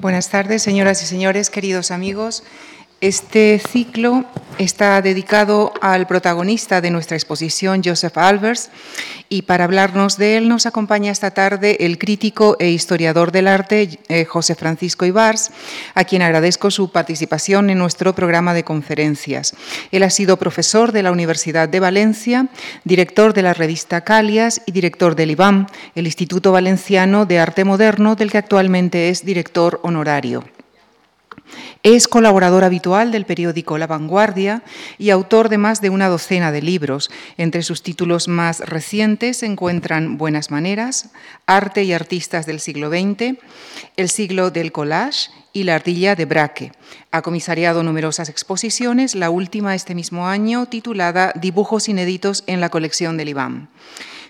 Buenas 0.00 0.28
tardes, 0.28 0.62
señoras 0.62 1.02
y 1.02 1.06
señores, 1.06 1.50
queridos 1.50 1.90
amigos. 1.90 2.44
Este 3.00 3.60
ciclo 3.60 4.24
está 4.58 5.00
dedicado 5.02 5.72
al 5.80 6.08
protagonista 6.08 6.80
de 6.80 6.90
nuestra 6.90 7.16
exposición, 7.16 7.80
Joseph 7.84 8.18
Albers, 8.18 8.70
y 9.28 9.42
para 9.42 9.62
hablarnos 9.62 10.18
de 10.18 10.36
él 10.36 10.48
nos 10.48 10.66
acompaña 10.66 11.12
esta 11.12 11.30
tarde 11.30 11.76
el 11.78 11.96
crítico 11.96 12.56
e 12.58 12.70
historiador 12.70 13.30
del 13.30 13.46
arte, 13.46 14.00
eh, 14.08 14.24
José 14.24 14.56
Francisco 14.56 15.06
Ibars, 15.06 15.52
a 15.94 16.02
quien 16.02 16.22
agradezco 16.22 16.72
su 16.72 16.90
participación 16.90 17.70
en 17.70 17.78
nuestro 17.78 18.16
programa 18.16 18.52
de 18.52 18.64
conferencias. 18.64 19.54
Él 19.92 20.02
ha 20.02 20.10
sido 20.10 20.36
profesor 20.36 20.90
de 20.90 21.04
la 21.04 21.12
Universidad 21.12 21.68
de 21.68 21.78
Valencia, 21.78 22.48
director 22.82 23.32
de 23.32 23.42
la 23.42 23.54
revista 23.54 24.00
Calias 24.00 24.60
y 24.66 24.72
director 24.72 25.14
del 25.14 25.30
IBAM, 25.30 25.68
el 25.94 26.06
Instituto 26.06 26.50
Valenciano 26.50 27.26
de 27.26 27.38
Arte 27.38 27.64
Moderno, 27.64 28.16
del 28.16 28.32
que 28.32 28.38
actualmente 28.38 29.08
es 29.08 29.24
director 29.24 29.78
honorario. 29.84 30.42
Es 31.84 32.08
colaborador 32.08 32.64
habitual 32.64 33.12
del 33.12 33.24
periódico 33.24 33.78
La 33.78 33.86
Vanguardia 33.86 34.62
y 34.98 35.10
autor 35.10 35.48
de 35.48 35.58
más 35.58 35.80
de 35.80 35.90
una 35.90 36.08
docena 36.08 36.50
de 36.50 36.60
libros. 36.60 37.08
Entre 37.36 37.62
sus 37.62 37.82
títulos 37.82 38.26
más 38.26 38.58
recientes 38.60 39.38
se 39.38 39.46
encuentran 39.46 40.18
Buenas 40.18 40.50
Maneras, 40.50 41.10
Arte 41.46 41.84
y 41.84 41.92
Artistas 41.92 42.46
del 42.46 42.58
siglo 42.58 42.90
XX, 42.90 43.38
El 43.96 44.08
siglo 44.08 44.50
del 44.50 44.72
collage 44.72 45.30
y 45.52 45.62
La 45.62 45.76
ardilla 45.76 46.16
de 46.16 46.24
Braque. 46.24 46.72
Ha 47.12 47.22
comisariado 47.22 47.84
numerosas 47.84 48.28
exposiciones, 48.28 49.14
la 49.14 49.30
última 49.30 49.76
este 49.76 49.94
mismo 49.94 50.26
año 50.26 50.66
titulada 50.66 51.32
Dibujos 51.36 51.88
inéditos 51.88 52.42
en 52.48 52.60
la 52.60 52.70
colección 52.70 53.16
del 53.16 53.28
IBAM. 53.28 53.68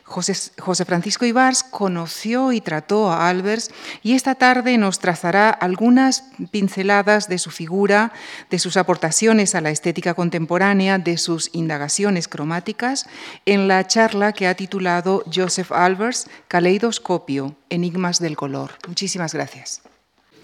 José, 0.08 0.84
Francisco 0.86 1.26
Ibars 1.26 1.62
conoció 1.62 2.52
y 2.52 2.60
trató 2.60 3.10
a 3.10 3.28
Albers 3.28 3.70
y 4.02 4.14
esta 4.14 4.34
tarde 4.34 4.78
nos 4.78 4.98
trazará 4.98 5.50
algunas 5.50 6.24
pinceladas 6.50 7.28
de 7.28 7.38
su 7.38 7.50
figura, 7.50 8.12
de 8.50 8.58
sus 8.58 8.76
aportaciones 8.76 9.54
a 9.54 9.60
la 9.60 9.70
estética 9.70 10.14
contemporánea, 10.14 10.98
de 10.98 11.18
sus 11.18 11.50
indagaciones 11.52 12.26
cromáticas 12.26 13.06
en 13.44 13.68
la 13.68 13.86
charla 13.86 14.32
que 14.32 14.46
ha 14.46 14.54
titulado 14.54 15.22
Joseph 15.32 15.72
Albers, 15.72 16.26
Caleidoscopio, 16.48 17.56
Enigmas 17.68 18.18
del 18.18 18.36
Color. 18.36 18.72
Muchísimas 18.88 19.34
gracias. 19.34 19.82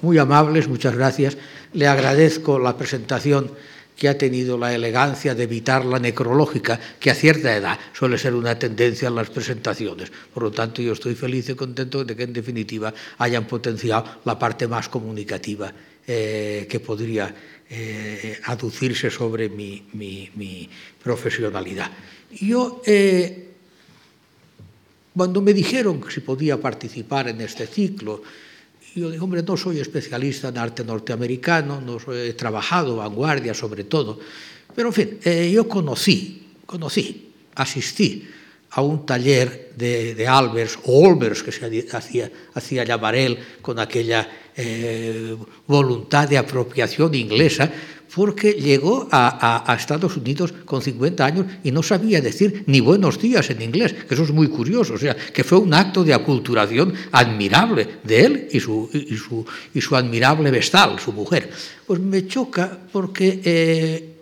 Muy 0.02 0.18
amables, 0.18 0.68
muchas 0.68 0.94
gracias. 0.94 1.38
Le 1.72 1.88
agradezco 1.88 2.58
la 2.58 2.76
presentación 2.76 3.50
que 3.96 4.08
ha 4.08 4.18
tenido 4.18 4.58
la 4.58 4.74
elegancia 4.74 5.34
de 5.34 5.44
evitar 5.44 5.84
la 5.84 5.98
necrológica, 5.98 6.80
que 6.98 7.10
a 7.10 7.14
cierta 7.14 7.54
edad 7.56 7.78
suele 7.92 8.18
ser 8.18 8.34
una 8.34 8.58
tendencia 8.58 9.08
en 9.08 9.14
las 9.14 9.30
presentaciones. 9.30 10.10
Por 10.32 10.42
lo 10.42 10.50
tanto, 10.50 10.82
yo 10.82 10.92
estoy 10.92 11.14
feliz 11.14 11.48
y 11.48 11.54
contento 11.54 12.04
de 12.04 12.16
que, 12.16 12.24
en 12.24 12.32
definitiva, 12.32 12.92
hayan 13.18 13.46
potenciado 13.46 14.20
la 14.24 14.38
parte 14.38 14.66
más 14.66 14.88
comunicativa 14.88 15.72
eh, 16.06 16.66
que 16.68 16.80
podría 16.80 17.34
eh, 17.70 18.38
aducirse 18.44 19.10
sobre 19.10 19.48
mi, 19.48 19.86
mi, 19.94 20.68
profesionalidad. 21.02 21.90
Yo, 22.30 22.82
eh, 22.84 23.48
cuando 25.16 25.40
me 25.40 25.54
dijeron 25.54 26.00
que 26.00 26.10
si 26.10 26.20
podía 26.20 26.60
participar 26.60 27.28
en 27.28 27.40
este 27.40 27.66
ciclo, 27.66 28.22
yo 28.94 29.10
digo, 29.10 29.24
hombre, 29.24 29.42
no 29.42 29.56
soy 29.56 29.80
especialista 29.80 30.48
en 30.48 30.58
arte 30.58 30.84
norteamericano, 30.84 31.80
no 31.80 31.98
soy, 31.98 32.28
he 32.28 32.32
trabajado 32.34 32.96
vanguardia 32.96 33.52
sobre 33.54 33.84
todo, 33.84 34.18
pero 34.74 34.88
en 34.88 34.94
fin, 34.94 35.18
eh, 35.24 35.50
yo 35.52 35.68
conocí, 35.68 36.46
conocí, 36.66 37.32
asistí 37.54 38.28
a 38.70 38.82
un 38.82 39.06
taller 39.06 39.72
de, 39.76 40.14
de 40.14 40.26
Albers, 40.26 40.78
o 40.84 41.06
Olbers, 41.06 41.42
que 41.42 41.52
se 41.52 41.86
hacía, 41.92 42.30
hacía 42.54 42.84
llamar 42.84 43.14
él, 43.14 43.38
con 43.62 43.78
aquella 43.78 44.28
eh, 44.56 45.36
voluntad 45.66 46.28
de 46.28 46.38
apropiación 46.38 47.14
inglesa, 47.14 47.70
porque 48.14 48.52
llegó 48.52 49.08
a, 49.10 49.70
a, 49.70 49.74
Estados 49.74 50.16
Unidos 50.16 50.52
con 50.64 50.82
50 50.82 51.24
años 51.24 51.46
y 51.62 51.70
no 51.70 51.82
sabía 51.82 52.20
decir 52.20 52.64
ni 52.66 52.80
buenos 52.80 53.20
días 53.20 53.50
en 53.50 53.62
inglés, 53.62 53.92
que 53.92 54.14
eso 54.14 54.24
es 54.24 54.30
muy 54.30 54.48
curioso, 54.48 54.94
o 54.94 54.98
sea, 54.98 55.14
que 55.16 55.44
fue 55.44 55.58
un 55.58 55.74
acto 55.74 56.04
de 56.04 56.14
aculturación 56.14 56.94
admirable 57.12 57.98
de 58.02 58.20
él 58.24 58.48
y 58.52 58.60
su, 58.60 58.88
y 58.92 59.16
su, 59.16 59.44
y 59.74 59.80
su 59.80 59.96
admirable 59.96 60.50
vestal, 60.50 60.98
su 60.98 61.12
mujer. 61.12 61.50
Pues 61.86 62.00
me 62.00 62.26
choca 62.26 62.78
porque 62.92 63.40
eh, 63.44 64.14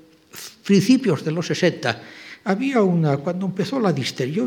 principios 0.64 1.24
de 1.24 1.32
los 1.32 1.46
60 1.46 2.02
había 2.44 2.82
una, 2.82 3.18
cuando 3.18 3.46
empezó 3.46 3.78
la 3.78 3.92
disteria, 3.92 4.44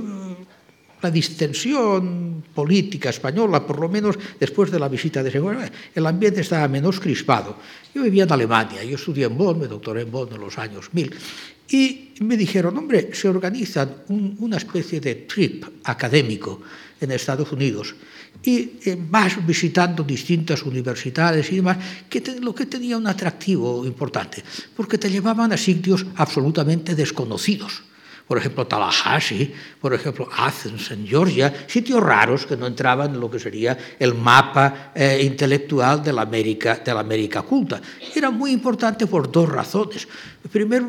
la 1.02 1.12
distensión 1.12 2.44
política 2.54 3.10
española, 3.10 3.66
por 3.66 3.80
lo 3.80 3.90
menos 3.90 4.18
después 4.40 4.72
de 4.72 4.80
la 4.80 4.90
visita 4.90 5.22
de 5.22 5.32
Segura, 5.32 5.70
el 5.94 6.06
ambiente 6.06 6.42
estaba 6.42 6.68
menos 6.68 7.00
crispado. 7.00 7.58
Yo 7.94 8.04
vivía 8.04 8.24
en 8.24 8.32
Alemania, 8.32 8.84
yo 8.84 8.96
estudié 8.96 9.26
en 9.26 9.38
Bonn, 9.38 9.60
me 9.60 9.68
doctoré 9.68 10.02
en 10.02 10.12
Bonn 10.12 10.34
en 10.34 10.42
los 10.42 10.58
años 10.58 10.90
1000, 10.92 11.16
y 11.70 12.14
me 12.22 12.38
dijeron, 12.38 12.78
hombre, 12.78 13.10
se 13.14 13.28
organiza 13.28 13.88
una 14.08 14.58
especie 14.58 15.00
de 15.00 15.16
trip 15.26 15.66
académico 15.84 16.62
en 17.02 17.12
Estados 17.12 17.52
Unidos 17.52 17.96
y 18.44 18.78
eh, 18.86 18.98
vas 19.00 19.46
visitando 19.46 20.04
distintas 20.04 20.64
universidades 20.64 21.52
y 21.52 21.58
demás, 21.58 21.78
que 22.10 22.22
lo 22.42 22.54
que 22.54 22.68
tenía 22.68 22.98
un 22.98 23.08
atractivo 23.08 23.86
importante, 23.86 24.44
porque 24.76 24.98
te 24.98 25.10
llevaban 25.10 25.52
a 25.52 25.58
sitios 25.58 26.06
absolutamente 26.16 26.94
desconocidos 26.94 27.84
por 28.28 28.38
ejemplo 28.38 28.66
Tallahassee, 28.66 29.54
por 29.80 29.94
ejemplo 29.94 30.28
Athens 30.36 30.90
en 30.92 31.08
Georgia, 31.08 31.54
sitios 31.68 32.02
raros 32.02 32.46
que 32.46 32.58
no 32.58 32.66
entraban 32.66 33.14
en 33.14 33.20
lo 33.20 33.30
que 33.30 33.40
sería 33.40 33.78
el 34.00 34.16
mapa 34.16 34.92
eh, 34.96 35.22
intelectual 35.24 36.04
de 36.04 36.12
la, 36.12 36.24
América, 36.24 36.82
de 36.84 36.94
la 36.94 37.02
América 37.02 37.44
culta. 37.44 37.80
Era 38.16 38.32
muy 38.32 38.52
importante 38.52 39.06
por 39.06 39.32
dos 39.32 39.48
razones. 39.48 40.08
El 40.44 40.50
primer, 40.50 40.84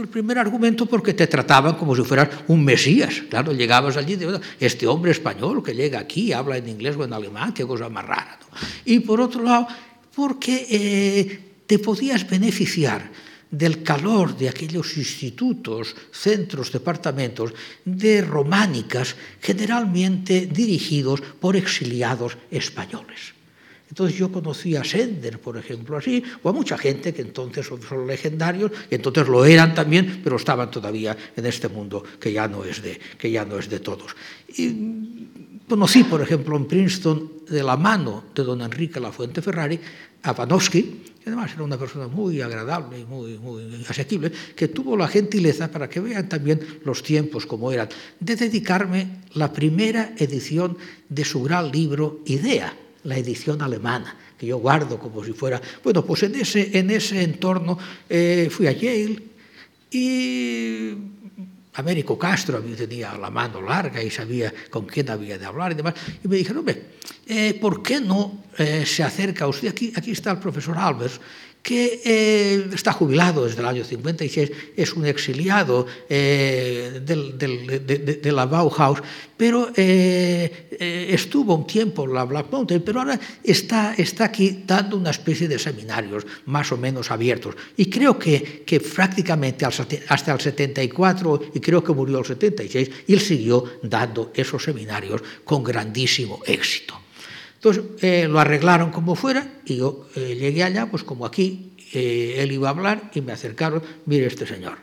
el 0.00 0.08
primer 0.08 0.38
argumento 0.38 0.86
porque 0.86 1.14
te 1.14 1.26
trataban 1.26 1.76
como 1.76 1.94
si 1.94 2.02
fueras 2.02 2.28
un 2.48 2.64
mesías. 2.64 3.22
Claro, 3.30 3.52
llegabas 3.52 3.96
allí 3.96 4.18
este 4.58 4.86
hombre 4.86 5.12
español 5.12 5.62
que 5.62 5.74
llega 5.74 6.00
aquí, 6.00 6.32
habla 6.32 6.56
en 6.56 6.68
inglés 6.68 6.96
o 6.96 7.04
en 7.04 7.12
alemán, 7.12 7.54
qué 7.54 7.64
cosa 7.64 7.88
más 7.88 8.04
rara. 8.04 8.38
¿no? 8.40 8.58
Y 8.84 9.00
por 9.00 9.20
otro 9.20 9.42
lado, 9.42 9.68
porque 10.14 10.66
eh, 10.70 11.40
te 11.66 11.78
podías 11.78 12.28
beneficiar 12.28 13.10
del 13.54 13.82
calor 13.82 14.36
de 14.36 14.48
aquellos 14.48 14.96
institutos, 14.96 15.94
centros, 16.10 16.72
departamentos 16.72 17.54
de 17.84 18.20
románicas, 18.22 19.14
generalmente 19.40 20.46
dirigidos 20.46 21.20
por 21.20 21.54
exiliados 21.54 22.36
españoles. 22.50 23.34
Entonces 23.88 24.18
yo 24.18 24.32
conocí 24.32 24.74
a 24.74 24.82
Sender, 24.82 25.38
por 25.38 25.56
ejemplo, 25.56 25.96
así, 25.96 26.22
o 26.42 26.48
a 26.48 26.52
mucha 26.52 26.76
gente 26.76 27.14
que 27.14 27.22
entonces 27.22 27.66
son, 27.66 28.06
legendarios, 28.08 28.72
y 28.90 28.96
entonces 28.96 29.28
lo 29.28 29.44
eran 29.44 29.72
también, 29.72 30.20
pero 30.24 30.34
estaban 30.34 30.68
todavía 30.68 31.16
en 31.36 31.46
este 31.46 31.68
mundo 31.68 32.02
que 32.18 32.32
ya 32.32 32.48
no 32.48 32.64
es 32.64 32.82
de, 32.82 32.98
que 33.16 33.30
ya 33.30 33.44
no 33.44 33.56
es 33.56 33.70
de 33.70 33.78
todos. 33.78 34.16
Y 34.48 35.28
conocí, 35.68 36.02
por 36.02 36.22
ejemplo, 36.22 36.56
en 36.56 36.66
Princeton, 36.66 37.46
de 37.48 37.62
la 37.62 37.76
mano 37.76 38.24
de 38.34 38.42
don 38.42 38.62
Enrique 38.62 38.98
Lafuente 38.98 39.40
Ferrari, 39.40 39.78
a 40.24 40.34
Panofsky, 40.34 41.13
además 41.26 41.52
era 41.54 41.62
una 41.62 41.78
persona 41.78 42.08
muy 42.08 42.40
agradable 42.40 43.00
y 43.00 43.04
muy, 43.04 43.38
muy 43.38 43.84
asequible, 43.88 44.30
que 44.54 44.68
tuvo 44.68 44.96
la 44.96 45.08
gentileza, 45.08 45.70
para 45.70 45.88
que 45.88 46.00
vean 46.00 46.28
también 46.28 46.60
los 46.84 47.02
tiempos 47.02 47.46
como 47.46 47.72
eran, 47.72 47.88
de 48.20 48.36
dedicarme 48.36 49.22
la 49.34 49.52
primera 49.52 50.14
edición 50.18 50.76
de 51.08 51.24
su 51.24 51.42
gran 51.42 51.70
libro 51.70 52.20
Idea, 52.26 52.76
la 53.04 53.16
edición 53.16 53.62
alemana, 53.62 54.16
que 54.38 54.46
yo 54.46 54.58
guardo 54.58 54.98
como 54.98 55.24
si 55.24 55.32
fuera... 55.32 55.60
Bueno, 55.82 56.04
pues 56.04 56.22
en 56.24 56.34
ese, 56.34 56.78
en 56.78 56.90
ese 56.90 57.22
entorno 57.22 57.78
eh, 58.08 58.48
fui 58.50 58.66
a 58.66 58.72
Yale 58.72 59.22
y 59.90 60.94
Américo 61.74 62.16
Castro 62.18 62.60
tenía 62.60 63.16
la 63.18 63.30
mano 63.30 63.60
larga 63.60 64.02
y 64.02 64.10
sabía 64.10 64.52
con 64.70 64.86
quién 64.86 65.10
había 65.10 65.38
de 65.38 65.46
hablar 65.46 65.72
y 65.72 65.74
demás. 65.74 65.94
Y 66.22 66.28
me 66.28 66.36
dijeron, 66.36 66.58
hombre, 66.58 66.82
eh, 67.26 67.58
¿por 67.60 67.82
qué 67.82 68.00
no 68.00 68.44
eh, 68.58 68.84
se 68.86 69.02
acerca 69.02 69.48
usted? 69.48 69.68
Aquí, 69.68 69.92
aquí 69.96 70.12
está 70.12 70.30
el 70.30 70.38
profesor 70.38 70.78
Albers, 70.78 71.20
que 71.64 72.02
eh, 72.04 72.68
está 72.74 72.92
jubilado 72.92 73.46
desde 73.46 73.60
el 73.60 73.66
año 73.66 73.84
56, 73.84 74.52
es 74.76 74.92
un 74.92 75.06
exiliado 75.06 75.86
eh, 76.10 77.00
de, 77.02 78.32
la 78.32 78.44
Bauhaus, 78.44 79.00
pero 79.34 79.70
eh, 79.74 80.68
eh, 80.78 81.06
estuvo 81.08 81.54
un 81.54 81.66
tiempo 81.66 82.04
en 82.04 82.12
la 82.12 82.24
Black 82.24 82.52
Mountain, 82.52 82.82
pero 82.82 83.00
ahora 83.00 83.18
está, 83.42 83.94
está 83.94 84.26
aquí 84.26 84.62
dando 84.66 84.98
una 84.98 85.10
especie 85.10 85.48
de 85.48 85.58
seminarios 85.58 86.26
más 86.44 86.70
o 86.70 86.76
menos 86.76 87.10
abiertos. 87.10 87.56
Y 87.78 87.86
creo 87.86 88.18
que, 88.18 88.62
que 88.66 88.80
prácticamente 88.80 89.64
hasta 89.64 90.34
el 90.34 90.40
74, 90.40 91.40
y 91.54 91.60
creo 91.60 91.82
que 91.82 91.94
murió 91.94 92.18
el 92.18 92.26
76, 92.26 92.90
y 93.06 93.14
él 93.14 93.20
siguió 93.20 93.64
dando 93.82 94.32
esos 94.34 94.62
seminarios 94.62 95.22
con 95.44 95.64
grandísimo 95.64 96.42
éxito. 96.44 97.03
Entonces 97.64 97.84
eh, 98.02 98.28
lo 98.28 98.38
arreglaron 98.38 98.90
como 98.90 99.14
fuera 99.14 99.54
y 99.64 99.76
yo 99.76 100.06
eh, 100.16 100.36
llegué 100.38 100.64
allá, 100.64 100.84
pues 100.90 101.02
como 101.02 101.24
aquí, 101.24 101.72
eh, 101.94 102.34
él 102.36 102.52
iba 102.52 102.68
a 102.68 102.72
hablar 102.72 103.10
y 103.14 103.22
me 103.22 103.32
acercaron, 103.32 103.82
mire 104.04 104.26
este 104.26 104.46
señor. 104.46 104.76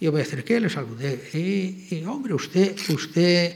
Yo 0.00 0.10
me 0.10 0.22
acerqué, 0.22 0.58
le 0.58 0.70
saludé 0.70 1.20
y, 1.34 1.94
y 1.94 2.04
hombre, 2.06 2.32
usted, 2.32 2.74
usted, 2.88 3.54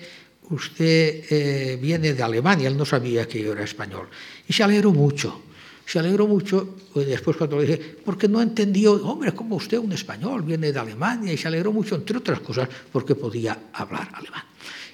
usted 0.51 1.81
viene 1.81 2.13
de 2.13 2.23
Alemania, 2.23 2.69
él 2.69 2.77
no 2.77 2.85
sabía 2.85 3.27
que 3.27 3.43
yo 3.43 3.53
era 3.53 3.65
español. 3.65 4.09
Y 4.47 4.53
se 4.53 4.63
alegró 4.63 4.93
mucho, 4.93 5.45
Se 5.87 5.99
alegró 5.99 6.27
mucho 6.27 6.77
pues, 6.93 7.07
después 7.07 7.39
cuando 7.39 7.59
le 7.59 7.67
dije, 7.67 7.97
porque 8.05 8.29
no 8.29 8.43
entendió, 8.43 8.93
hombre, 9.03 9.33
como 9.33 9.57
usted 9.57 9.79
un 9.79 9.93
español, 9.93 10.43
viene 10.43 10.73
de 10.73 10.79
Alemania, 10.79 11.33
y 11.33 11.39
se 11.39 11.49
alegró 11.49 11.73
mucho, 11.73 11.95
entre 11.95 12.19
otras 12.19 12.41
cosas, 12.41 12.69
porque 12.93 13.15
podía 13.15 13.59
hablar 13.73 14.11
alemán. 14.13 14.45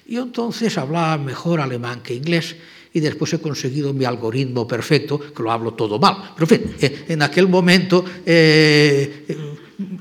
Y 0.07 0.15
entonces 0.15 0.77
hablaba 0.77 1.17
mejor 1.17 1.59
alemán 1.59 2.01
que 2.01 2.13
inglés, 2.13 2.55
y 2.95 3.01
después 3.01 3.33
he 3.33 3.39
conseguido 3.39 3.93
mi 3.93 4.05
algoritmo 4.05 4.65
perfecto, 4.65 5.19
que 5.19 5.43
lo 5.43 5.51
hablo 5.51 5.73
todo 5.73 5.99
mal. 5.99 6.31
Pero 6.33 6.47
en 6.49 6.61
fin, 6.61 6.75
eh, 6.79 7.05
en 7.09 7.21
aquel 7.21 7.49
momento 7.49 8.05
eh, 8.25 9.27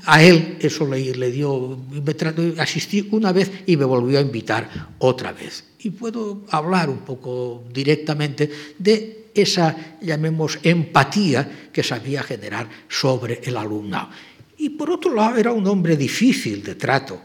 a 0.06 0.22
él 0.22 0.58
eso 0.60 0.86
le, 0.86 1.12
le 1.12 1.32
dio, 1.32 1.76
me 1.90 2.14
asistí 2.62 3.08
una 3.10 3.32
vez 3.32 3.50
y 3.66 3.76
me 3.76 3.84
volvió 3.84 4.20
a 4.20 4.22
invitar 4.22 4.94
otra 4.98 5.32
vez. 5.32 5.64
Y 5.80 5.90
puedo 5.90 6.42
hablar 6.50 6.88
un 6.88 6.98
poco 6.98 7.64
directamente 7.74 8.48
de 8.78 9.26
esa, 9.34 9.98
llamemos, 10.00 10.60
empatía 10.62 11.70
que 11.72 11.82
sabía 11.82 12.22
generar 12.22 12.68
sobre 12.88 13.40
el 13.42 13.56
alumnado. 13.56 14.10
Y 14.56 14.70
por 14.70 14.88
otro 14.88 15.12
lado, 15.12 15.36
era 15.36 15.50
un 15.50 15.66
hombre 15.66 15.96
difícil 15.96 16.62
de 16.62 16.76
trato, 16.76 17.20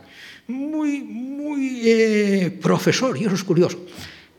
muy, 0.48 1.02
muy 1.02 1.82
eh, 1.86 2.58
profesor, 2.60 3.16
y 3.16 3.26
eso 3.26 3.36
es 3.36 3.44
curioso. 3.44 3.86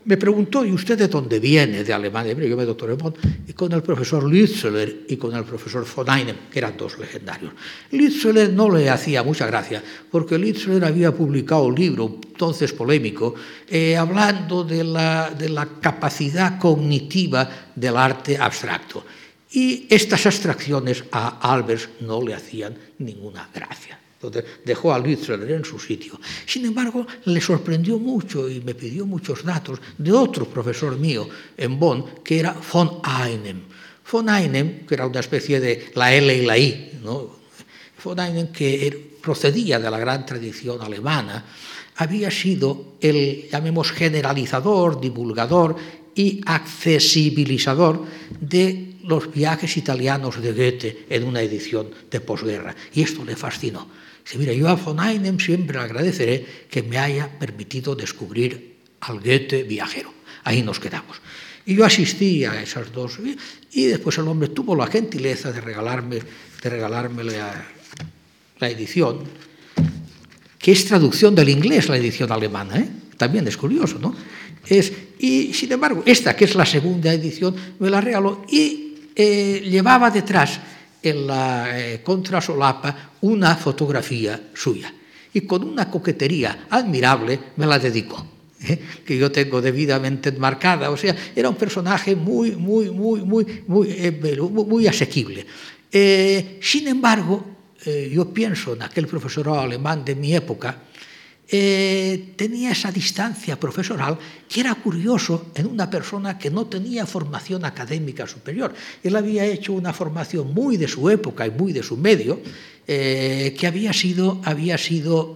Me 0.03 0.17
preguntó, 0.17 0.65
¿y 0.65 0.71
usted 0.71 0.97
de 0.97 1.07
dónde 1.07 1.39
viene? 1.39 1.83
De 1.83 1.93
Alemania. 1.93 2.33
Yo 2.33 2.57
me 2.57 2.65
doctoré 2.65 2.93
en 2.93 3.13
y 3.47 3.53
con 3.53 3.71
el 3.71 3.83
profesor 3.83 4.23
Lützeler 4.23 5.05
y 5.07 5.15
con 5.17 5.35
el 5.35 5.43
profesor 5.43 5.85
von 5.95 6.09
Einem, 6.09 6.35
que 6.49 6.57
eran 6.57 6.75
dos 6.75 6.97
legendarios. 6.97 7.53
Lützeler 7.91 8.51
no 8.51 8.71
le 8.71 8.89
hacía 8.89 9.21
mucha 9.21 9.45
gracia, 9.45 9.83
porque 10.09 10.39
Lützeler 10.39 10.85
había 10.85 11.11
publicado 11.13 11.65
un 11.65 11.75
libro, 11.75 12.19
entonces 12.31 12.73
polémico, 12.73 13.35
eh, 13.69 13.95
hablando 13.95 14.63
de 14.63 14.83
la, 14.83 15.29
de 15.37 15.49
la 15.49 15.67
capacidad 15.79 16.57
cognitiva 16.57 17.47
del 17.75 17.95
arte 17.95 18.37
abstracto. 18.39 19.05
Y 19.51 19.85
estas 19.87 20.25
abstracciones 20.25 21.03
a 21.11 21.53
Albers 21.53 21.89
no 21.99 22.23
le 22.23 22.33
hacían 22.33 22.75
ninguna 22.97 23.49
gracia. 23.53 24.00
Dejó 24.65 24.93
a 24.93 24.99
Lützeler 24.99 25.51
en 25.51 25.65
su 25.65 25.79
sitio. 25.79 26.19
Sin 26.45 26.65
embargo, 26.65 27.07
le 27.25 27.41
sorprendió 27.41 27.97
mucho 27.97 28.49
y 28.49 28.61
me 28.61 28.75
pidió 28.75 29.05
muchos 29.05 29.43
datos 29.43 29.79
de 29.97 30.11
otro 30.11 30.45
profesor 30.45 30.97
mío 30.97 31.27
en 31.57 31.79
Bonn, 31.79 32.05
que 32.23 32.39
era 32.39 32.55
von 32.71 32.99
Einem. 33.03 33.61
Von 34.11 34.29
Einem, 34.29 34.85
que 34.85 34.95
era 34.95 35.07
una 35.07 35.19
especie 35.19 35.59
de 35.59 35.91
la 35.95 36.13
L 36.13 36.35
y 36.35 36.45
la 36.45 36.57
I, 36.57 36.99
¿no? 37.03 37.39
von 38.03 38.19
Einem, 38.19 38.51
que 38.51 38.87
er, 38.87 39.11
procedía 39.21 39.79
de 39.79 39.89
la 39.89 39.99
gran 39.99 40.25
tradición 40.25 40.81
alemana, 40.81 41.45
había 41.97 42.31
sido 42.31 42.95
el, 42.99 43.47
llamemos, 43.51 43.91
generalizador, 43.91 44.99
divulgador 44.99 45.75
y 46.15 46.41
accesibilizador 46.45 48.03
de 48.39 48.95
los 49.03 49.31
viajes 49.31 49.77
italianos 49.77 50.41
de 50.41 50.51
Goethe 50.53 51.05
en 51.09 51.23
una 51.23 51.41
edición 51.41 51.89
de 52.09 52.21
posguerra. 52.21 52.75
Y 52.93 53.01
esto 53.01 53.23
le 53.23 53.35
fascinó. 53.35 53.87
Dice, 54.31 54.39
mira, 54.39 54.53
yo 54.53 54.69
a 54.69 54.75
von 54.75 54.97
Einem 54.97 55.39
siempre 55.39 55.77
le 55.77 55.83
agradeceré 55.83 56.45
que 56.71 56.83
me 56.83 56.97
haya 56.97 57.27
permitido 57.27 57.95
descubrir 57.95 58.79
al 59.01 59.19
Goethe 59.19 59.63
viajero. 59.63 60.13
Ahí 60.45 60.63
nos 60.63 60.79
quedamos. 60.79 61.19
Y 61.65 61.75
yo 61.75 61.83
asistí 61.83 62.45
a 62.45 62.61
esas 62.63 62.93
dos 62.93 63.19
y 63.73 63.85
después 63.87 64.17
el 64.19 64.29
hombre 64.29 64.47
tuvo 64.47 64.73
la 64.73 64.87
gentileza 64.87 65.51
de 65.51 65.59
regalarme, 65.59 66.19
de 66.63 66.69
regalarme 66.69 67.25
la, 67.25 67.67
la 68.57 68.69
edición, 68.69 69.19
que 70.57 70.71
es 70.71 70.85
traducción 70.85 71.35
del 71.35 71.49
inglés, 71.49 71.89
la 71.89 71.97
edición 71.97 72.31
alemana. 72.31 72.79
¿eh? 72.79 72.87
También 73.17 73.45
es 73.49 73.57
curioso, 73.57 73.99
¿no? 73.99 74.15
Es, 74.65 74.93
y 75.19 75.53
sin 75.53 75.73
embargo, 75.73 76.03
esta, 76.05 76.37
que 76.37 76.45
es 76.45 76.55
la 76.55 76.65
segunda 76.65 77.11
edición, 77.11 77.53
me 77.79 77.89
la 77.89 77.99
regaló 77.99 78.45
y 78.49 78.93
eh, 79.13 79.61
llevaba 79.69 80.09
detrás 80.09 80.61
en 81.01 81.27
la 81.27 81.79
eh, 81.79 82.01
contrasolapa 82.03 83.13
una 83.21 83.55
fotografía 83.55 84.39
suya. 84.53 84.93
Y 85.33 85.41
con 85.41 85.63
una 85.63 85.89
coquetería 85.89 86.67
admirable 86.69 87.39
me 87.55 87.65
la 87.65 87.79
dedicó, 87.79 88.25
¿eh? 88.67 88.79
que 89.05 89.17
yo 89.17 89.31
tengo 89.31 89.61
debidamente 89.61 90.29
enmarcada. 90.29 90.91
O 90.91 90.97
sea, 90.97 91.15
era 91.35 91.49
un 91.49 91.55
personaje 91.55 92.15
muy, 92.15 92.51
muy, 92.51 92.91
muy, 92.91 93.21
muy, 93.21 93.63
muy, 93.67 93.87
eh, 93.89 94.37
muy 94.49 94.87
asequible. 94.87 95.45
Eh, 95.91 96.59
sin 96.61 96.87
embargo, 96.87 97.45
eh, 97.85 98.11
yo 98.13 98.31
pienso 98.33 98.73
en 98.73 98.83
aquel 98.83 99.07
profesor 99.07 99.49
alemán 99.49 100.05
de 100.05 100.15
mi 100.15 100.35
época, 100.35 100.77
eh, 101.53 102.31
tenía 102.37 102.71
esa 102.71 102.93
distancia 102.93 103.59
profesoral 103.59 104.17
que 104.47 104.61
era 104.61 104.73
curioso 104.75 105.51
en 105.53 105.67
una 105.67 105.89
persona 105.89 106.37
que 106.37 106.49
no 106.49 106.67
tenía 106.67 107.05
formación 107.05 107.65
académica 107.65 108.25
superior. 108.25 108.73
Él 109.03 109.17
había 109.17 109.43
hecho 109.43 109.73
una 109.73 109.91
formación 109.91 110.53
muy 110.53 110.77
de 110.77 110.87
su 110.87 111.09
época 111.09 111.45
y 111.45 111.51
muy 111.51 111.73
de 111.73 111.83
su 111.83 111.97
medio, 111.97 112.39
eh, 112.87 113.53
que 113.59 113.67
había 113.67 113.91
sido, 113.91 114.39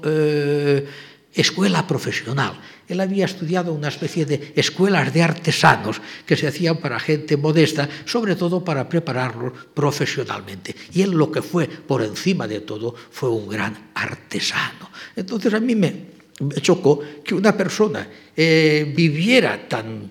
eh, 0.06 0.88
escuela 1.34 1.86
profesional. 1.86 2.62
Él 2.88 3.02
había 3.02 3.26
estudiado 3.26 3.74
una 3.74 3.90
especie 3.90 4.26
de 4.26 4.54
escuelas 4.56 5.14
de 5.14 5.22
artesanos 5.22 6.02
que 6.26 6.38
se 6.38 6.48
hacían 6.48 6.78
para 6.78 6.98
gente 6.98 7.36
modesta, 7.36 7.90
sobre 8.06 8.38
todo 8.38 8.64
para 8.64 8.88
prepararlos 8.88 9.52
profesionalmente. 9.74 10.74
Y 10.94 11.02
él 11.02 11.12
lo 11.12 11.30
que 11.30 11.42
fue, 11.42 11.68
por 11.68 12.04
encima 12.04 12.48
de 12.48 12.62
todo, 12.62 12.96
fue 13.12 13.30
un 13.30 13.50
gran 13.50 13.92
artesano. 13.96 14.94
Entonces 15.16 15.54
a 15.54 15.60
mí 15.60 15.76
me, 15.76 16.16
chocó 16.62 17.00
que 17.24 17.34
una 17.34 17.56
persona 17.56 18.08
eh, 18.36 18.92
viviera 18.96 19.68
tan 19.68 20.10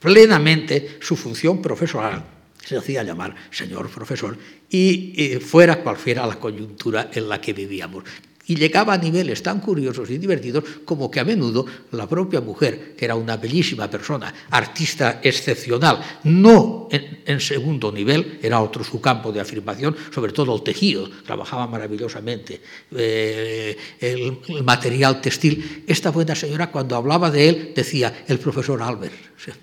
plenamente 0.00 0.98
su 1.00 1.16
función 1.16 1.60
profesional, 1.60 2.24
se 2.64 2.76
hacía 2.76 3.02
llamar 3.02 3.34
señor 3.50 3.90
profesor, 3.90 4.36
y 4.70 5.14
eh, 5.16 5.40
fuera 5.40 5.82
cual 5.82 5.96
fuera 5.96 6.26
la 6.26 6.36
coyuntura 6.36 7.10
en 7.12 7.28
la 7.28 7.40
que 7.40 7.52
vivíamos 7.52 8.04
y 8.48 8.56
llegaba 8.56 8.94
a 8.94 8.98
niveles 8.98 9.42
tan 9.42 9.60
curiosos 9.60 10.10
y 10.10 10.18
divertidos 10.18 10.64
como 10.84 11.10
que 11.10 11.20
a 11.20 11.24
menudo 11.24 11.66
la 11.92 12.08
propia 12.08 12.40
mujer, 12.40 12.96
que 12.96 13.04
era 13.04 13.14
una 13.14 13.36
bellísima 13.36 13.88
persona, 13.88 14.34
artista 14.50 15.20
excepcional, 15.22 16.00
no 16.24 16.88
en, 16.90 17.40
segundo 17.40 17.92
nivel, 17.92 18.40
era 18.42 18.60
otro 18.60 18.82
su 18.82 19.00
campo 19.00 19.30
de 19.30 19.40
afirmación, 19.40 19.94
sobre 20.12 20.32
todo 20.32 20.56
el 20.56 20.62
tejido, 20.62 21.08
trabajaba 21.24 21.66
maravillosamente, 21.66 22.60
eh, 22.96 23.76
el, 24.00 24.38
el 24.48 24.64
material 24.64 25.20
textil. 25.20 25.84
Esta 25.86 26.10
buena 26.10 26.34
señora 26.34 26.70
cuando 26.70 26.96
hablaba 26.96 27.30
de 27.30 27.48
él 27.48 27.72
decía 27.76 28.24
el 28.26 28.38
profesor 28.38 28.82
Albert. 28.82 29.14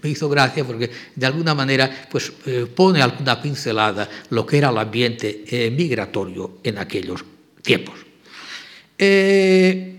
Me 0.01 0.09
hizo 0.09 0.29
gracia 0.29 0.63
porque 0.63 0.89
de 1.15 1.25
alguna 1.25 1.53
manera 1.53 2.07
pues, 2.09 2.31
eh, 2.45 2.65
pone 2.73 3.01
alguna 3.01 3.41
pincelada 3.41 4.09
lo 4.29 4.45
que 4.45 4.57
era 4.57 4.69
el 4.69 4.77
ambiente 4.77 5.43
eh, 5.47 5.69
migratorio 5.71 6.59
en 6.63 6.77
aquellos 6.77 7.25
tiempos. 7.61 8.14
Eh, 8.97 9.95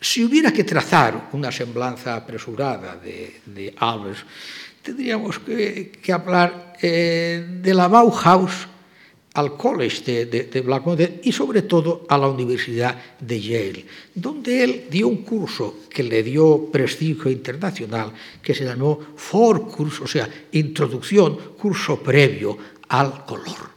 si 0.00 0.24
hubiera 0.24 0.52
que 0.52 0.64
trazar 0.64 1.30
una 1.32 1.50
semblanza 1.50 2.14
apresurada 2.14 2.96
de, 2.96 3.40
de 3.46 3.74
tendríamos 4.82 5.38
que, 5.40 5.92
hablar 6.12 6.74
eh, 6.80 7.44
de 7.60 7.74
la 7.74 7.88
Bauhaus 7.88 8.68
al 9.34 9.56
College 9.56 10.26
de, 10.26 10.26
de, 10.26 10.62
de 10.62 11.20
y 11.24 11.32
sobre 11.32 11.62
todo 11.62 12.06
a 12.08 12.16
la 12.16 12.28
Universidad 12.28 12.96
de 13.20 13.40
Yale, 13.40 13.86
donde 14.14 14.64
él 14.64 14.84
dio 14.90 15.08
un 15.08 15.22
curso 15.22 15.80
que 15.90 16.02
le 16.02 16.22
dio 16.22 16.70
prestigio 16.72 17.30
internacional, 17.30 18.12
que 18.42 18.54
se 18.54 18.64
llamó 18.64 18.98
Vorkurs, 19.30 20.00
o 20.00 20.06
sea, 20.06 20.28
introducción, 20.52 21.54
curso 21.58 22.02
previo 22.02 22.56
al 22.88 23.24
color. 23.24 23.70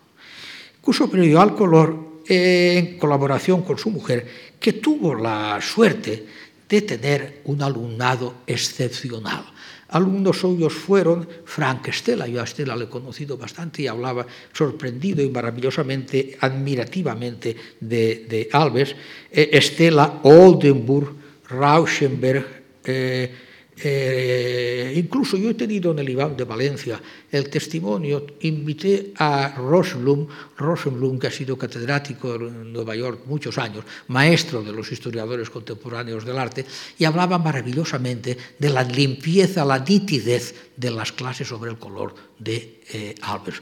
Curso 0.81 1.09
previo 1.09 1.41
al 1.41 1.53
color 1.53 2.10
en 2.27 2.97
colaboración 2.97 3.61
con 3.63 3.77
su 3.77 3.89
mujer, 3.89 4.27
que 4.59 4.73
tuvo 4.73 5.15
la 5.15 5.59
suerte 5.61 6.25
de 6.67 6.81
tener 6.81 7.41
un 7.45 7.61
alumnado 7.61 8.35
excepcional. 8.47 9.45
Alumnos 9.89 10.39
suyos 10.39 10.71
fueron 10.71 11.27
Frank 11.43 11.91
Stella, 11.91 12.25
yo 12.25 12.41
a 12.41 12.47
Stella 12.47 12.77
le 12.77 12.85
he 12.85 12.89
conocido 12.89 13.37
bastante 13.37 13.81
y 13.81 13.87
hablaba 13.87 14.25
sorprendido 14.53 15.21
y 15.21 15.29
maravillosamente, 15.29 16.37
admirativamente 16.39 17.55
de, 17.77 18.25
de 18.29 18.49
Alves, 18.53 18.95
eh, 19.29 19.59
Stella, 19.61 20.19
Oldenburg, 20.23 21.13
Rauschenberg, 21.49 22.45
eh, 22.85 23.35
eh, 23.83 24.93
incluso 24.95 25.37
yo 25.37 25.49
he 25.49 25.53
tenido 25.55 25.91
en 25.91 25.99
el 25.99 26.09
IBAM 26.09 26.37
de 26.37 26.43
Valencia 26.43 27.01
el 27.31 27.49
testimonio, 27.49 28.25
invité 28.41 29.13
a 29.17 29.55
Rosenblum, 29.57 30.27
Rosenblum 30.57 31.17
que 31.17 31.27
ha 31.27 31.31
sido 31.31 31.57
catedrático 31.57 32.35
en 32.35 32.71
Nueva 32.71 32.95
York 32.95 33.21
muchos 33.25 33.57
años, 33.57 33.85
maestro 34.07 34.61
de 34.61 34.71
los 34.71 34.91
historiadores 34.91 35.49
contemporáneos 35.49 36.25
del 36.25 36.37
arte, 36.37 36.65
y 36.97 37.05
hablaba 37.05 37.39
maravillosamente 37.39 38.37
de 38.59 38.69
la 38.69 38.83
limpieza, 38.83 39.65
la 39.65 39.79
nitidez 39.79 40.71
de 40.77 40.91
las 40.91 41.11
clases 41.11 41.47
sobre 41.47 41.71
el 41.71 41.77
color 41.77 42.13
de 42.37 42.81
eh, 42.93 43.15
Albers. 43.21 43.61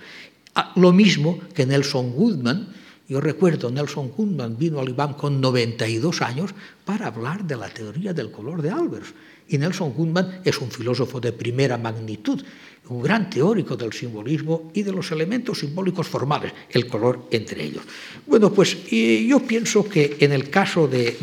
Ah, 0.55 0.73
lo 0.75 0.91
mismo 0.91 1.39
que 1.53 1.65
Nelson 1.65 2.11
Goodman, 2.11 2.75
Yo 3.09 3.19
recuerdo, 3.19 3.71
Nelson 3.71 4.09
Kundman 4.09 4.55
vino 4.55 4.79
al 4.79 4.89
IBAM 4.89 5.15
con 5.15 5.41
92 5.41 6.21
años 6.21 6.53
para 6.85 7.07
hablar 7.07 7.43
de 7.43 7.57
la 7.57 7.67
teoría 7.67 8.13
del 8.13 8.29
color 8.29 8.61
de 8.61 8.69
Albers. 8.69 9.15
Y 9.49 9.57
Nelson 9.57 9.93
Kundman 9.93 10.41
es 10.45 10.59
un 10.59 10.69
filósofo 10.69 11.19
de 11.19 11.33
primera 11.33 11.77
magnitud, 11.77 12.41
un 12.89 13.01
gran 13.01 13.29
teórico 13.29 13.75
del 13.75 13.93
simbolismo 13.93 14.71
y 14.73 14.83
de 14.83 14.91
los 14.91 15.11
elementos 15.11 15.59
simbólicos 15.59 16.07
formales, 16.07 16.53
el 16.69 16.87
color 16.87 17.27
entre 17.31 17.63
ellos. 17.63 17.83
Bueno, 18.25 18.53
pues 18.53 18.77
yo 18.89 19.39
pienso 19.39 19.87
que 19.89 20.17
en 20.19 20.31
el 20.31 20.49
caso 20.49 20.87
de, 20.87 21.17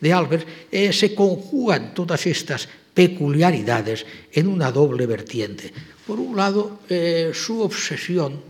de, 0.00 0.12
Albert 0.12 0.46
eh, 0.70 0.92
se 0.92 1.14
conjugan 1.14 1.94
todas 1.94 2.26
estas 2.26 2.68
peculiaridades 2.92 4.06
en 4.32 4.48
una 4.48 4.70
doble 4.70 5.06
vertiente. 5.06 5.72
Por 6.06 6.20
un 6.20 6.36
lado, 6.36 6.80
eh, 6.88 7.32
su 7.34 7.60
obsesión 7.60 8.40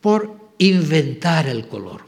por 0.00 0.52
inventar 0.58 1.46
el 1.46 1.66
color. 1.66 2.02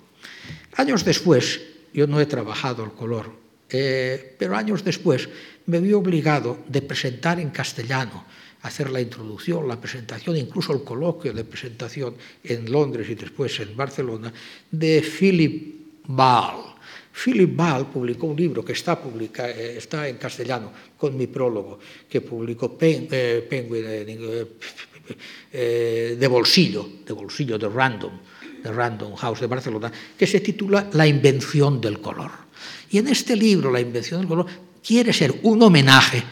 Años 0.77 1.05
después, 1.05 1.61
yo 1.93 2.07
no 2.07 2.21
he 2.21 2.27
trabajado 2.27 2.85
el 2.85 2.93
color, 2.93 3.42
eh, 3.73 4.37
pero 4.39 4.57
años 4.57 4.85
después 4.85 5.29
me 5.67 5.81
vi 5.81 5.93
obligado 5.93 6.59
de 6.69 6.83
presentar 6.83 7.41
en 7.41 7.51
castellano 7.51 8.25
hacer 8.63 8.91
la 8.91 9.01
introducción, 9.01 9.67
la 9.67 9.81
presentación, 9.81 10.37
incluso 10.37 10.73
el 10.73 10.85
coloquio 10.85 11.33
de 11.33 11.45
presentación 11.45 12.15
en 12.45 12.71
Londres 12.71 13.09
y 13.11 13.15
después 13.15 13.59
en 13.61 13.77
Barcelona, 13.77 14.33
de 14.71 15.03
Philip 15.03 16.05
Ball. 16.07 16.73
Philip 17.13 17.55
Ball 17.55 17.87
publicó 17.87 18.27
un 18.27 18.37
libro 18.37 18.65
que 18.65 18.73
eh, 18.73 19.75
está 19.77 20.09
en 20.09 20.17
castellano 20.17 20.73
con 20.97 21.17
mi 21.17 21.27
prólogo, 21.27 21.79
que 22.09 22.21
publicó 22.21 22.79
eh, 22.81 23.47
Penguin 23.49 23.85
eh, 25.53 26.17
de 26.19 26.27
bolsillo, 26.29 26.89
de 27.05 27.13
bolsillo, 27.13 27.59
de 27.59 27.69
Random, 27.69 28.13
de 28.63 28.73
Random 28.73 29.15
House 29.17 29.41
de 29.41 29.47
Barcelona, 29.47 29.93
que 30.17 30.27
se 30.27 30.41
titula 30.41 30.89
La 30.93 31.07
invención 31.07 31.81
del 31.81 32.01
color. 32.01 32.31
Y 32.91 32.99
en 32.99 33.09
este 33.09 33.37
libro, 33.37 33.71
La 33.71 33.81
invención 33.81 34.21
del 34.21 34.29
color, 34.29 34.47
quiere 34.83 35.13
ser 35.13 35.41
un 35.43 35.63
homenaje 35.63 36.23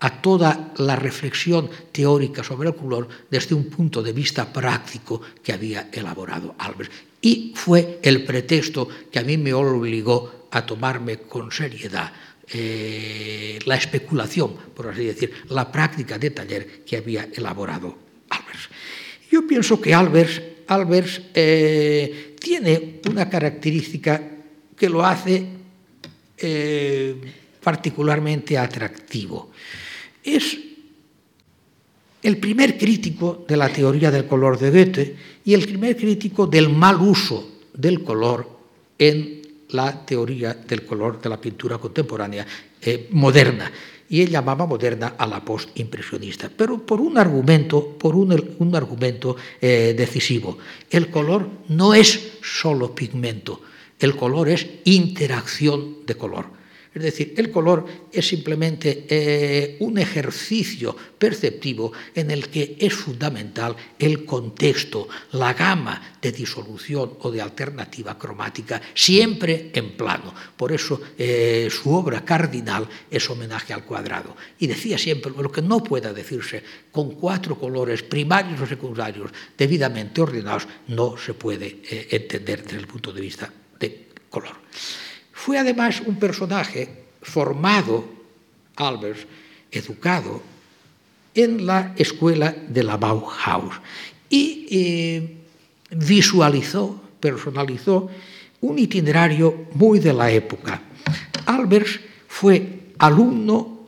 a 0.00 0.20
toda 0.20 0.72
la 0.78 0.96
reflexión 0.96 1.70
teórica 1.92 2.42
sobre 2.42 2.68
el 2.68 2.74
color 2.74 3.08
desde 3.30 3.54
un 3.54 3.66
punto 3.66 4.02
de 4.02 4.12
vista 4.12 4.52
práctico 4.52 5.20
que 5.42 5.52
había 5.52 5.88
elaborado 5.92 6.56
Albert. 6.58 6.90
Y 7.20 7.52
fue 7.54 8.00
el 8.02 8.24
pretexto 8.24 8.88
que 9.10 9.20
a 9.20 9.22
mí 9.22 9.38
me 9.38 9.54
obligó 9.54 10.48
a 10.50 10.66
tomarme 10.66 11.18
con 11.18 11.52
seriedad 11.52 12.12
eh, 12.52 13.60
la 13.64 13.76
especulación, 13.76 14.54
por 14.74 14.88
así 14.88 15.04
decir, 15.04 15.32
la 15.50 15.70
práctica 15.70 16.18
de 16.18 16.30
taller 16.30 16.84
que 16.84 16.96
había 16.96 17.28
elaborado 17.32 17.96
Albers. 18.28 18.68
Yo 19.30 19.46
pienso 19.46 19.80
que 19.80 19.94
Albers, 19.94 20.42
Albers 20.66 21.22
eh, 21.32 22.34
tiene 22.40 23.00
una 23.08 23.30
característica 23.30 24.20
que 24.76 24.88
lo 24.88 25.06
hace 25.06 25.61
eh, 26.42 27.16
particularmente 27.62 28.58
atractivo 28.58 29.50
es 30.22 30.58
el 32.22 32.38
primer 32.38 32.78
crítico 32.78 33.44
de 33.48 33.56
la 33.56 33.68
teoría 33.68 34.10
del 34.10 34.26
color 34.26 34.58
de 34.58 34.70
Goethe 34.70 35.16
y 35.44 35.54
el 35.54 35.64
primer 35.64 35.96
crítico 35.96 36.46
del 36.46 36.68
mal 36.68 37.00
uso 37.00 37.58
del 37.74 38.02
color 38.04 38.48
en 38.98 39.42
la 39.70 40.04
teoría 40.04 40.54
del 40.54 40.84
color 40.84 41.20
de 41.20 41.28
la 41.28 41.40
pintura 41.40 41.78
contemporánea 41.78 42.46
eh, 42.80 43.08
moderna. 43.10 43.70
Y 44.08 44.20
él 44.20 44.28
llamaba 44.28 44.66
moderna 44.66 45.14
a 45.16 45.26
la 45.26 45.42
postimpresionista, 45.42 46.50
pero 46.54 46.84
por 46.84 47.00
un 47.00 47.16
argumento, 47.16 47.96
por 47.98 48.14
un, 48.14 48.30
argumento 48.74 49.36
eh, 49.60 49.94
decisivo. 49.96 50.58
El 50.90 51.10
color 51.10 51.48
no 51.68 51.94
es 51.94 52.34
solo 52.42 52.94
pigmento, 52.94 53.62
el 54.02 54.16
color 54.16 54.48
es 54.48 54.66
interacción 54.84 56.04
de 56.04 56.16
color. 56.16 56.62
Es 56.94 57.02
decir, 57.02 57.32
el 57.38 57.50
color 57.50 57.86
es 58.12 58.28
simplemente 58.28 59.06
eh, 59.08 59.76
un 59.80 59.96
ejercicio 59.96 60.94
perceptivo 61.16 61.92
en 62.14 62.30
el 62.30 62.48
que 62.48 62.76
es 62.78 62.92
fundamental 62.92 63.74
el 63.98 64.26
contexto, 64.26 65.08
la 65.32 65.54
gama 65.54 66.18
de 66.20 66.32
disolución 66.32 67.16
o 67.20 67.30
de 67.30 67.40
alternativa 67.40 68.18
cromática, 68.18 68.82
siempre 68.92 69.70
en 69.72 69.96
plano. 69.96 70.34
Por 70.54 70.70
eso 70.70 71.00
eh, 71.16 71.70
su 71.70 71.94
obra 71.94 72.22
cardinal 72.26 72.86
es 73.10 73.30
homenaje 73.30 73.72
al 73.72 73.86
cuadrado. 73.86 74.36
Y 74.58 74.66
decía 74.66 74.98
siempre 74.98 75.32
lo 75.34 75.50
que 75.50 75.62
no 75.62 75.82
pueda 75.82 76.12
decirse 76.12 76.62
con 76.90 77.12
cuatro 77.12 77.58
colores 77.58 78.02
primarios 78.02 78.60
o 78.60 78.66
secundarios 78.66 79.30
debidamente 79.56 80.20
ordenados, 80.20 80.68
no 80.88 81.16
se 81.16 81.32
puede 81.32 81.80
eh, 81.88 82.08
entender 82.10 82.64
desde 82.64 82.78
el 82.78 82.86
punto 82.86 83.12
de 83.12 83.20
vista 83.22 83.50
color. 84.32 84.56
Fue 85.32 85.58
además 85.58 86.02
un 86.04 86.16
personaje 86.16 86.88
formado, 87.20 88.08
Albers, 88.76 89.26
educado 89.70 90.42
en 91.34 91.66
la 91.66 91.94
escuela 91.96 92.54
de 92.68 92.82
la 92.82 92.96
Bauhaus 92.96 93.76
y 94.28 94.66
eh, 94.70 95.36
visualizó, 95.90 97.00
personalizó 97.20 98.08
un 98.62 98.78
itinerario 98.78 99.68
muy 99.74 99.98
de 99.98 100.12
la 100.12 100.30
época. 100.30 100.80
Albers 101.46 102.00
fue 102.28 102.90
alumno 102.98 103.86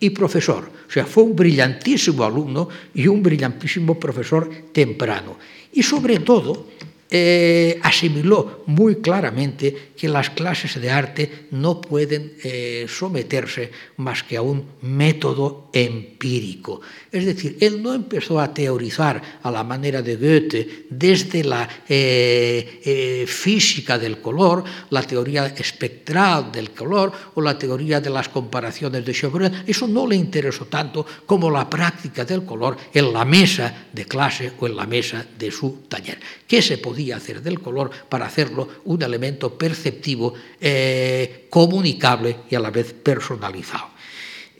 y 0.00 0.10
profesor, 0.10 0.70
o 0.88 0.90
sea, 0.90 1.06
fue 1.06 1.22
un 1.22 1.36
brillantísimo 1.36 2.24
alumno 2.24 2.68
y 2.94 3.06
un 3.06 3.22
brillantísimo 3.22 3.98
profesor 3.98 4.50
temprano. 4.72 5.36
Y 5.72 5.82
sobre 5.82 6.18
todo, 6.18 6.68
eh, 7.14 7.78
asimiló 7.82 8.62
muy 8.68 9.02
claramente 9.02 9.92
que 9.94 10.08
las 10.08 10.30
clases 10.30 10.80
de 10.80 10.90
arte 10.90 11.48
no 11.50 11.78
pueden 11.78 12.38
eh, 12.42 12.86
someterse 12.88 13.70
más 13.98 14.22
que 14.22 14.38
a 14.38 14.40
un 14.40 14.64
método 14.80 15.68
empírico. 15.74 16.80
Es 17.10 17.26
decir, 17.26 17.58
él 17.60 17.82
no 17.82 17.92
empezó 17.92 18.40
a 18.40 18.54
teorizar 18.54 19.40
a 19.42 19.50
la 19.50 19.62
manera 19.62 20.00
de 20.00 20.16
Goethe 20.16 20.86
desde 20.88 21.44
la 21.44 21.68
eh, 21.86 23.26
física 23.28 23.98
del 23.98 24.22
color, 24.22 24.64
la 24.88 25.02
teoría 25.02 25.48
espectral 25.48 26.50
del 26.50 26.70
color 26.70 27.12
o 27.34 27.42
la 27.42 27.58
teoría 27.58 28.00
de 28.00 28.08
las 28.08 28.30
comparaciones 28.30 29.04
de 29.04 29.12
Chevreul. 29.12 29.64
Eso 29.66 29.86
no 29.86 30.06
le 30.06 30.16
interesó 30.16 30.64
tanto 30.64 31.04
como 31.26 31.50
la 31.50 31.68
práctica 31.68 32.24
del 32.24 32.46
color 32.46 32.78
en 32.94 33.12
la 33.12 33.26
mesa 33.26 33.88
de 33.92 34.06
clase 34.06 34.52
o 34.58 34.66
en 34.66 34.76
la 34.76 34.86
mesa 34.86 35.26
de 35.38 35.50
su 35.50 35.82
taller. 35.90 36.18
¿Qué 36.46 36.62
se 36.62 36.78
podía 36.78 37.01
hacer 37.10 37.42
del 37.42 37.58
color 37.58 37.90
para 38.08 38.26
hacerlo 38.26 38.68
un 38.84 39.02
elemento 39.02 39.56
perceptivo, 39.58 40.34
eh, 40.60 41.46
comunicable 41.50 42.36
y 42.48 42.54
a 42.54 42.60
la 42.60 42.70
vez 42.70 42.92
personalizado. 42.92 43.88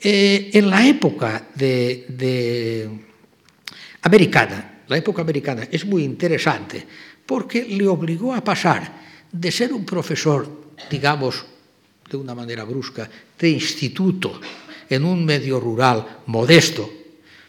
Eh, 0.05 0.51
en 0.53 0.69
la 0.69 0.85
época 0.85 1.47
de, 1.55 2.89
americana, 4.01 4.83
la 4.87 4.97
época 4.97 5.21
americana 5.21 5.67
es 5.71 5.85
muy 5.85 6.03
interesante 6.03 6.85
porque 7.25 7.63
le 7.63 7.87
obligó 7.87 8.33
a 8.33 8.43
pasar 8.43 9.01
de 9.31 9.49
ser 9.49 9.71
un 9.71 9.85
profesor, 9.85 10.73
digamos, 10.89 11.45
de 12.09 12.17
una 12.17 12.35
manera 12.35 12.65
brusca, 12.65 13.09
de 13.39 13.49
instituto 13.49 14.41
en 14.89 15.05
un 15.05 15.23
medio 15.23 15.59
rural 15.59 16.19
modesto, 16.25 16.91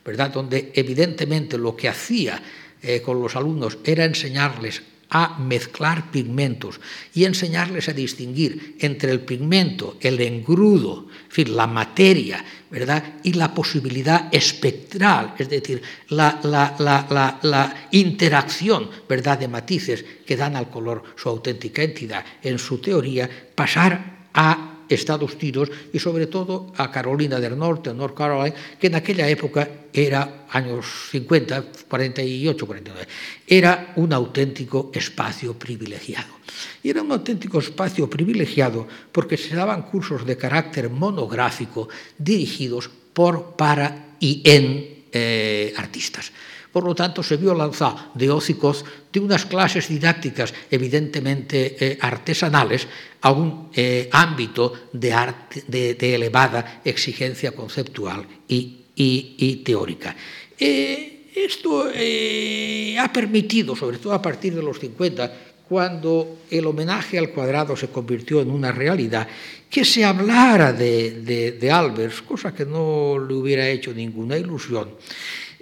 ¿verdad? 0.05 0.31
donde 0.33 0.71
evidentemente 0.75 1.59
lo 1.59 1.75
que 1.75 1.89
hacía 1.89 2.41
eh, 2.85 3.03
con 3.03 3.21
los 3.21 3.35
alumnos 3.37 3.79
era 3.85 4.05
enseñarles 4.05 4.83
a 5.11 5.39
mezclar 5.39 6.11
pigmentos 6.11 6.81
y 7.15 7.25
enseñarles 7.25 7.89
a 7.89 7.93
distinguir 7.93 8.77
entre 8.81 9.13
el 9.13 9.21
pigmento, 9.21 9.97
el 10.01 10.21
engrudo, 10.21 11.07
en 11.37 11.57
la 11.57 11.67
materia, 11.67 12.45
¿verdad? 12.71 13.15
Y 13.23 13.33
la 13.33 13.53
posibilidad 13.55 14.29
espectral, 14.33 15.35
es 15.39 15.49
decir, 15.49 15.83
la, 16.09 16.41
la, 16.43 17.89
interacción, 17.91 18.91
¿verdad?, 19.09 19.39
de 19.39 19.49
matices 19.49 20.05
que 20.27 20.37
dan 20.37 20.57
al 20.57 20.71
color 20.71 21.03
su 21.17 21.29
auténtica 21.29 21.83
entidad 21.83 22.25
en 22.43 22.59
su 22.59 22.79
teoría, 22.79 23.29
pasar 23.55 24.29
a 24.35 24.84
Estados 24.95 25.35
Unidos 25.35 25.71
y 25.93 25.99
sobre 25.99 26.27
todo 26.27 26.73
a 26.77 26.91
Carolina 26.91 27.41
del 27.41 27.59
Norte, 27.59 27.93
North 27.93 28.17
Carolina, 28.17 28.55
que 28.79 28.87
en 28.87 28.95
aquella 28.95 29.29
época 29.29 29.69
era, 29.93 30.47
años 30.51 30.87
50, 31.11 31.65
48, 31.89 32.67
49, 32.67 33.09
era 33.47 33.93
un 33.97 34.13
auténtico 34.13 34.91
espacio 34.93 35.55
privilegiado. 35.55 36.35
Y 36.83 36.91
era 36.91 37.03
un 37.03 37.13
auténtico 37.13 37.59
espacio 37.59 38.09
privilegiado 38.09 38.87
porque 39.13 39.37
se 39.37 39.55
daban 39.55 39.83
cursos 39.83 40.25
de 40.27 40.37
carácter 40.37 40.91
monográfico 40.91 41.89
dirigidos 42.19 42.91
por, 43.13 43.57
para 43.57 44.17
y 44.21 44.43
en 44.45 45.05
eh, 45.13 45.73
artistas. 45.77 46.33
Por 46.75 46.83
lo 46.83 46.91
tanto, 46.91 47.23
se 47.23 47.39
vio 47.39 47.55
lanzado 47.55 48.11
de 48.19 48.27
ócicos 48.35 48.83
de 49.15 49.23
unas 49.23 49.47
clases 49.47 49.87
didácticas 49.87 50.51
evidentemente 50.67 51.79
eh, 51.79 51.99
artesanales 52.03 52.91
a 53.23 53.31
un 53.31 53.71
eh, 53.71 54.11
ámbito 54.11 54.91
de, 54.91 55.95
de, 55.95 56.15
elevada 56.19 56.83
exigencia 56.83 57.55
conceptual 57.55 58.27
y, 58.51 59.63
teórica. 59.63 60.17
Eh, 60.59 61.31
Esto 61.35 61.87
ha 61.87 63.13
permitido, 63.13 63.77
sobre 63.77 63.99
todo 63.99 64.13
a 64.13 64.23
partir 64.23 64.55
de 64.55 64.63
los 64.63 64.79
50, 64.79 65.55
cuando 65.69 66.43
el 66.51 66.67
homenaje 66.67 67.19
al 67.19 67.31
cuadrado 67.31 67.77
se 67.77 67.89
convirtió 67.89 68.41
en 68.41 68.51
una 68.51 68.73
realidad, 68.73 69.29
que 69.71 69.85
se 69.85 70.05
hablara 70.05 70.73
de, 70.73 71.71
Albers, 71.73 72.23
cosa 72.23 72.55
que 72.55 72.65
no 72.65 73.19
le 73.19 73.35
hubiera 73.35 73.69
hecho 73.69 73.93
ninguna 73.93 74.37
ilusión, 74.37 74.91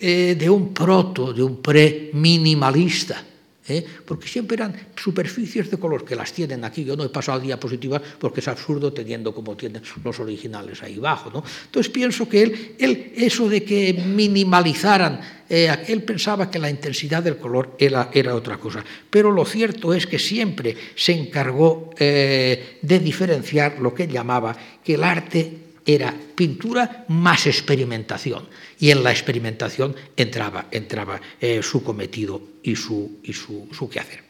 eh, 0.04 0.34
de 0.34 0.50
un 0.50 0.74
proto, 0.74 1.32
de 1.32 1.44
un 1.44 1.62
pre-minimalista 1.62 3.24
¿eh? 3.68 3.86
porque 4.04 4.26
siempre 4.26 4.56
eran 4.56 4.74
superficies 4.96 5.70
de 5.70 5.76
color 5.76 6.04
que 6.04 6.16
las 6.16 6.32
tienen 6.32 6.64
aquí. 6.64 6.82
Yo 6.82 6.96
no 6.96 7.04
he 7.04 7.08
pasado 7.08 7.38
diapositivas 7.38 8.02
porque 8.18 8.40
es 8.40 8.48
absurdo 8.48 8.92
teniendo 8.92 9.32
como 9.32 9.56
tienen 9.56 9.80
los 10.02 10.18
originales 10.18 10.82
ahí 10.82 10.98
abajo. 10.98 11.30
¿no? 11.32 11.44
Entonces 11.66 11.92
pienso 11.92 12.28
que 12.28 12.42
él, 12.42 13.12
eso 13.14 13.48
de 13.48 13.62
que 13.62 13.92
minimalizaran, 13.92 15.20
eh, 15.48 15.72
él 15.86 16.02
pensaba 16.02 16.50
que 16.50 16.58
la 16.58 16.68
intensidad 16.68 17.22
del 17.22 17.36
color 17.36 17.76
era, 17.78 18.34
otra 18.34 18.56
cosa. 18.56 18.84
Pero 19.08 19.30
lo 19.30 19.44
cierto 19.44 19.94
es 19.94 20.08
que 20.08 20.18
siempre 20.18 20.76
se 20.96 21.12
encargó 21.12 21.90
de 21.96 23.00
diferenciar 23.00 23.78
lo 23.78 23.94
que 23.94 24.02
él 24.02 24.10
llamaba 24.10 24.56
que 24.82 24.94
el 24.94 25.04
arte 25.04 25.71
era 25.84 26.14
pintura 26.34 27.04
más 27.08 27.46
experimentación 27.46 28.48
y 28.78 28.90
en 28.90 29.02
la 29.02 29.10
experimentación 29.10 29.94
entraba, 30.16 30.66
entraba 30.70 31.20
eh, 31.40 31.62
su 31.62 31.82
cometido 31.82 32.40
y, 32.62 32.76
su, 32.76 33.18
y 33.22 33.32
su, 33.32 33.68
su, 33.72 33.88
quehacer. 33.88 34.22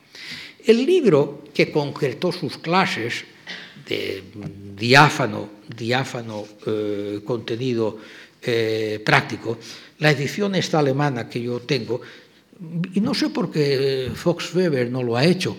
El 0.64 0.86
libro 0.86 1.44
que 1.52 1.70
concretó 1.70 2.32
sus 2.32 2.58
clases 2.58 3.24
de 3.86 4.22
diáfano, 4.76 5.50
diáfano 5.76 6.44
eh, 6.66 7.20
contenido 7.24 7.98
eh, 8.42 9.00
práctico, 9.04 9.58
la 9.98 10.10
edición 10.10 10.54
esta 10.54 10.78
alemana 10.78 11.28
que 11.28 11.42
yo 11.42 11.60
tengo, 11.60 12.00
y 12.94 13.00
no 13.00 13.12
sé 13.12 13.30
por 13.30 13.50
qué 13.50 14.10
Fox 14.14 14.54
Weber 14.54 14.90
no 14.90 15.02
lo 15.02 15.16
ha 15.16 15.24
hecho, 15.24 15.56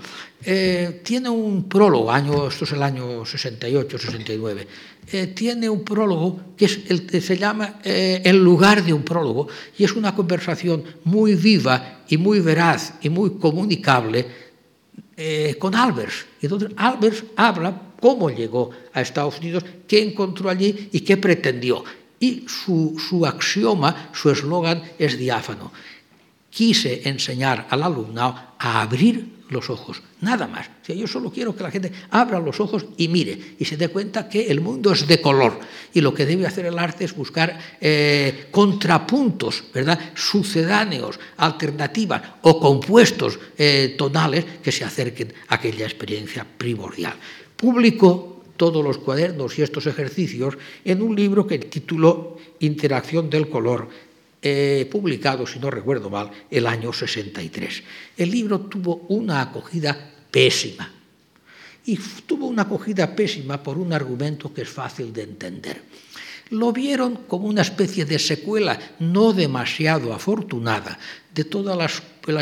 tiene 1.04 1.30
un 1.30 1.70
prólogo, 1.70 2.12
año, 2.12 2.48
esto 2.48 2.66
es 2.66 2.72
el 2.74 2.84
año 2.84 3.26
68, 3.26 3.98
69, 3.98 4.68
eh, 5.12 5.28
tiene 5.28 5.70
un 5.70 5.84
prólogo 5.84 6.56
que 6.56 6.66
es 6.66 6.80
el 6.88 7.10
se 7.22 7.38
llama 7.38 7.80
eh, 7.84 8.22
El 8.24 8.42
lugar 8.42 8.84
de 8.84 8.94
un 8.94 9.04
prólogo 9.04 9.48
y 9.78 9.84
es 9.84 9.94
una 9.94 10.16
conversación 10.16 10.84
muy 11.04 11.36
viva 11.36 12.04
y 12.08 12.18
muy 12.18 12.40
veraz 12.40 12.94
y 13.02 13.10
muy 13.10 13.38
comunicable 13.38 14.26
eh, 15.18 15.56
con 15.60 15.76
Albers. 15.76 16.26
Entonces 16.42 16.72
Albers 16.78 17.24
habla 17.36 17.94
cómo 18.00 18.30
llegó 18.30 18.72
a 18.94 19.02
Estados 19.02 19.40
Unidos, 19.40 19.66
qué 19.88 20.02
encontró 20.02 20.50
allí 20.50 20.90
y 20.92 21.02
qué 21.02 21.18
pretendió. 21.18 21.84
Y 22.20 22.46
su, 22.48 22.96
su 22.98 23.26
axioma, 23.26 24.10
su 24.14 24.30
eslogan 24.30 24.82
es 24.98 25.18
diáfano. 25.18 25.74
Quise 26.50 27.02
enseñar 27.10 27.68
al 27.70 27.84
alumnado 27.84 28.36
a 28.58 28.82
abrir 28.82 29.43
los 29.54 29.70
ojos, 29.70 30.02
nada 30.22 30.48
más. 30.48 30.70
O 30.90 30.94
yo 30.94 31.08
solo 31.08 31.32
quiero 31.32 31.56
que 31.56 31.64
la 31.64 31.72
gente 31.72 31.92
abra 32.10 32.40
los 32.40 32.60
ojos 32.60 32.86
y 32.98 33.08
mire 33.08 33.56
y 33.58 33.66
se 33.66 33.78
dé 33.78 33.88
cuenta 33.88 34.28
que 34.28 34.52
el 34.52 34.60
mundo 34.60 34.92
es 34.92 35.08
de 35.08 35.22
color 35.22 35.60
y 35.94 36.02
lo 36.02 36.14
que 36.14 36.26
debe 36.26 36.46
hacer 36.46 36.66
el 36.66 36.78
arte 36.78 37.06
es 37.06 37.16
buscar 37.16 37.58
eh, 37.80 38.48
contrapuntos, 38.52 39.64
¿verdad? 39.74 40.00
Sucedáneos, 40.16 41.20
alternativas 41.38 42.22
o 42.42 42.60
compuestos 42.60 43.40
eh, 43.58 43.96
tonales 43.98 44.46
que 44.62 44.72
se 44.72 44.84
acerquen 44.84 45.34
a 45.48 45.56
aquella 45.56 45.86
experiencia 45.86 46.46
primordial. 46.58 47.14
Publicó 47.56 48.44
todos 48.58 48.84
los 48.84 48.98
cuadernos 48.98 49.58
y 49.58 49.62
estos 49.62 49.88
ejercicios 49.88 50.58
en 50.84 51.02
un 51.02 51.16
libro 51.16 51.48
que 51.48 51.60
tituló 51.60 52.38
Interacción 52.60 53.30
del 53.30 53.50
color 53.50 53.90
eh, 54.44 54.90
publicado, 54.92 55.48
si 55.48 55.58
no 55.58 55.72
recuerdo 55.72 56.10
mal, 56.10 56.30
el 56.52 56.68
año 56.68 56.92
63. 56.92 57.84
El 58.18 58.30
libro 58.30 58.60
tuvo 58.60 59.06
una 59.08 59.40
acogida 59.42 60.12
pésima. 60.30 60.92
Y 61.86 61.98
tuvo 62.26 62.48
una 62.48 62.64
acogida 62.64 63.16
pésima 63.16 63.64
por 63.64 63.78
un 63.78 63.94
argumento 63.94 64.54
que 64.54 64.64
es 64.64 64.70
fácil 64.70 65.14
de 65.14 65.24
entender. 65.24 65.82
Lo 66.50 66.74
vieron 66.74 67.24
como 67.26 67.48
una 67.48 67.62
especie 67.62 68.04
de 68.04 68.20
secuela 68.20 68.78
no 69.00 69.32
demasiado 69.32 70.14
afortunada 70.14 71.00
de 71.34 71.46
toda 71.46 71.76
la, 71.76 71.86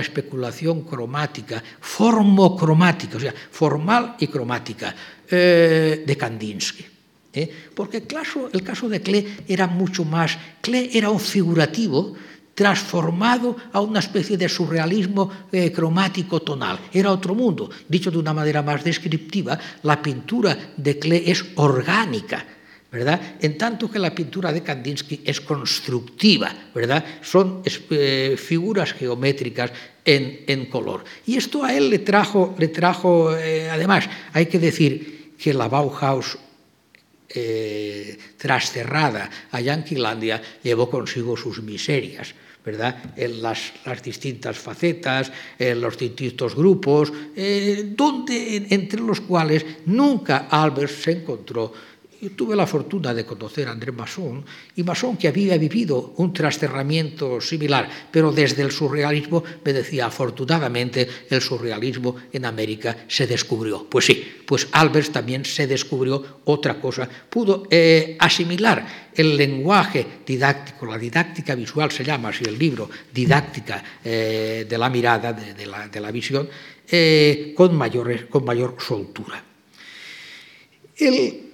especulación 0.01 0.81
cromática, 0.81 1.63
formocromática, 1.79 3.17
o 3.17 3.19
sea, 3.19 3.33
formal 3.51 4.15
y 4.19 4.27
cromática, 4.27 4.95
eh, 5.29 6.03
de 6.05 6.17
Kandinsky. 6.17 6.90
¿Eh? 7.33 7.49
porque 7.75 7.97
el 7.97 8.07
caso, 8.07 8.49
el 8.51 8.63
caso 8.63 8.89
de 8.89 9.01
Klee 9.01 9.45
era 9.47 9.67
mucho 9.67 10.03
más, 10.05 10.37
Klee 10.61 10.91
era 10.93 11.09
un 11.09 11.19
figurativo 11.19 12.15
transformado 12.53 13.55
a 13.71 13.81
una 13.81 13.99
especie 13.99 14.37
de 14.37 14.49
surrealismo 14.49 15.31
eh, 15.51 15.71
cromático 15.71 16.41
tonal. 16.41 16.79
Era 16.93 17.11
otro 17.11 17.33
mundo. 17.33 17.69
Dicho 17.87 18.11
de 18.11 18.17
una 18.17 18.33
manera 18.33 18.61
más 18.61 18.83
descriptiva, 18.83 19.57
la 19.83 20.01
pintura 20.01 20.73
de 20.75 20.99
Klee 20.99 21.23
es 21.25 21.45
orgánica, 21.55 22.45
¿verdad? 22.91 23.37
En 23.39 23.57
tanto 23.57 23.89
que 23.89 23.97
la 23.97 24.13
pintura 24.13 24.51
de 24.51 24.61
Kandinsky 24.61 25.21
es 25.25 25.39
constructiva, 25.39 26.53
¿verdad? 26.75 27.03
Son 27.21 27.63
eh, 27.65 28.35
figuras 28.37 28.93
geométricas 28.93 29.71
en, 30.03 30.41
en, 30.45 30.65
color. 30.65 31.05
Y 31.25 31.37
esto 31.37 31.63
a 31.63 31.73
él 31.73 31.89
le 31.89 31.99
trajo, 31.99 32.53
le 32.57 32.67
trajo 32.67 33.29
además, 33.29 34.09
hay 34.33 34.47
que 34.47 34.59
decir 34.59 35.33
que 35.37 35.53
la 35.53 35.69
Bauhaus 35.69 36.37
eh, 37.33 38.17
trasterrada 38.37 39.29
a 39.51 39.61
Yanquilandia 39.61 40.41
llevó 40.63 40.89
consigo 40.89 41.37
sus 41.37 41.61
miserias. 41.61 42.33
¿verdad? 42.63 43.13
en 43.17 43.41
las, 43.41 43.73
distintas 44.03 44.57
facetas, 44.57 45.31
en 45.57 45.81
los 45.81 45.97
distintos 45.97 46.55
grupos, 46.55 47.11
eh, 47.35 47.93
donde, 47.95 48.67
entre 48.69 49.01
los 49.01 49.21
cuales 49.21 49.65
nunca 49.87 50.47
Albert 50.49 50.91
se 50.91 51.11
encontró 51.11 51.73
yo 52.21 52.29
tuve 52.31 52.55
la 52.55 52.67
fortuna 52.67 53.15
de 53.15 53.25
conocer 53.25 53.67
a 53.67 53.71
André 53.71 53.91
Masson, 53.91 54.45
y 54.75 54.83
Masson, 54.83 55.17
que 55.17 55.27
había 55.27 55.57
vivido 55.57 56.13
un 56.17 56.31
trasterramiento 56.31 57.41
similar, 57.41 57.89
pero 58.11 58.31
desde 58.31 58.61
el 58.61 58.71
surrealismo, 58.71 59.43
me 59.65 59.73
decía, 59.73 60.05
afortunadamente 60.05 61.07
el 61.29 61.41
surrealismo 61.41 62.15
en 62.31 62.45
América 62.45 63.05
se 63.07 63.25
descubrió. 63.25 63.87
Pues 63.89 64.05
sí, 64.05 64.23
pues 64.45 64.67
Albers 64.71 65.11
también 65.11 65.43
se 65.45 65.65
descubrió 65.65 66.41
otra 66.45 66.79
cosa, 66.79 67.09
pudo 67.09 67.67
eh, 67.71 68.17
asimilar 68.19 69.09
el 69.15 69.35
lenguaje 69.35 70.05
didáctico, 70.25 70.85
la 70.85 70.99
didáctica 70.99 71.55
visual 71.55 71.91
se 71.91 72.03
llama 72.03 72.29
así 72.29 72.43
el 72.45 72.57
libro, 72.57 72.87
didáctica 73.11 73.83
eh, 74.03 74.67
de 74.69 74.77
la 74.77 74.89
mirada, 74.89 75.33
de, 75.33 75.65
la, 75.65 75.87
de 75.87 75.99
la, 75.99 76.11
visión, 76.11 76.47
eh, 76.87 77.51
con, 77.57 77.75
mayor, 77.75 78.29
con 78.29 78.45
mayor 78.45 78.77
soltura. 78.79 79.43
El, 80.95 81.50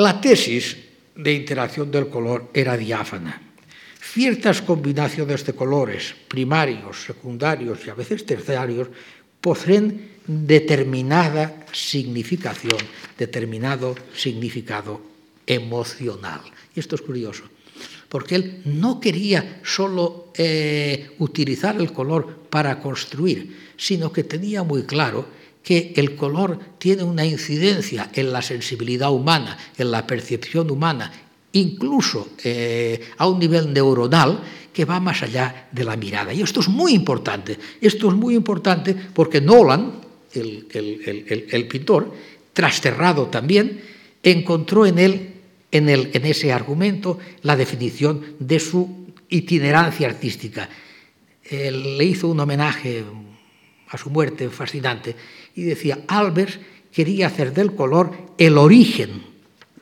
la 0.00 0.20
tesis 0.20 0.76
de 1.14 1.32
interacción 1.34 1.90
del 1.90 2.08
color 2.08 2.50
era 2.54 2.76
diáfana. 2.76 3.52
Ciertas 4.00 4.62
combinaciones 4.62 5.44
de 5.44 5.52
colores, 5.52 6.14
primarios, 6.26 7.04
secundarios 7.04 7.86
y 7.86 7.90
a 7.90 7.94
veces 7.94 8.24
terciarios, 8.24 8.88
poseen 9.40 10.20
determinada 10.26 11.66
significación, 11.72 12.78
determinado 13.18 13.94
significado 14.14 15.00
emocional. 15.46 16.40
Y 16.74 16.80
esto 16.80 16.94
es 16.94 17.02
curioso, 17.02 17.44
porque 18.08 18.36
él 18.36 18.62
no 18.64 19.00
quería 19.00 19.60
solo 19.62 20.32
eh, 20.34 21.14
utilizar 21.18 21.76
el 21.80 21.92
color 21.92 22.48
para 22.48 22.80
construir, 22.80 23.72
sino 23.76 24.12
que 24.12 24.24
tenía 24.24 24.62
muy 24.62 24.84
claro 24.84 25.26
que 25.62 25.92
el 25.96 26.16
color 26.16 26.58
tiene 26.78 27.02
una 27.02 27.24
incidencia 27.24 28.10
en 28.14 28.32
la 28.32 28.42
sensibilidad 28.42 29.12
humana, 29.12 29.56
en 29.76 29.90
la 29.90 30.06
percepción 30.06 30.70
humana, 30.70 31.12
incluso 31.52 32.30
eh, 32.44 33.00
a 33.18 33.28
un 33.28 33.38
nivel 33.38 33.72
neuronal 33.72 34.40
que 34.72 34.84
va 34.84 35.00
más 35.00 35.22
allá 35.22 35.68
de 35.72 35.84
la 35.84 35.96
mirada. 35.96 36.32
Y 36.32 36.42
esto 36.42 36.60
es 36.60 36.68
muy 36.68 36.94
importante. 36.94 37.58
Esto 37.80 38.08
es 38.08 38.14
muy 38.14 38.34
importante 38.34 38.94
porque 38.94 39.40
Nolan, 39.40 40.00
el, 40.32 41.66
pintor, 41.68 42.14
trasterrado 42.52 43.26
también, 43.26 43.80
encontró 44.22 44.86
en 44.86 44.98
él, 44.98 45.34
en, 45.72 45.88
ese 46.24 46.52
argumento, 46.52 47.18
la 47.42 47.56
definición 47.56 48.36
de 48.38 48.60
su 48.60 49.08
itinerancia 49.28 50.08
artística. 50.08 50.68
Él 51.42 51.98
le 51.98 52.04
hizo 52.04 52.28
un 52.28 52.38
homenaje 52.38 53.04
a 53.88 53.98
su 53.98 54.08
muerte 54.08 54.48
fascinante 54.50 55.16
y 55.54 55.62
decía, 55.62 56.00
Albers 56.08 56.58
quería 56.92 57.28
hacer 57.28 57.52
del 57.52 57.74
color 57.74 58.12
el 58.38 58.58
origen 58.58 59.22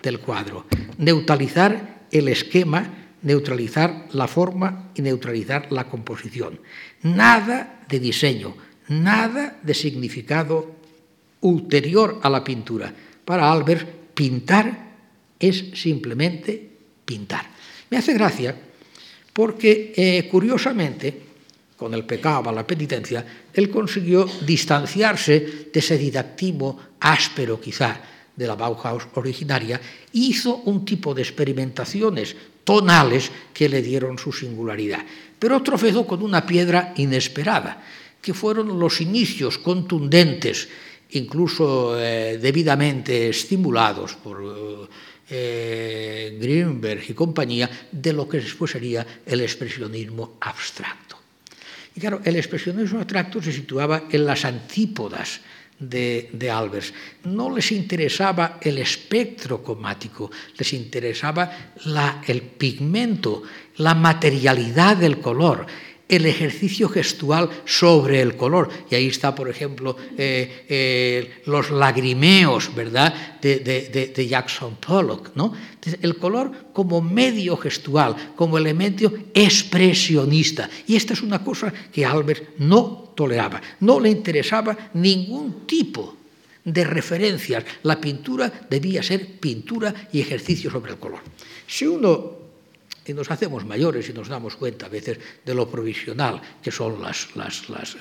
del 0.02 0.20
cuadro, 0.20 0.66
neutralizar 0.98 2.06
el 2.10 2.28
esquema, 2.28 2.94
neutralizar 3.22 4.06
la 4.12 4.28
forma 4.28 4.90
y 4.94 5.02
neutralizar 5.02 5.70
la 5.72 5.84
composición. 5.84 6.60
Nada 7.02 7.84
de 7.88 8.00
diseño, 8.00 8.54
nada 8.88 9.58
de 9.62 9.74
significado 9.74 10.76
ulterior 11.40 12.20
a 12.22 12.30
la 12.30 12.44
pintura. 12.44 12.92
Para 13.24 13.50
Albers, 13.50 13.86
pintar 14.14 14.88
es 15.38 15.70
simplemente 15.74 16.70
pintar. 17.04 17.50
Me 17.90 17.96
hace 17.96 18.14
gracia 18.14 18.56
porque, 19.32 19.92
eh, 19.96 20.28
curiosamente, 20.30 21.27
con 21.78 21.94
el 21.94 22.04
pecado, 22.04 22.50
la 22.50 22.66
penitencia, 22.66 23.24
él 23.54 23.70
consiguió 23.70 24.26
distanciarse 24.42 25.70
de 25.72 25.78
ese 25.78 25.96
didactismo 25.96 26.98
áspero 26.98 27.60
quizá 27.60 28.02
de 28.34 28.46
la 28.46 28.56
Bauhaus 28.56 29.06
originaria 29.14 29.80
hizo 30.12 30.62
un 30.66 30.84
tipo 30.84 31.14
de 31.14 31.22
experimentaciones 31.22 32.34
tonales 32.64 33.30
que 33.54 33.68
le 33.68 33.80
dieron 33.80 34.18
su 34.18 34.32
singularidad. 34.32 35.06
Pero 35.38 35.62
tropezó 35.62 36.04
con 36.04 36.22
una 36.22 36.44
piedra 36.44 36.92
inesperada, 36.96 37.82
que 38.20 38.34
fueron 38.34 38.78
los 38.78 39.00
inicios 39.00 39.58
contundentes, 39.58 40.68
incluso 41.10 41.94
eh, 41.98 42.38
debidamente 42.42 43.30
estimulados 43.30 44.14
por 44.16 44.88
eh, 45.30 46.36
Greenberg 46.40 47.08
y 47.08 47.14
compañía, 47.14 47.70
de 47.90 48.12
lo 48.12 48.28
que 48.28 48.38
después 48.38 48.72
sería 48.72 49.06
el 49.24 49.40
expresionismo 49.40 50.36
abstracto. 50.40 51.07
Claro, 51.98 52.20
el 52.24 52.36
expresionismo 52.36 53.00
abstracto 53.00 53.42
se 53.42 53.52
situaba 53.52 54.04
en 54.10 54.24
las 54.24 54.44
antípodas 54.44 55.40
de, 55.78 56.50
Albers. 56.50 56.92
No 57.24 57.54
les 57.54 57.70
interesaba 57.72 58.58
el 58.60 58.78
espectro 58.78 59.62
cromático, 59.62 60.30
les 60.56 60.72
interesaba 60.72 61.74
el 62.26 62.42
pigmento, 62.42 63.42
la 63.76 63.94
materialidad 63.94 64.96
del 64.96 65.20
color, 65.20 65.66
el 66.08 66.26
ejercicio 66.26 66.88
gestual 66.88 67.50
sobre 67.64 68.20
el 68.20 68.36
color. 68.36 68.70
Y 68.90 68.94
ahí 68.94 69.08
está, 69.08 69.34
por 69.34 69.48
ejemplo, 69.48 69.96
eh, 70.16 70.64
eh, 70.68 71.42
los 71.46 71.70
lagrimeos, 71.70 72.74
¿verdad?, 72.74 73.38
de, 73.40 74.26
Jackson 74.28 74.76
Pollock, 74.76 75.30
¿no? 75.34 75.52
El 76.02 76.16
color 76.16 76.50
como 76.72 77.00
medio 77.00 77.56
gestual, 77.56 78.34
como 78.34 78.58
elemento 78.58 79.12
expresionista. 79.34 80.68
Y 80.86 80.96
esta 80.96 81.12
es 81.12 81.22
una 81.22 81.44
cosa 81.44 81.72
que 81.92 82.04
Albert 82.04 82.58
no 82.58 83.12
toleraba. 83.14 83.60
No 83.80 84.00
le 84.00 84.10
interesaba 84.10 84.76
ningún 84.94 85.66
tipo 85.66 86.16
de 86.64 86.84
referencias. 86.84 87.64
La 87.82 88.00
pintura 88.00 88.52
debía 88.68 89.02
ser 89.02 89.38
pintura 89.38 89.94
y 90.12 90.20
ejercicio 90.20 90.70
sobre 90.70 90.92
el 90.92 90.98
color. 90.98 91.20
Si 91.66 91.86
uno 91.86 92.37
y 93.08 93.14
nos 93.14 93.30
hacemos 93.30 93.64
mayores 93.64 94.08
y 94.08 94.12
nos 94.12 94.28
damos 94.28 94.56
cuenta 94.56 94.86
a 94.86 94.88
veces 94.88 95.18
de 95.44 95.54
lo 95.54 95.68
provisional 95.68 96.40
que 96.62 96.70
son 96.70 97.00
las, 97.00 97.34
las, 97.36 97.68
las, 97.68 97.94
eh, 97.94 97.98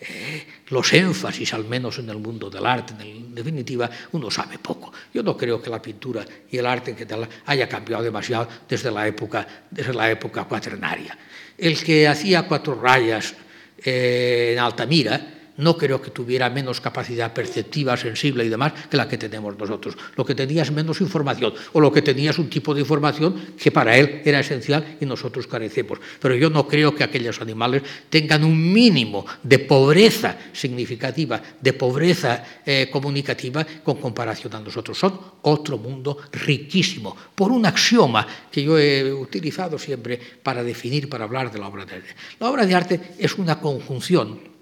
eh, 0.00 0.46
los 0.68 0.92
énfasis, 0.92 1.54
al 1.54 1.64
menos 1.64 1.98
en 1.98 2.10
el 2.10 2.18
mundo 2.18 2.50
del 2.50 2.66
arte. 2.66 2.94
En 3.00 3.34
definitiva, 3.34 3.90
uno 4.12 4.30
sabe 4.30 4.58
poco. 4.58 4.92
Yo 5.12 5.22
no 5.22 5.36
creo 5.36 5.60
que 5.62 5.70
la 5.70 5.80
pintura 5.80 6.24
y 6.50 6.58
el 6.58 6.66
arte 6.66 6.94
que 6.94 7.06
tal 7.06 7.28
haya 7.46 7.68
cambiado 7.68 8.02
demasiado 8.02 8.48
desde 8.68 8.90
la 8.90 9.06
época, 9.06 9.46
desde 9.70 9.94
la 9.94 10.10
época 10.10 10.44
cuaternaria. 10.44 11.16
El 11.56 11.82
que 11.82 12.06
hacía 12.06 12.46
cuatro 12.46 12.74
rayas 12.80 13.34
eh, 13.78 14.50
en 14.52 14.58
Altamira, 14.58 15.33
no 15.56 15.76
creo 15.76 16.00
que 16.00 16.10
tuviera 16.10 16.50
menos 16.50 16.80
capacidad 16.80 17.32
perceptiva, 17.32 17.96
sensible 17.96 18.44
y 18.44 18.48
demás 18.48 18.72
que 18.90 18.96
la 18.96 19.08
que 19.08 19.18
tenemos 19.18 19.56
nosotros. 19.58 19.96
Lo 20.16 20.24
que 20.24 20.34
tenía 20.34 20.62
es 20.62 20.72
menos 20.72 21.00
información, 21.00 21.54
o 21.72 21.80
lo 21.80 21.92
que 21.92 22.02
tenía 22.02 22.30
es 22.30 22.38
un 22.38 22.50
tipo 22.50 22.74
de 22.74 22.80
información 22.80 23.54
que 23.58 23.70
para 23.70 23.96
él 23.96 24.22
era 24.24 24.40
esencial 24.40 24.96
y 25.00 25.06
nosotros 25.06 25.46
carecemos. 25.46 25.98
Pero 26.20 26.34
yo 26.34 26.50
no 26.50 26.66
creo 26.66 26.94
que 26.94 27.04
aquellos 27.04 27.40
animales 27.40 27.82
tengan 28.10 28.44
un 28.44 28.72
mínimo 28.72 29.24
de 29.42 29.58
pobreza 29.60 30.36
significativa, 30.52 31.40
de 31.60 31.72
pobreza 31.72 32.44
eh, 32.64 32.88
comunicativa 32.90 33.64
con 33.82 33.96
comparación 33.96 34.54
a 34.54 34.60
nosotros. 34.60 34.98
Son 34.98 35.20
otro 35.42 35.78
mundo 35.78 36.18
riquísimo, 36.32 37.16
por 37.34 37.52
un 37.52 37.66
axioma 37.66 38.26
que 38.50 38.62
yo 38.62 38.78
he 38.78 39.12
utilizado 39.12 39.78
siempre 39.78 40.18
para 40.42 40.62
definir, 40.62 41.08
para 41.08 41.24
hablar 41.24 41.50
de 41.52 41.58
la 41.58 41.68
obra 41.68 41.84
de 41.84 41.96
arte. 41.96 42.14
La 42.40 42.50
obra 42.50 42.66
de 42.66 42.74
arte 42.74 43.00
es 43.18 43.38
una 43.38 43.60
conjunción 43.60 44.53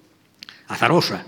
azarosa 0.73 1.27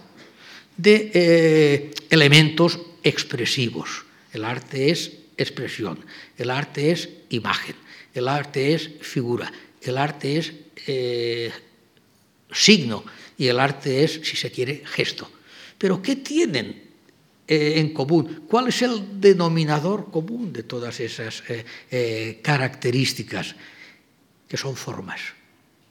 de 0.77 1.11
eh, 1.15 1.95
elementos 2.11 2.81
expresivos. 3.03 4.05
El 4.33 4.45
arte 4.45 4.91
es 4.91 5.13
expresión, 5.37 6.05
el 6.37 6.51
arte 6.51 6.91
es 6.91 7.09
imagen, 7.31 7.77
el 8.15 8.29
arte 8.29 8.75
es 8.75 8.91
figura, 9.01 9.53
el 9.83 9.99
arte 9.99 10.39
es 10.39 10.53
eh, 10.87 11.53
signo 12.51 13.05
y 13.39 13.47
el 13.47 13.61
arte 13.61 14.05
es, 14.05 14.21
si 14.25 14.37
se 14.37 14.51
quiere, 14.51 14.83
gesto. 14.85 15.31
Pero 15.79 16.01
¿qué 16.01 16.17
tienen 16.17 16.83
eh, 17.47 17.75
en 17.77 17.93
común? 17.93 18.45
¿Cuál 18.49 18.69
es 18.69 18.83
el 18.83 19.21
denominador 19.21 20.11
común 20.11 20.53
de 20.53 20.63
todas 20.63 20.99
esas 21.01 21.43
características? 22.43 23.55
Que 24.49 24.57
son 24.57 24.77
formas. 24.77 25.21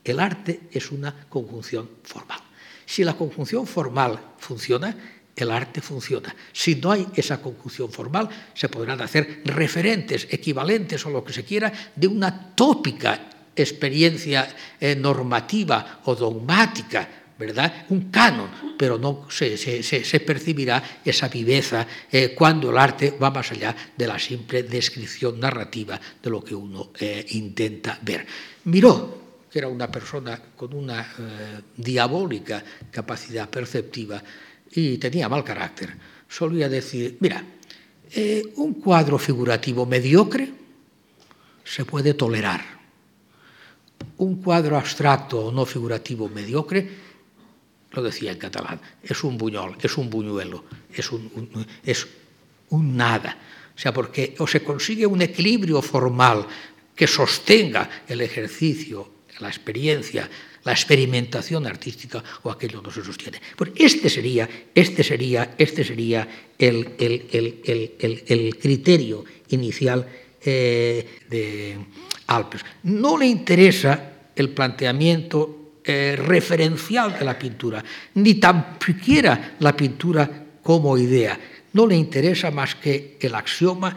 El 0.04 0.20
arte 0.20 0.62
es 0.72 0.92
una 0.92 1.28
conjunción 1.30 1.90
formal. 2.04 2.43
Si 2.86 3.04
la 3.04 3.16
conjunción 3.16 3.66
formal 3.68 4.20
funciona, 4.38 4.96
el 5.36 5.52
arte 5.52 5.82
funciona. 5.82 6.36
Si 6.52 6.76
no 6.76 6.92
hay 6.92 7.08
esa 7.16 7.42
conjunción 7.42 7.92
formal, 7.92 8.30
se 8.54 8.70
podrán 8.70 9.02
hacer 9.02 9.42
referentes, 9.46 10.28
equivalentes 10.30 11.06
o 11.06 11.10
lo 11.10 11.24
que 11.24 11.34
se 11.34 11.44
quiera, 11.44 11.72
de 11.96 12.08
una 12.08 12.54
tópica 12.54 13.30
experiencia 13.56 14.48
eh, 14.80 14.96
normativa 14.96 16.02
o 16.06 16.16
dogmática, 16.16 17.08
¿verdad? 17.38 17.86
Un 17.90 18.10
canon, 18.10 18.78
pero 18.78 18.98
no 18.98 19.28
se, 19.30 19.58
percibirá 20.26 21.02
esa 21.04 21.28
viveza 21.28 21.86
eh, 22.12 22.34
cuando 22.36 22.70
el 22.70 22.78
arte 22.78 23.18
va 23.22 23.32
más 23.32 23.52
allá 23.52 23.76
de 23.98 24.08
la 24.08 24.20
simple 24.20 24.64
descripción 24.64 25.40
narrativa 25.40 26.00
de 26.22 26.30
lo 26.30 26.44
que 26.44 26.56
uno 26.56 26.92
eh, 27.00 27.26
intenta 27.30 27.98
ver. 28.02 28.26
Miró 28.66 29.23
que 29.54 29.60
era 29.60 29.68
una 29.68 29.86
persona 29.86 30.42
con 30.58 30.74
una 30.74 31.00
eh, 31.00 31.62
diabólica 31.78 32.64
capacidad 32.90 33.48
perceptiva 33.48 34.18
y 34.72 34.98
tenía 34.98 35.30
mal 35.30 35.44
carácter, 35.44 35.94
solía 36.28 36.68
decir, 36.68 37.18
mira, 37.20 37.46
eh, 38.10 38.42
un 38.56 38.74
cuadro 38.82 39.20
figurativo 39.20 39.86
mediocre 39.86 40.50
se 41.64 41.86
puede 41.86 42.16
tolerar. 42.16 42.66
Un 44.18 44.42
cuadro 44.42 44.76
abstracto 44.76 45.46
o 45.46 45.52
no 45.52 45.68
figurativo 45.68 46.28
mediocre, 46.30 46.90
lo 47.92 48.02
decía 48.02 48.32
en 48.32 48.40
catalán, 48.40 48.82
es 49.04 49.24
un 49.24 49.38
buñol, 49.38 49.78
es 49.80 49.96
un 50.00 50.10
buñuelo, 50.10 50.66
es 50.92 51.12
un, 51.12 51.30
un, 51.36 51.68
es 51.84 52.08
un 52.70 52.98
nada. 52.98 53.38
O 53.76 53.78
sea, 53.78 53.94
porque 53.94 54.34
o 54.40 54.48
se 54.48 54.64
consigue 54.64 55.06
un 55.06 55.22
equilibrio 55.22 55.80
formal 55.84 56.48
que 56.96 57.06
sostenga 57.06 58.02
el 58.08 58.22
ejercicio 58.22 59.22
la 59.40 59.48
experiencia, 59.48 60.30
la 60.64 60.72
experimentación 60.72 61.66
artística 61.68 62.24
o 62.44 62.52
aquello 62.52 62.82
no 62.82 62.92
se 62.92 63.04
sostiene. 63.04 63.42
Pues 63.56 63.72
este 63.76 64.10
sería, 64.10 64.48
este 64.74 65.04
sería, 65.04 65.56
este 65.58 65.84
sería 65.84 66.28
el, 66.58 66.96
el, 66.98 67.60
el, 68.00 68.24
el 68.28 68.58
criterio 68.58 69.26
inicial 69.50 70.08
eh, 70.44 71.22
de 71.30 71.78
Alpes. 72.28 72.64
No 72.84 73.18
le 73.18 73.28
interesa 73.28 74.32
el 74.36 74.50
planteamiento 74.50 75.80
eh, 75.84 76.16
referencial 76.18 77.18
de 77.18 77.26
la 77.26 77.38
pintura, 77.38 77.84
ni 78.16 78.36
tan 78.36 78.78
siquiera 78.84 79.56
la 79.60 79.76
pintura 79.76 80.60
como 80.64 80.98
idea. 80.98 81.40
No 81.74 81.88
le 81.88 81.96
interesa 81.96 82.52
más 82.52 82.76
que 82.76 83.18
el 83.20 83.36
axioma 83.36 83.96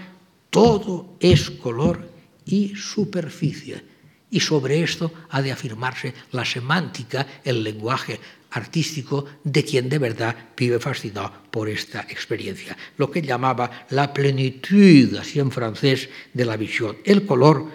todo 0.50 1.16
es 1.20 1.50
color 1.50 2.10
y 2.44 2.74
superficie 2.74 3.95
y 4.30 4.40
sobre 4.40 4.82
esto 4.82 5.12
ha 5.30 5.42
de 5.42 5.52
afirmarse 5.52 6.14
la 6.32 6.44
semántica, 6.44 7.26
el 7.44 7.62
lenguaje 7.62 8.18
artístico 8.50 9.26
de 9.44 9.64
quien 9.64 9.88
de 9.88 9.98
verdad 9.98 10.34
vive 10.56 10.80
fascinado 10.80 11.32
por 11.50 11.68
esta 11.68 12.00
experiencia, 12.08 12.76
lo 12.96 13.10
que 13.10 13.22
llamaba 13.22 13.86
la 13.90 14.12
plenitud, 14.12 15.14
así 15.16 15.38
en 15.38 15.50
francés, 15.50 16.08
de 16.32 16.44
la 16.44 16.56
visión. 16.56 16.96
El 17.04 17.26
color 17.26 17.66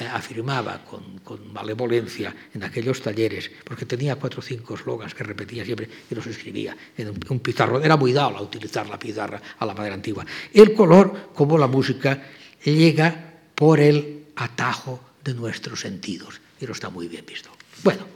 eh, 0.00 0.06
afirmaba 0.06 0.84
con, 0.84 1.18
con, 1.20 1.52
malevolencia 1.52 2.34
en 2.52 2.64
aquellos 2.64 3.00
talleres, 3.00 3.50
porque 3.64 3.86
tenía 3.86 4.16
cuatro 4.16 4.40
o 4.40 4.42
cinco 4.42 4.74
eslogans 4.74 5.14
que 5.14 5.24
repetía 5.24 5.64
siempre 5.64 5.88
y 6.10 6.14
los 6.14 6.26
escribía 6.26 6.76
en 6.96 7.10
un, 7.10 7.20
un 7.28 7.40
pizarro. 7.40 7.80
Era 7.80 7.96
muy 7.96 8.12
dado 8.12 8.36
a 8.36 8.42
utilizar 8.42 8.88
la 8.88 8.98
pizarra 8.98 9.40
a 9.58 9.64
la 9.64 9.74
manera 9.74 9.94
antigua. 9.94 10.26
El 10.52 10.74
color, 10.74 11.30
como 11.34 11.56
la 11.56 11.66
música, 11.66 12.22
llega 12.64 13.40
por 13.54 13.80
el 13.80 14.26
atajo 14.36 15.07
de 15.28 15.34
nuestros 15.34 15.80
sentidos. 15.80 16.40
Y 16.60 16.64
está 16.64 16.88
muy 16.88 17.06
bien 17.06 17.24
visto. 17.26 17.50
Bueno, 17.84 18.06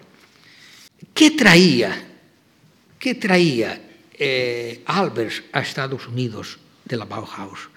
¿qué 1.12 1.33
traía, 1.33 1.92
qué 2.98 3.14
traía 3.14 3.81
eh, 4.18 4.83
Albers 4.87 5.44
a 5.53 5.61
Estados 5.61 6.09
Unidos 6.09 6.59
de 6.85 6.96
la 6.96 7.05
Bauhaus? 7.05 7.68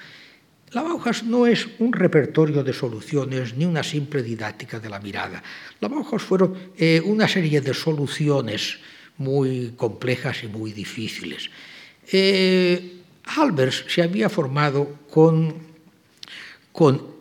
La 0.71 0.81
Bauhaus 0.81 1.23
no 1.23 1.45
es 1.45 1.67
un 1.79 1.91
repertorio 1.91 2.63
de 2.63 2.73
soluciones 2.73 3.55
ni 3.55 3.65
una 3.65 3.83
simple 3.83 4.23
didáctica 4.23 4.79
de 4.79 4.89
la 4.89 4.99
mirada. 4.99 5.43
La 5.79 5.87
Bauhaus 5.87 6.23
fueron 6.23 6.71
eh, 6.77 7.01
una 7.03 7.27
serie 7.27 7.59
de 7.59 7.73
soluciones 7.73 8.79
muy 9.17 9.73
complejas 9.75 10.43
y 10.43 10.47
muy 10.47 10.71
difíciles. 10.71 11.49
Eh, 12.11 13.01
Albers 13.37 13.85
se 13.87 14.01
había 14.01 14.29
formado 14.29 14.99
con, 15.09 15.55
con 16.71 17.14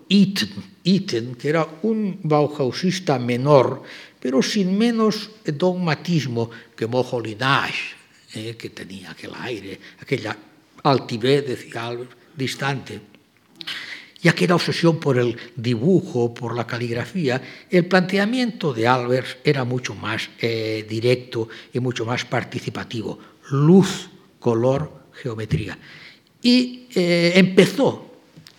Itten, 0.85 1.35
que 1.35 1.49
era 1.49 1.67
un 1.83 2.21
Bauhausista 2.23 3.19
menor, 3.19 3.83
pero 4.21 4.43
sin 4.43 4.79
menos 4.79 5.31
dogmatismo 5.45 6.51
que 6.77 6.87
Mojolinage, 6.87 7.97
eh, 8.35 8.55
que 8.57 8.71
tenía 8.71 9.11
aquel 9.11 9.33
aire, 9.35 9.81
aquella 10.01 10.37
altivez, 10.85 11.47
decía 11.47 11.97
distante, 12.37 13.01
y 14.23 14.29
aquella 14.29 14.55
obsesión 14.55 14.99
por 14.99 15.19
el 15.19 15.37
dibujo, 15.55 16.33
por 16.33 16.57
la 16.57 16.67
caligrafía, 16.67 17.67
el 17.69 17.85
planteamiento 17.85 18.73
de 18.73 18.89
Albers 18.89 19.37
era 19.45 19.65
mucho 19.65 19.95
más 19.95 20.31
eh, 20.41 20.87
directo 20.89 21.49
y 21.75 21.81
mucho 21.81 22.07
más 22.07 22.25
participativo. 22.25 23.19
Luz, 23.51 24.09
color, 24.41 25.11
geometría. 25.13 25.77
Y 26.41 26.87
eh, 26.95 27.33
empezó 27.37 28.17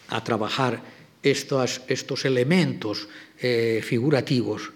a 0.10 0.24
trabajar 0.24 0.95
estos, 1.32 1.82
estos 1.88 2.26
elementos 2.26 3.08
eh, 3.40 3.82
figurativos 3.84 4.72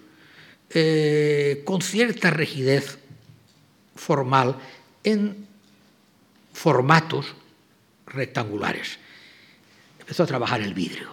con 1.64 1.82
cierta 1.82 2.30
rigidez 2.30 2.98
formal 3.96 4.54
en 5.02 5.48
formatos 6.52 7.34
rectangulares 8.06 9.00
empezó 10.10 10.24
a 10.24 10.26
trabajar 10.26 10.60
el 10.60 10.74
vidrio. 10.74 11.08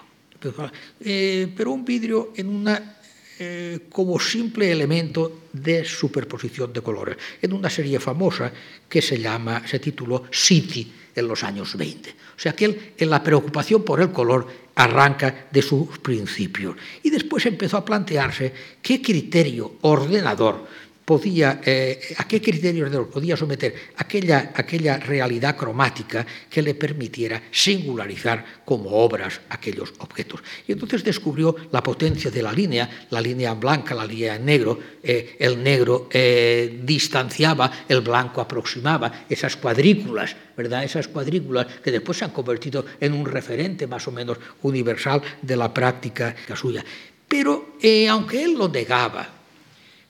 Eh, 1.02 1.54
pero 1.56 1.72
un 1.72 1.86
vidrio 1.86 2.34
en 2.36 2.50
una, 2.50 2.98
eh, 3.38 3.86
como 3.92 4.20
simple 4.20 4.72
elemento 4.72 5.46
de 5.54 5.86
superposición 5.86 6.74
de 6.74 6.82
colores, 6.82 7.18
en 7.40 7.54
una 7.54 7.70
serie 7.70 8.00
famosa 8.00 8.52
que 8.90 9.00
se, 9.00 9.20
llama, 9.20 9.68
se 9.68 9.78
tituló 9.78 10.26
City 10.32 10.92
en 11.20 11.28
los 11.28 11.44
años 11.44 11.76
20. 11.76 12.10
O 12.10 12.40
sea 12.40 12.54
que 12.54 12.66
él, 12.66 12.94
en 12.98 13.10
la 13.10 13.24
preocupación 13.24 13.84
por 13.84 14.02
el 14.02 14.12
color 14.12 14.48
arranca 14.76 15.48
de 15.52 15.62
sus 15.62 15.98
principios. 16.00 16.76
Y 17.04 17.10
después 17.10 17.46
empezó 17.46 17.78
a 17.78 17.86
plantearse 17.86 18.54
qué 18.82 19.02
criterio 19.02 19.78
ordenador 19.82 20.68
podía, 21.08 21.62
eh, 21.64 22.16
a 22.18 22.28
qué 22.28 22.42
criterios 22.42 22.92
de 22.92 23.00
podía 23.00 23.38
someter 23.38 23.96
aquella, 23.96 24.52
aquella 24.54 24.98
realidad 25.00 25.56
cromática 25.56 26.28
que 26.50 26.62
le 26.62 26.76
permitiera 26.76 27.44
singularizar 27.50 28.60
como 28.66 28.90
obras 28.90 29.40
aquellos 29.48 29.94
objetos. 30.00 30.44
Y 30.68 30.74
entonces 30.74 31.06
descubrió 31.06 31.56
la 31.72 31.82
potencia 31.82 32.30
de 32.30 32.44
la 32.44 32.52
línea, 32.52 33.08
la 33.10 33.22
línea 33.22 33.54
blanca, 33.54 33.96
la 33.96 34.06
línea 34.06 34.36
en 34.36 34.44
negro, 34.44 34.78
eh, 35.02 35.38
el 35.40 35.64
negro 35.64 36.10
eh, 36.12 36.82
distanciaba, 36.84 37.86
el 37.88 38.02
blanco 38.02 38.42
aproximaba, 38.42 39.24
esas 39.30 39.56
cuadrículas, 39.56 40.36
¿verdad? 40.58 40.84
Esas 40.84 41.08
cuadrículas 41.08 41.68
que 41.82 41.92
después 41.92 42.18
se 42.18 42.26
han 42.26 42.32
convertido 42.32 42.84
en 43.00 43.14
un 43.14 43.26
referente 43.26 43.88
más 43.88 44.06
o 44.10 44.12
menos 44.12 44.40
universal 44.62 45.22
de 45.42 45.56
la 45.56 45.74
práctica 45.74 46.36
suya. 46.54 46.84
Pero 47.30 47.78
aunque 48.10 48.44
él 48.44 48.56
lo 48.56 48.68
negaba, 48.68 49.37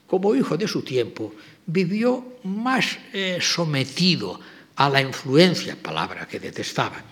como 0.07 0.33
hijo 0.33 0.57
de 0.57 0.67
su 0.67 0.81
tiempo, 0.81 1.33
vivió 1.65 2.39
más 2.43 2.97
eh, 3.13 3.37
sometido 3.41 4.39
a 4.77 4.89
la 4.89 5.01
influencia, 5.01 5.75
palabra 5.75 6.27
que 6.27 6.39
detestaba, 6.39 7.03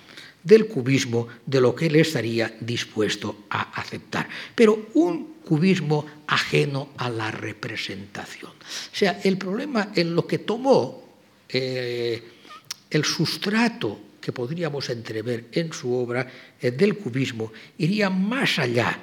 del 0.42 0.68
cubismo 0.68 1.28
de 1.46 1.60
lo 1.60 1.76
que 1.76 1.88
él 1.88 1.98
estaría 1.98 2.56
dispuesto 2.60 3.46
a 3.50 3.74
aceptar. 3.80 4.30
Pero 4.54 4.90
un 4.94 5.36
cubismo 5.44 6.06
ajeno 6.28 6.90
a 6.98 7.10
la 7.10 7.32
representación. 7.32 8.52
O 8.52 8.96
sea, 8.96 9.20
el 9.24 9.38
problema 9.38 9.92
en 9.96 10.16
lo 10.16 10.26
que 10.26 10.40
tomó 10.40 11.04
eh, 11.50 12.24
el 12.90 13.04
sustrato 13.04 14.00
que 14.22 14.32
podríamos 14.32 14.90
entrever 14.90 15.46
en 15.52 15.74
su 15.74 15.94
obra 15.94 16.28
eh, 16.62 16.72
del 16.72 16.98
cubismo 16.98 17.52
iría 17.78 18.10
más 18.10 18.58
allá 18.60 19.00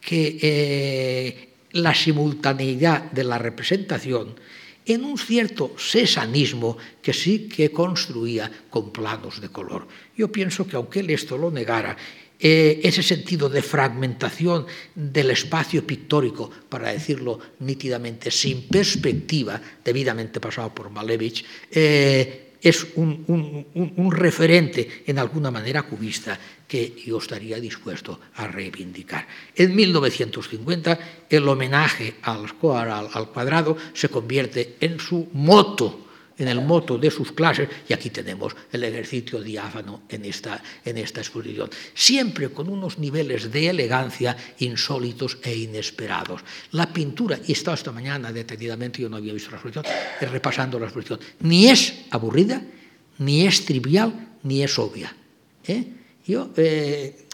que 0.00 1.47
la 1.72 1.94
simultaneidad 1.94 3.10
de 3.12 3.24
la 3.24 3.38
representación 3.38 4.34
en 4.86 5.04
un 5.04 5.18
cierto 5.18 5.74
sesanismo 5.76 6.78
que 7.02 7.12
sí 7.12 7.48
que 7.48 7.70
construía 7.70 8.50
con 8.70 8.90
planos 8.90 9.40
de 9.40 9.50
color. 9.50 9.86
Yo 10.16 10.32
pienso 10.32 10.66
que 10.66 10.76
aunque 10.76 11.00
él 11.00 11.10
esto 11.10 11.36
lo 11.36 11.50
negara, 11.50 11.94
eh, 12.40 12.80
ese 12.84 13.02
sentido 13.02 13.48
de 13.48 13.62
fragmentación 13.62 14.64
del 14.94 15.30
espacio 15.30 15.84
pictórico, 15.86 16.48
para 16.68 16.92
decirlo 16.92 17.38
nítidamente, 17.58 18.30
sin 18.30 18.68
perspectiva, 18.68 19.60
debidamente 19.84 20.40
pasado 20.40 20.72
por 20.72 20.88
Malevich, 20.88 21.44
eh, 21.70 22.47
es 22.60 22.86
un, 22.96 24.10
referente 24.10 25.04
en 25.06 25.18
alguna 25.18 25.50
manera 25.50 25.82
cubista 25.82 26.38
que 26.66 26.94
yo 27.06 27.18
estaría 27.18 27.60
dispuesto 27.60 28.20
a 28.36 28.46
reivindicar. 28.46 29.26
En 29.54 29.74
1950 29.74 30.98
el 31.30 31.48
homenaje 31.48 32.14
al, 32.22 32.54
cuadrado 32.54 33.76
se 33.92 34.08
convierte 34.08 34.76
en 34.80 34.98
su 35.00 35.28
moto 35.32 36.07
en 36.38 36.48
el 36.48 36.60
moto 36.60 36.96
de 36.96 37.10
sus 37.10 37.32
clases, 37.32 37.68
y 37.88 37.92
aquí 37.92 38.10
tenemos 38.10 38.54
el 38.72 38.84
ejercicio 38.84 39.40
diáfano 39.40 40.02
en 40.08 40.24
esta, 40.24 40.62
en 40.84 40.98
esta 40.98 41.20
exposición, 41.20 41.68
siempre 41.94 42.50
con 42.50 42.68
unos 42.68 42.98
niveles 42.98 43.50
de 43.50 43.68
elegancia 43.68 44.36
insólitos 44.58 45.38
e 45.42 45.54
inesperados. 45.56 46.42
La 46.72 46.92
pintura, 46.92 47.38
y 47.46 47.50
he 47.50 47.52
estado 47.52 47.74
esta 47.74 47.92
mañana 47.92 48.32
detenidamente, 48.32 49.02
yo 49.02 49.08
no 49.08 49.16
había 49.16 49.32
visto 49.32 49.50
la 49.50 49.56
exposición, 49.56 49.84
repasando 50.20 50.78
la 50.78 50.86
exposición, 50.86 51.20
ni 51.40 51.68
es 51.68 52.06
aburrida, 52.10 52.62
ni 53.18 53.46
es 53.46 53.64
trivial, 53.64 54.36
ni 54.44 54.62
es 54.62 54.78
obvia. 54.78 55.14
¿eh? 55.66 55.84
Yo, 56.26 56.50
eh, 56.56 57.27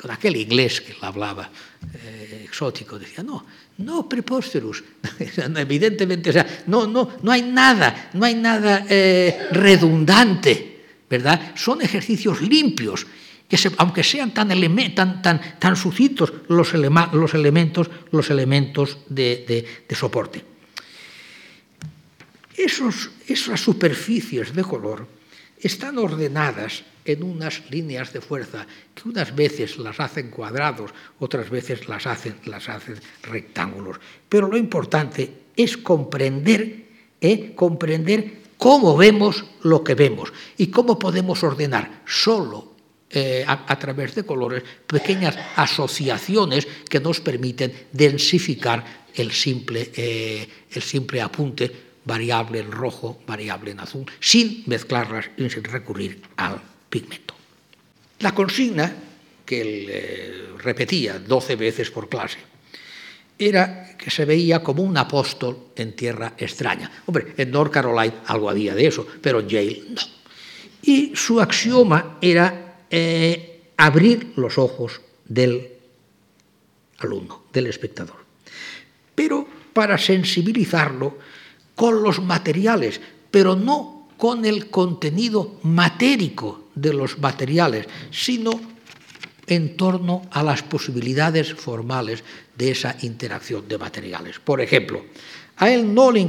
con 0.00 0.10
aquel 0.10 0.36
inglés 0.36 0.80
que 0.80 0.96
hablaba, 1.02 1.50
eh, 1.92 2.48
exótico, 2.48 2.98
decía, 2.98 3.22
no, 3.22 3.44
no 3.84 4.08
preposterus, 4.08 4.82
evidentemente, 5.56 6.32
no, 6.68 6.86
no, 6.86 7.20
no 7.22 7.30
hay 7.30 7.42
nada, 7.42 8.08
no 8.14 8.24
hay 8.24 8.34
nada 8.34 8.86
eh, 8.88 9.48
redundante, 9.52 11.04
¿verdad? 11.08 11.52
Son 11.54 11.82
ejercicios 11.82 12.40
limpios, 12.40 13.06
que 13.46 13.58
aunque 13.76 14.02
sean 14.02 14.32
tan, 14.32 14.48
tan, 14.94 15.20
tan, 15.20 15.58
tan 15.58 15.76
sucitos 15.76 16.32
los, 16.48 16.72
los, 16.72 17.34
elementos, 17.34 17.90
los 18.10 18.30
elementos 18.30 18.98
de, 19.08 19.66
de, 19.86 19.94
soporte. 19.94 20.44
Esos, 22.56 23.10
esas 23.26 23.60
superficies 23.60 24.54
de 24.54 24.62
color 24.62 25.19
están 25.60 25.98
ordenadas 25.98 26.84
en 27.04 27.22
unas 27.22 27.62
líneas 27.70 28.12
de 28.12 28.20
fuerza 28.20 28.66
que 28.94 29.08
unas 29.08 29.34
veces 29.34 29.78
las 29.78 30.00
hacen 30.00 30.30
cuadrados, 30.30 30.92
otras 31.18 31.50
veces 31.50 31.88
las 31.88 32.06
hacen, 32.06 32.36
las 32.44 32.68
hacen 32.68 32.96
rectángulos. 33.22 33.98
Pero 34.28 34.48
lo 34.48 34.56
importante 34.56 35.32
es 35.56 35.76
comprender, 35.76 36.86
¿eh? 37.20 37.52
comprender 37.54 38.40
cómo 38.58 38.96
vemos 38.96 39.44
lo 39.62 39.82
que 39.82 39.94
vemos 39.94 40.32
y 40.56 40.68
cómo 40.68 40.98
podemos 40.98 41.42
ordenar 41.42 42.02
solo 42.06 42.74
eh, 43.12 43.44
a, 43.46 43.76
través 43.78 44.14
de 44.14 44.24
colores 44.24 44.62
pequeñas 44.86 45.36
asociaciones 45.56 46.68
que 46.88 47.00
nos 47.00 47.20
permiten 47.20 47.72
densificar 47.90 49.08
el 49.14 49.32
simple, 49.32 49.90
eh, 49.96 50.48
el 50.70 50.82
simple 50.82 51.20
apunte 51.20 51.89
variable 52.04 52.60
en 52.60 52.70
rojo, 52.70 53.20
variable 53.26 53.72
en 53.72 53.80
azul, 53.80 54.06
sin 54.20 54.64
mezclarlas 54.66 55.30
y 55.36 55.48
sin 55.50 55.64
recurrir 55.64 56.22
al 56.36 56.60
pigmento. 56.88 57.34
La 58.20 58.34
consigna, 58.34 58.94
que 59.44 59.60
él 59.60 59.86
eh, 59.88 60.48
repetía 60.58 61.18
12 61.18 61.56
veces 61.56 61.90
por 61.90 62.08
clase, 62.08 62.38
era 63.38 63.96
que 63.96 64.10
se 64.10 64.24
veía 64.24 64.62
como 64.62 64.82
un 64.82 64.96
apóstol 64.96 65.72
en 65.74 65.96
tierra 65.96 66.34
extraña. 66.36 66.90
Hombre, 67.06 67.34
en 67.36 67.50
North 67.50 67.72
Carolina 67.72 68.22
algo 68.26 68.50
había 68.50 68.74
de 68.74 68.86
eso, 68.86 69.06
pero 69.20 69.40
en 69.40 69.48
Yale 69.48 69.82
no. 69.88 70.02
Y 70.82 71.12
su 71.14 71.40
axioma 71.40 72.18
era 72.20 72.84
eh, 72.90 73.62
abrir 73.76 74.32
los 74.36 74.58
ojos 74.58 75.00
del 75.24 75.68
alumno, 76.98 77.44
del 77.52 77.66
espectador. 77.66 78.16
Pero 79.14 79.46
para 79.72 79.96
sensibilizarlo 79.96 81.18
con 81.80 82.02
los 82.02 82.20
materiales, 82.20 83.00
pero 83.30 83.56
no 83.56 84.06
con 84.18 84.44
el 84.44 84.68
contenido 84.68 85.60
matérico 85.62 86.68
de 86.74 86.92
los 86.92 87.18
materiales, 87.18 87.86
sino 88.10 88.60
en 89.46 89.78
torno 89.78 90.28
a 90.30 90.42
las 90.42 90.62
posibilidades 90.62 91.54
formales 91.54 92.22
de 92.54 92.72
esa 92.72 92.96
interacción 93.00 93.66
de 93.66 93.78
materiales. 93.78 94.38
Por 94.40 94.60
ejemplo, 94.60 95.06
a 95.56 95.70
él 95.70 95.94
no 95.94 96.12
le, 96.12 96.20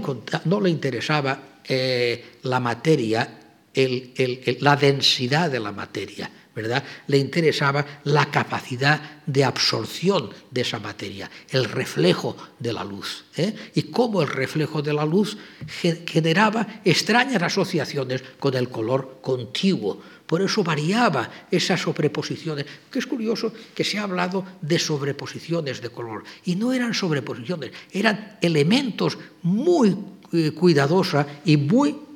interesaba 0.70 1.60
eh, 1.68 2.38
la 2.44 2.62
materia, 2.62 3.40
la 3.74 4.76
densidad 4.78 5.52
de 5.52 5.60
la 5.60 5.74
materia, 5.74 6.32
¿verdad? 6.56 6.84
Le 7.08 7.18
interesaba 7.18 7.86
la 8.04 8.26
capacidad 8.30 9.22
de 9.26 9.44
absorción 9.44 10.30
de 10.50 10.62
esa 10.62 10.80
materia, 10.80 11.30
el 11.50 11.66
reflejo 11.66 12.36
de 12.60 12.74
la 12.74 12.84
luz. 12.84 13.26
¿eh? 13.38 13.54
Y 13.76 13.84
cómo 13.84 14.22
el 14.22 14.28
reflejo 14.28 14.82
de 14.82 14.94
la 14.94 15.06
luz 15.06 15.38
generaba 16.06 16.82
extrañas 16.84 17.42
asociaciones 17.42 18.24
con 18.40 18.56
el 18.56 18.70
color 18.70 19.20
contiguo. 19.22 20.02
Por 20.26 20.42
eso 20.42 20.64
variaba 20.64 21.30
esas 21.50 21.82
sobreposiciones, 21.82 22.66
que 22.90 23.00
es 23.00 23.06
curioso 23.06 23.54
que 23.76 23.84
se 23.84 23.98
ha 23.98 24.04
hablado 24.04 24.46
de 24.62 24.80
sobreposiciones 24.80 25.82
de 25.82 25.90
color. 25.90 26.24
Y 26.46 26.56
no 26.56 26.74
eran 26.74 26.94
sobreposiciones, 26.94 27.72
eran 27.92 28.38
elementos 28.42 29.18
muy 29.44 29.96
eh, 30.34 30.52
cuidadosa 30.52 31.28
y 31.44 31.58
muy 31.58 32.11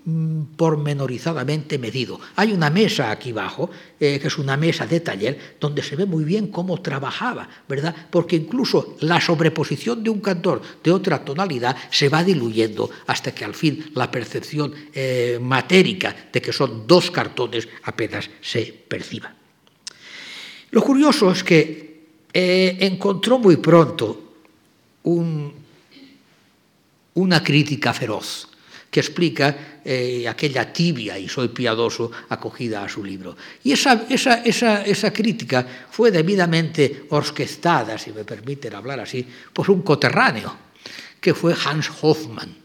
pormenorizadamente 0.55 1.79
medido. 1.79 2.19
Hay 2.35 2.51
una 2.53 2.69
mesa 2.69 3.09
aquí 3.09 3.31
abajo, 3.31 3.71
eh, 3.99 4.19
que 4.19 4.27
es 4.27 4.37
una 4.37 4.55
mesa 4.55 4.85
de 4.85 4.99
taller, 4.99 5.57
donde 5.59 5.81
se 5.81 5.95
ve 5.95 6.05
muy 6.05 6.23
bien 6.23 6.49
cómo 6.49 6.79
trabajaba, 6.79 7.49
¿verdad? 7.67 7.95
Porque 8.11 8.35
incluso 8.35 8.97
la 8.99 9.19
sobreposición 9.19 10.03
de 10.03 10.11
un 10.11 10.21
cantor 10.21 10.61
de 10.83 10.91
otra 10.91 11.25
tonalidad 11.25 11.75
se 11.89 12.09
va 12.09 12.23
diluyendo 12.23 12.89
hasta 13.07 13.33
que 13.33 13.45
al 13.45 13.55
fin 13.55 13.91
la 13.95 14.11
percepción 14.11 14.73
eh, 14.93 15.39
matérica 15.41 16.15
de 16.31 16.39
que 16.39 16.53
son 16.53 16.85
dos 16.85 17.09
cartones 17.09 17.67
apenas 17.83 18.29
se 18.41 18.61
perciba. 18.87 19.33
Lo 20.69 20.83
curioso 20.83 21.31
es 21.31 21.43
que 21.43 22.03
eh, 22.31 22.77
encontró 22.81 23.39
muy 23.39 23.57
pronto 23.57 24.21
una 27.13 27.43
crítica 27.43 27.93
feroz 27.93 28.49
que 28.91 28.99
explica 28.99 29.74
eh, 29.87 30.27
aquella 30.27 30.73
tibia 30.73 31.19
y 31.19 31.29
soy 31.29 31.49
piadoso 31.49 32.09
acogida 32.29 32.83
a 32.83 32.89
su 32.89 33.03
libro. 33.03 33.37
Y 33.63 33.71
esa, 33.71 34.07
esa, 34.09 34.41
esa, 34.41 34.81
esa, 34.81 35.13
crítica 35.13 35.85
fue 35.91 36.09
debidamente 36.09 37.05
orquestada, 37.11 37.95
si 37.99 38.11
me 38.11 38.23
permiten 38.23 38.73
hablar 38.73 38.99
así, 39.01 39.23
por 39.53 39.69
un 39.69 39.83
coterráneo, 39.83 40.57
que 41.21 41.35
fue 41.35 41.53
Hans 41.53 41.91
Hoffmann. 42.01 42.55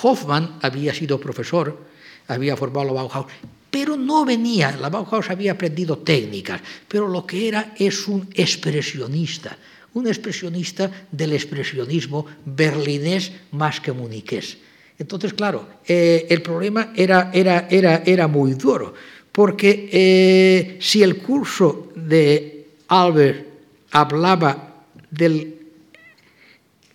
Hoffmann 0.00 0.60
había 0.62 0.94
sido 0.94 1.18
profesor, 1.18 1.82
había 2.28 2.56
formado 2.56 2.86
la 2.86 2.92
Bauhaus, 2.92 3.26
pero 3.68 3.96
no 3.96 4.24
venía, 4.24 4.70
la 4.80 4.88
Bauhaus 4.88 5.28
había 5.30 5.50
aprendido 5.50 5.98
técnicas, 5.98 6.60
pero 6.86 7.08
lo 7.08 7.26
que 7.26 7.48
era 7.48 7.74
es 7.76 8.06
un 8.06 8.30
expresionista, 8.34 9.58
un 9.94 10.06
expresionista 10.06 11.08
del 11.10 11.32
expresionismo 11.32 12.24
berlinés 12.44 13.32
más 13.50 13.80
que 13.80 13.90
muniqués 13.90 14.58
entonces, 14.98 15.34
claro, 15.34 15.66
eh, 15.86 16.26
el 16.30 16.42
problema 16.42 16.92
era, 16.96 17.30
era, 17.32 17.66
era, 17.70 18.02
era, 18.06 18.28
muy 18.28 18.54
duro, 18.54 18.94
porque 19.30 19.88
eh, 19.92 20.78
si 20.80 21.02
el 21.02 21.18
curso 21.18 21.88
de 21.94 22.68
Albert 22.88 23.46
hablaba 23.90 24.84
del 25.10 25.54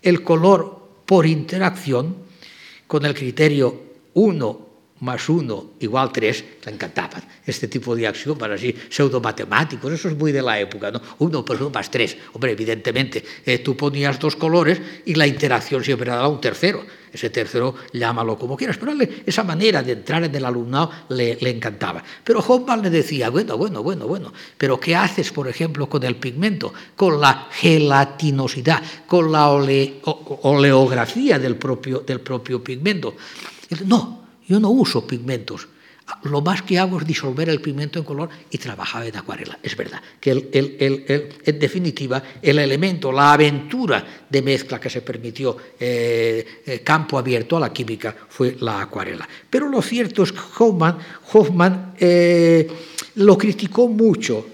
el 0.01 0.23
color 0.23 0.81
por 1.05 1.27
interacción, 1.27 2.15
con 2.87 3.05
el 3.05 3.13
criterio 3.13 3.81
1 4.15 4.70
más 5.01 5.27
1 5.27 5.73
igual 5.79 6.11
3, 6.11 6.45
le 6.65 6.71
encantaban 6.71 7.23
este 7.45 7.67
tipo 7.67 7.95
de 7.95 8.11
para 8.37 8.55
así 8.55 8.75
pseudo-matemáticos, 8.89 9.91
eso 9.91 10.09
es 10.09 10.17
muy 10.17 10.31
de 10.31 10.41
la 10.41 10.59
época, 10.59 10.91
¿no? 10.91 11.01
1 11.19 11.45
por 11.45 11.57
1 11.57 11.69
más 11.69 11.89
3. 11.89 12.17
Hombre, 12.33 12.51
evidentemente, 12.51 13.23
eh, 13.45 13.59
tú 13.59 13.75
ponías 13.75 14.19
dos 14.19 14.35
colores 14.35 14.79
y 15.05 15.15
la 15.15 15.27
interacción 15.27 15.83
siempre 15.83 16.09
daba 16.09 16.27
un 16.27 16.39
tercero. 16.39 16.83
Ese 17.11 17.29
tercero, 17.29 17.75
llámalo 17.91 18.37
como 18.37 18.55
quieras, 18.55 18.77
pero 18.77 18.93
esa 19.25 19.43
manera 19.43 19.83
de 19.83 19.91
entrar 19.93 20.23
en 20.23 20.33
el 20.33 20.45
alumnado 20.45 20.89
le, 21.09 21.35
le 21.41 21.49
encantaba. 21.49 22.01
Pero 22.23 22.39
Hoffman 22.39 22.81
le 22.81 22.89
decía, 22.89 23.29
bueno, 23.29 23.57
bueno, 23.57 23.83
bueno, 23.83 24.07
bueno, 24.07 24.31
pero 24.57 24.79
¿qué 24.79 24.95
haces, 24.95 25.29
por 25.31 25.49
ejemplo, 25.49 25.89
con 25.89 26.03
el 26.03 26.15
pigmento? 26.15 26.73
Con 26.95 27.19
la 27.19 27.49
gelatinosidad, 27.51 28.81
con 29.07 29.29
la 29.29 29.49
ole, 29.49 29.99
oleografía 30.43 31.37
del 31.37 31.57
propio, 31.57 31.99
del 31.99 32.21
propio 32.21 32.63
pigmento. 32.63 33.15
No, 33.85 34.20
yo 34.51 34.59
no 34.59 34.69
uso 34.69 35.07
pigmentos. 35.07 35.65
Lo 36.23 36.41
más 36.41 36.61
que 36.63 36.77
hago 36.77 36.99
es 36.99 37.07
disolver 37.07 37.47
el 37.47 37.61
pigmento 37.61 37.99
en 37.99 38.03
color 38.03 38.27
y 38.49 38.57
trabajar 38.57 39.07
en 39.07 39.15
acuarela. 39.15 39.57
Es 39.63 39.77
verdad 39.77 40.01
que 40.19 40.31
en 40.51 41.59
definitiva 41.59 42.21
el 42.41 42.59
elemento, 42.59 43.13
la 43.13 43.31
aventura 43.31 44.25
de 44.29 44.41
mezcla 44.41 44.77
que 44.77 44.89
se 44.89 45.01
permitió 45.01 45.55
eh, 45.79 46.63
eh, 46.65 46.79
campo 46.81 47.17
abierto 47.17 47.55
a 47.55 47.61
la 47.61 47.71
química 47.71 48.13
fue 48.27 48.57
la 48.59 48.81
acuarela. 48.81 49.25
Pero 49.49 49.69
lo 49.69 49.81
cierto 49.81 50.23
es 50.23 50.33
que 50.33 50.39
Hoffman, 50.59 51.93
eh, 51.97 52.67
lo 53.15 53.37
criticó 53.37 53.87
mucho 53.87 54.45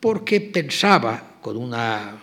porque 0.00 0.40
pensaba 0.40 1.36
con 1.42 1.58
una 1.58 2.22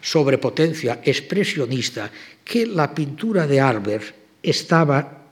sobrepotencia 0.00 1.00
expresionista 1.04 2.10
que 2.42 2.64
la 2.64 2.94
pintura 2.94 3.46
de 3.46 3.60
Albert 3.60 4.14
estaba 4.42 5.25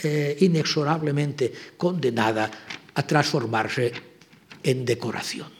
eh, 0.00 0.36
inexorablemente 0.40 1.52
condenada 1.76 2.48
a 2.94 3.02
transformarse 3.02 3.92
en 4.62 4.84
decoración. 4.84 5.50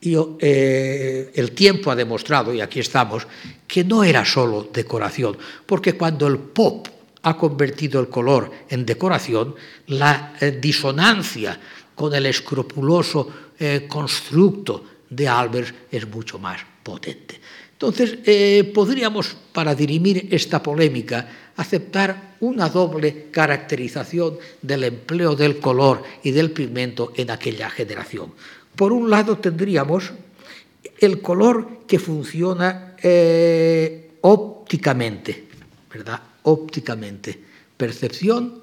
Y, 0.00 0.14
eh, 0.38 1.32
el 1.34 1.50
tiempo 1.50 1.90
ha 1.90 1.96
demostrado, 1.96 2.54
y 2.54 2.60
aquí 2.60 2.78
estamos, 2.78 3.26
que 3.66 3.82
no 3.82 4.04
era 4.04 4.24
solo 4.24 4.70
decoración, 4.72 5.36
porque 5.66 5.94
cuando 5.94 6.28
el 6.28 6.38
pop 6.38 6.86
ha 7.22 7.36
convertido 7.36 8.00
el 8.00 8.08
color 8.08 8.50
en 8.68 8.86
decoración, 8.86 9.56
la 9.88 10.36
eh, 10.40 10.58
disonancia 10.60 11.58
con 11.94 12.14
el 12.14 12.26
escrupuloso 12.26 13.50
constructo 13.88 14.84
de 15.10 15.28
Albers 15.28 15.74
es 15.90 16.08
mucho 16.08 16.38
más 16.38 16.60
potente. 16.82 17.38
Entonces, 17.80 18.18
eh, 18.26 18.70
podríamos, 18.74 19.34
para 19.54 19.74
dirimir 19.74 20.28
esta 20.30 20.62
polémica, 20.62 21.26
aceptar 21.56 22.36
una 22.40 22.68
doble 22.68 23.28
caracterización 23.30 24.36
del 24.60 24.84
empleo 24.84 25.34
del 25.34 25.60
color 25.60 26.02
y 26.22 26.30
del 26.30 26.50
pigmento 26.50 27.14
en 27.16 27.30
aquella 27.30 27.70
generación. 27.70 28.34
Por 28.76 28.92
un 28.92 29.08
lado 29.08 29.38
tendríamos 29.38 30.12
el 30.98 31.22
color 31.22 31.86
que 31.86 31.98
funciona 31.98 32.96
eh, 33.02 34.10
ópticamente, 34.20 35.48
¿verdad? 35.90 36.20
Ópticamente, 36.42 37.40
percepción 37.78 38.60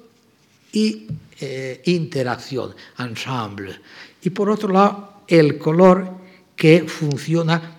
y 0.70 1.08
eh, 1.40 1.82
interacción, 1.86 2.72
ensemble. 2.96 3.80
Y 4.22 4.30
por 4.30 4.48
otro 4.48 4.68
lado, 4.68 5.24
el 5.26 5.58
color 5.58 6.08
que 6.54 6.84
funciona 6.86 7.77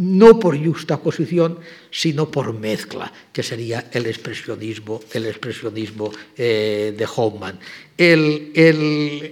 no 0.00 0.38
por 0.38 0.56
justaposición, 0.56 1.58
sino 1.90 2.30
por 2.30 2.54
mezcla, 2.54 3.12
que 3.32 3.42
sería 3.42 3.90
el 3.92 4.06
expresionismo, 4.06 5.02
el 5.12 5.26
expresionismo 5.26 6.10
eh, 6.36 6.94
de 6.96 7.06
Hoffman. 7.16 7.58
Eh, 7.98 9.26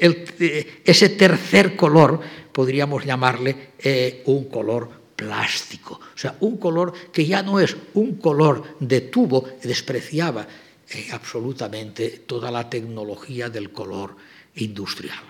ese 0.85 1.09
tercer 1.11 1.75
color 1.75 2.21
podríamos 2.53 3.03
llamarle 3.05 3.71
eh, 3.79 4.23
un 4.27 4.45
color 4.51 4.91
plástico, 5.17 6.01
o 6.15 6.19
sea, 6.19 6.37
un 6.41 6.59
color 6.59 6.93
que 7.13 7.25
ya 7.25 7.43
no 7.43 7.59
es 7.61 7.75
un 7.95 8.17
color 8.17 8.77
de 8.79 9.01
tubo, 9.01 9.49
despreciaba 9.63 10.47
absolutamente 11.13 12.25
toda 12.27 12.51
la 12.51 12.69
tecnología 12.69 13.49
del 13.49 13.73
color 13.73 14.17
industrial. 14.57 15.25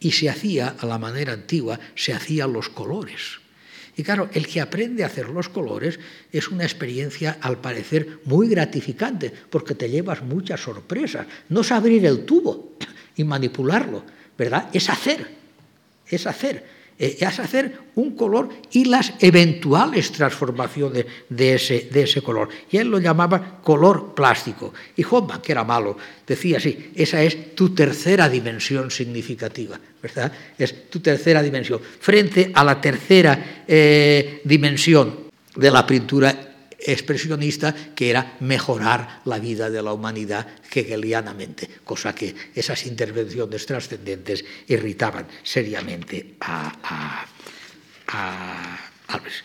Y 0.00 0.10
se 0.10 0.28
hacía 0.28 0.74
a 0.80 0.84
la 0.84 0.98
manera 0.98 1.32
antigua, 1.32 1.78
se 1.94 2.12
hacían 2.12 2.52
los 2.52 2.68
colores 2.68 3.43
y 3.96 4.02
claro, 4.02 4.28
el 4.32 4.46
que 4.46 4.60
aprende 4.60 5.04
a 5.04 5.06
hacer 5.06 5.28
los 5.28 5.48
colores 5.48 6.00
es 6.32 6.48
una 6.48 6.64
experiencia, 6.64 7.38
al 7.40 7.58
parecer, 7.58 8.20
muy 8.24 8.48
gratificante, 8.48 9.32
porque 9.50 9.74
te 9.74 9.88
llevas 9.88 10.22
muchas 10.22 10.60
sorpresas. 10.60 11.26
No 11.48 11.60
es 11.60 11.70
abrir 11.70 12.04
el 12.04 12.24
tubo 12.24 12.74
y 13.16 13.22
manipularlo, 13.22 14.04
¿verdad? 14.36 14.68
Es 14.72 14.90
hacer, 14.90 15.28
es 16.08 16.26
hacer. 16.26 16.73
Eh, 16.98 17.18
es 17.20 17.38
hacer 17.40 17.78
un 17.96 18.16
color 18.16 18.48
y 18.70 18.84
las 18.84 19.14
eventuales 19.18 20.12
transformaciones 20.12 21.06
de 21.28 21.54
ese, 21.54 21.88
de 21.92 22.02
ese 22.02 22.22
color. 22.22 22.48
Y 22.70 22.76
él 22.76 22.88
lo 22.88 22.98
llamaba 22.98 23.60
color 23.62 24.14
plástico. 24.14 24.72
Y 24.96 25.04
Hoffman, 25.04 25.42
que 25.42 25.52
era 25.52 25.64
malo, 25.64 25.96
decía 26.26 26.58
así, 26.58 26.92
esa 26.94 27.22
es 27.22 27.54
tu 27.54 27.74
tercera 27.74 28.28
dimensión 28.28 28.90
significativa, 28.90 29.78
¿verdad? 30.00 30.32
Es 30.56 30.88
tu 30.88 31.00
tercera 31.00 31.42
dimensión. 31.42 31.80
Frente 32.00 32.52
a 32.54 32.62
la 32.62 32.80
tercera 32.80 33.64
eh, 33.66 34.40
dimensión 34.44 35.24
de 35.56 35.70
la 35.70 35.86
pintura 35.86 36.53
expresionista, 36.78 37.74
que 37.94 38.10
era 38.10 38.36
mejorar 38.40 39.22
la 39.24 39.38
vida 39.38 39.70
de 39.70 39.82
la 39.82 39.92
humanidad 39.92 40.46
hegelianamente, 40.72 41.68
cosa 41.84 42.14
que 42.14 42.34
esas 42.54 42.86
intervenciones 42.86 43.66
trascendentes 43.66 44.44
irritaban 44.68 45.26
seriamente 45.42 46.34
a, 46.40 47.26
Alves. 49.08 49.42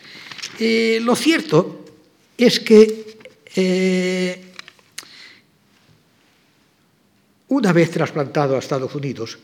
Eh, 0.58 1.00
lo 1.02 1.16
cierto 1.16 1.84
es 2.36 2.60
que 2.60 3.18
eh, 3.56 4.50
una 7.48 7.72
vez 7.72 7.90
trasplantado 7.90 8.54
a 8.54 8.60
Estados 8.60 8.94
Unidos, 8.94 9.38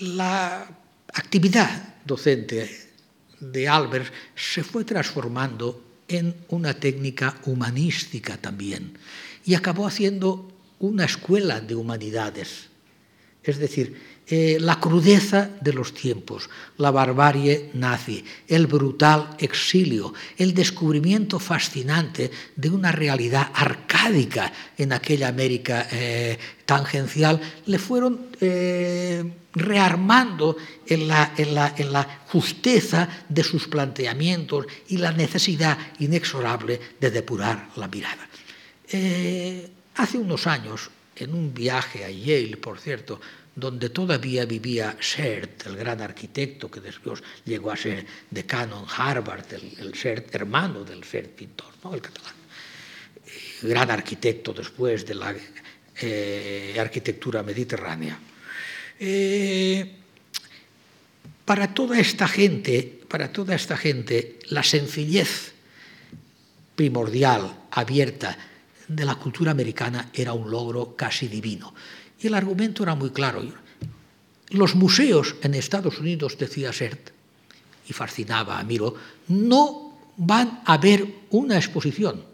la 0.00 0.66
actividad 1.12 1.96
docente 2.04 2.92
de 3.40 3.68
Albers 3.68 4.10
se 4.34 4.64
fue 4.64 4.84
transformando 4.84 5.83
en 6.08 6.34
una 6.48 6.74
técnica 6.74 7.38
humanística 7.46 8.36
también 8.36 8.98
y 9.44 9.54
acabó 9.54 9.86
haciendo 9.86 10.48
una 10.78 11.04
escuela 11.04 11.60
de 11.60 11.74
humanidades. 11.74 12.68
Es 13.42 13.58
decir, 13.58 14.00
eh, 14.26 14.56
la 14.58 14.80
crudeza 14.80 15.50
de 15.60 15.74
los 15.74 15.92
tiempos, 15.92 16.48
la 16.78 16.90
barbarie 16.90 17.68
nazi, 17.74 18.24
el 18.48 18.66
brutal 18.66 19.36
exilio, 19.38 20.14
el 20.38 20.54
descubrimiento 20.54 21.38
fascinante 21.38 22.30
de 22.56 22.70
una 22.70 22.90
realidad 22.90 23.50
arcádica 23.52 24.50
en 24.78 24.94
aquella 24.94 25.28
América 25.28 25.88
eh, 25.92 26.38
tangencial, 26.64 27.38
le 27.66 27.78
fueron 27.78 28.28
eh, 28.40 29.30
rearmando 29.52 30.56
en 30.86 31.06
la, 31.06 32.24
justeza 32.28 33.06
de 33.28 33.44
sus 33.44 33.68
planteamientos 33.68 34.66
y 34.88 34.96
la 34.96 35.12
necesidad 35.12 35.76
inexorable 35.98 36.80
de 36.98 37.10
depurar 37.10 37.68
la 37.76 37.88
mirada. 37.88 38.26
hace 39.96 40.16
unos 40.16 40.46
años, 40.46 40.90
en 41.16 41.34
un 41.34 41.54
viaje 41.54 42.04
a 42.04 42.10
Yale, 42.10 42.56
por 42.56 42.80
cierto, 42.80 43.20
donde 43.56 43.90
todavía 43.90 44.44
vivía 44.46 44.96
Sert, 45.00 45.66
el 45.66 45.76
gran 45.76 46.00
arquitecto 46.00 46.70
que 46.70 46.80
después 46.80 47.22
llegó 47.44 47.70
a 47.70 47.76
ser 47.76 48.04
decano 48.30 48.80
en 48.80 48.86
Harvard, 48.88 49.46
el, 49.52 49.94
el 50.04 50.24
hermano 50.32 50.84
del 50.84 51.04
Sert 51.04 51.30
pintor, 51.30 51.72
el 51.92 52.00
catalán. 52.00 52.34
Eh, 53.26 53.68
gran 53.68 53.90
arquitecto 53.90 54.52
después 54.52 55.06
de 55.06 55.14
la 55.14 55.34
eh, 56.00 56.76
arquitectura 56.78 57.42
mediterránea. 57.42 58.18
Eh, 58.98 59.96
para 61.44 61.72
toda 61.74 61.98
esta 62.00 62.26
gente, 62.26 63.00
para 63.08 63.30
toda 63.30 63.54
esta 63.54 63.76
gente, 63.76 64.38
la 64.48 64.62
sencillez 64.62 65.52
primordial, 66.74 67.66
abierta 67.70 68.36
de 68.88 69.04
la 69.04 69.14
cultura 69.14 69.52
americana 69.52 70.10
era 70.12 70.32
un 70.32 70.50
logro 70.50 70.96
casi 70.96 71.28
divino. 71.28 71.74
El 72.24 72.34
argumento 72.34 72.82
era 72.82 72.94
muy 72.94 73.10
claro. 73.10 73.42
Los 74.48 74.74
museos 74.74 75.36
en 75.42 75.54
Estados 75.54 75.98
Unidos, 75.98 76.38
decía 76.38 76.72
Sert, 76.72 77.10
y 77.86 77.92
fascinaba 77.92 78.58
a 78.58 78.64
Miro, 78.64 78.94
no 79.28 79.92
van 80.16 80.62
a 80.64 80.78
ver 80.78 81.06
una 81.30 81.56
exposición, 81.56 82.24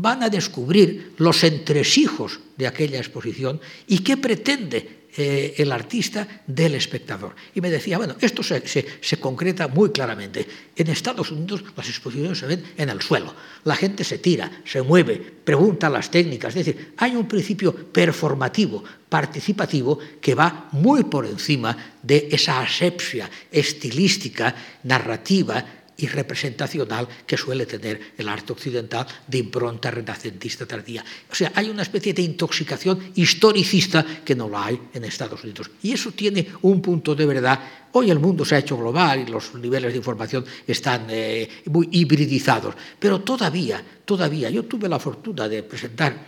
van 0.00 0.22
a 0.22 0.30
descubrir 0.30 1.12
los 1.18 1.42
entresijos 1.44 2.40
de 2.56 2.66
aquella 2.66 2.98
exposición 2.98 3.60
y 3.86 4.00
qué 4.00 4.16
pretende 4.16 4.96
eh, 5.18 5.54
el 5.56 5.72
artista 5.72 6.42
del 6.46 6.74
espectador. 6.74 7.34
Y 7.54 7.62
me 7.62 7.70
decía, 7.70 7.96
bueno, 7.96 8.16
esto 8.20 8.42
se, 8.42 8.68
se, 8.68 8.84
se, 9.00 9.18
concreta 9.18 9.66
muy 9.66 9.88
claramente. 9.88 10.46
En 10.76 10.88
Estados 10.88 11.30
Unidos 11.30 11.64
las 11.74 11.88
exposiciones 11.88 12.36
se 12.36 12.46
ven 12.46 12.62
en 12.76 12.90
el 12.90 13.00
suelo. 13.00 13.34
La 13.64 13.76
gente 13.76 14.04
se 14.04 14.18
tira, 14.18 14.60
se 14.66 14.82
mueve, 14.82 15.16
pregunta 15.16 15.88
las 15.88 16.10
técnicas. 16.10 16.54
Es 16.54 16.66
decir, 16.66 16.92
hay 16.98 17.16
un 17.16 17.26
principio 17.26 17.74
performativo, 17.74 18.84
participativo, 19.08 19.98
que 20.20 20.34
va 20.34 20.68
muy 20.72 21.04
por 21.04 21.24
encima 21.24 21.94
de 22.02 22.28
esa 22.30 22.60
asepsia 22.60 23.30
estilística, 23.50 24.54
narrativa, 24.82 25.64
y 25.96 26.06
representacional 26.06 27.08
que 27.26 27.36
suele 27.36 27.66
tener 27.66 28.12
el 28.18 28.28
arte 28.28 28.52
occidental 28.52 29.06
de 29.26 29.38
impronta 29.38 29.90
renacentista 29.90 30.66
tardía. 30.66 31.04
O 31.30 31.34
sea, 31.34 31.52
hay 31.54 31.70
una 31.70 31.82
especie 31.82 32.12
de 32.12 32.22
intoxicación 32.22 33.12
historicista 33.14 34.04
que 34.24 34.34
no 34.34 34.48
la 34.48 34.66
hay 34.66 34.80
en 34.92 35.04
Estados 35.04 35.42
Unidos. 35.42 35.70
Y 35.82 35.92
eso 35.92 36.12
tiene 36.12 36.46
un 36.62 36.82
punto 36.82 37.14
de 37.14 37.26
verdad. 37.26 37.60
Hoy 37.92 38.10
el 38.10 38.18
mundo 38.18 38.44
se 38.44 38.56
ha 38.56 38.58
hecho 38.58 38.76
global 38.76 39.24
y 39.26 39.30
los 39.30 39.54
niveles 39.54 39.92
de 39.92 39.98
información 39.98 40.44
están 40.66 41.06
eh, 41.08 41.48
muy 41.66 41.88
hibridizados, 41.92 42.74
pero 42.98 43.20
todavía, 43.20 43.82
todavía, 44.04 44.50
yo 44.50 44.64
tuve 44.64 44.88
la 44.88 44.98
fortuna 44.98 45.48
de 45.48 45.62
presentar 45.62 46.26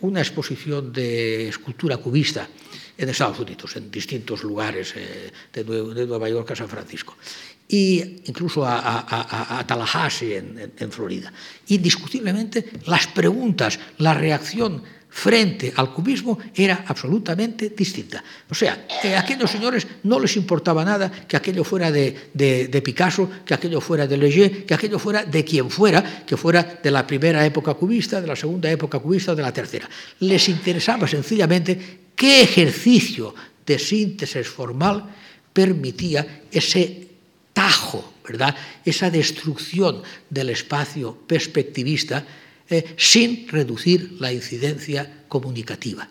una 0.00 0.20
exposición 0.20 0.92
de 0.92 1.48
escultura 1.48 1.96
cubista 1.96 2.46
en 2.98 3.08
Estados 3.08 3.38
Unidos, 3.40 3.76
en 3.76 3.90
distintos 3.90 4.42
lugares 4.42 4.92
eh, 4.96 5.30
de, 5.52 5.64
de 5.64 6.06
Nueva 6.06 6.28
York 6.28 6.50
a 6.50 6.56
San 6.56 6.68
Francisco 6.68 7.16
e 7.68 8.22
incluso 8.26 8.64
a, 8.64 9.64
Tallahassee 9.66 10.36
en, 10.78 10.92
Florida. 10.92 11.32
Indiscutiblemente, 11.68 12.64
las 12.86 13.08
preguntas, 13.08 13.78
la 13.98 14.14
reacción 14.14 14.82
frente 15.16 15.72
al 15.74 15.94
cubismo 15.94 16.38
era 16.54 16.84
absolutamente 16.86 17.70
distinta. 17.70 18.22
O 18.50 18.54
sea, 18.54 18.86
a 18.86 19.18
aquellos 19.18 19.50
señores 19.50 19.86
no 20.04 20.20
les 20.20 20.36
importaba 20.36 20.84
nada 20.84 21.10
que 21.10 21.36
aquello 21.36 21.64
fuera 21.64 21.90
de, 21.90 22.30
de, 22.34 22.82
Picasso, 22.82 23.30
que 23.44 23.54
aquello 23.54 23.80
fuera 23.80 24.06
de 24.06 24.16
Leger, 24.18 24.66
que 24.66 24.74
aquello 24.74 24.98
fuera 24.98 25.24
de 25.24 25.42
quien 25.42 25.70
fuera, 25.70 26.24
que 26.26 26.36
fuera 26.36 26.78
de 26.82 26.90
la 26.90 27.06
primera 27.06 27.44
época 27.46 27.74
cubista, 27.74 28.20
de 28.20 28.26
la 28.26 28.36
segunda 28.36 28.70
época 28.70 28.98
cubista 28.98 29.34
de 29.34 29.42
la 29.42 29.52
tercera. 29.52 29.88
Les 30.20 30.48
interesaba 30.50 31.08
sencillamente 31.08 32.12
qué 32.14 32.42
ejercicio 32.42 33.34
de 33.64 33.78
síntesis 33.78 34.46
formal 34.46 35.08
permitía 35.52 36.44
ese 36.52 37.05
tajo, 37.56 38.12
¿verdad? 38.22 38.54
esa 38.84 39.08
destrucción 39.08 40.02
del 40.28 40.50
espacio 40.50 41.16
perspectivista 41.26 42.20
eh, 42.68 42.92
sin 42.98 43.48
reducir 43.48 44.20
la 44.20 44.30
incidencia 44.30 45.24
comunicativa. 45.26 46.06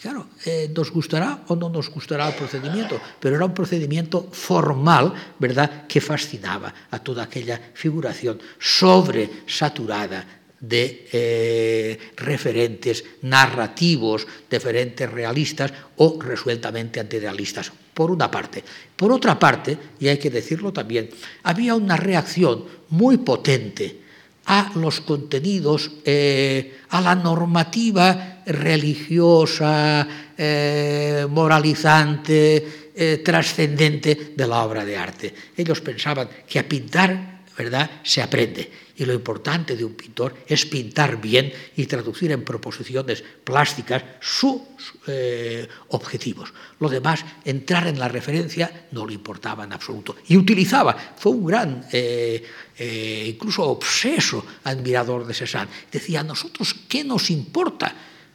Claro, 0.00 0.28
eh, 0.46 0.72
nos 0.74 0.90
gustará 0.90 1.44
o 1.48 1.56
no 1.56 1.68
nos 1.68 1.90
gustará 1.90 2.28
el 2.28 2.34
procedimiento, 2.34 2.98
pero 3.20 3.36
era 3.36 3.44
un 3.44 3.52
procedimiento 3.52 4.30
formal, 4.32 5.12
¿verdad?, 5.38 5.86
que 5.86 6.00
fascinaba 6.00 6.72
a 6.90 6.98
toda 7.00 7.24
aquella 7.24 7.60
figuración 7.74 8.40
sobresaturada 8.58 10.40
de 10.58 11.06
eh, 11.12 11.98
referentes 12.16 13.04
narrativos, 13.22 14.26
referentes 14.48 15.10
realistas 15.10 15.70
o 15.96 16.16
resueltamente 16.18 16.98
antirealistas 16.98 17.72
por 17.98 18.12
una 18.12 18.30
parte. 18.30 18.62
Por 18.94 19.10
otra 19.10 19.36
parte, 19.36 19.76
y 19.98 20.06
hay 20.06 20.18
que 20.18 20.30
decirlo 20.30 20.72
también, 20.72 21.10
había 21.42 21.74
una 21.74 21.96
reacción 21.96 22.62
muy 22.90 23.16
potente 23.18 23.98
a 24.46 24.70
los 24.76 25.00
contenidos, 25.00 25.90
eh, 26.04 26.78
a 26.90 27.00
la 27.00 27.16
normativa 27.16 28.44
religiosa, 28.46 30.06
eh, 30.38 31.26
moralizante, 31.28 32.92
eh, 32.94 33.20
trascendente 33.24 34.32
de 34.36 34.46
la 34.46 34.62
obra 34.62 34.84
de 34.84 34.96
arte. 34.96 35.34
Ellos 35.56 35.80
pensaban 35.80 36.28
que 36.48 36.60
a 36.60 36.68
pintar, 36.68 37.37
¿verdad?, 37.58 37.90
se 38.04 38.22
aprende 38.22 38.70
y 38.98 39.04
lo 39.04 39.12
importante 39.12 39.76
de 39.76 39.84
un 39.84 39.94
pintor 39.94 40.34
es 40.46 40.64
pintar 40.66 41.20
bien 41.20 41.52
y 41.76 41.86
traducir 41.86 42.30
en 42.30 42.44
proposiciones 42.44 43.24
plásticas 43.42 44.02
sus 44.20 44.60
eh, 45.08 45.66
objetivos. 45.88 46.52
Lo 46.78 46.88
demás, 46.88 47.24
entrar 47.44 47.88
en 47.88 47.98
la 47.98 48.06
referencia, 48.06 48.86
no 48.92 49.06
le 49.06 49.14
importaba 49.14 49.64
en 49.64 49.72
absoluto. 49.72 50.16
Y 50.28 50.36
utilizaba, 50.36 50.96
fue 51.16 51.32
un 51.32 51.46
gran, 51.46 51.84
eh, 51.92 52.44
eh, 52.78 53.32
incluso 53.34 53.64
obseso 53.64 54.44
admirador 54.64 55.26
de 55.26 55.34
Cézanne. 55.34 55.70
Decía, 55.90 56.20
¿a 56.20 56.24
nosotros 56.24 56.74
qué 56.88 57.02
nos 57.02 57.30
importa? 57.30 57.92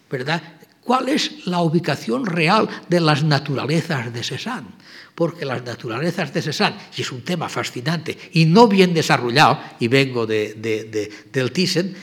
¿Verdad? 0.09 0.41
¿Cuál 0.82 1.09
es 1.09 1.47
la 1.47 1.61
ubicación 1.61 2.26
real 2.26 2.67
de 2.89 2.99
las 2.99 3.24
naturalezas 3.24 4.13
de 4.13 4.24
Cézanne? 4.24 4.83
Porque 5.16 5.45
las 5.45 5.64
naturalezas 5.64 6.34
de 6.34 6.41
Cézanne, 6.41 6.78
y 6.97 7.01
es 7.01 7.11
un 7.11 7.22
tema 7.22 7.49
fascinante 7.49 8.18
y 8.34 8.45
no 8.45 8.68
bien 8.68 8.93
desarrollado, 8.93 9.59
y 9.80 9.88
vengo 9.88 10.26
de, 10.26 10.55
de, 10.55 10.86
de, 10.86 11.11
del 11.32 11.51
Thyssen, 11.51 11.95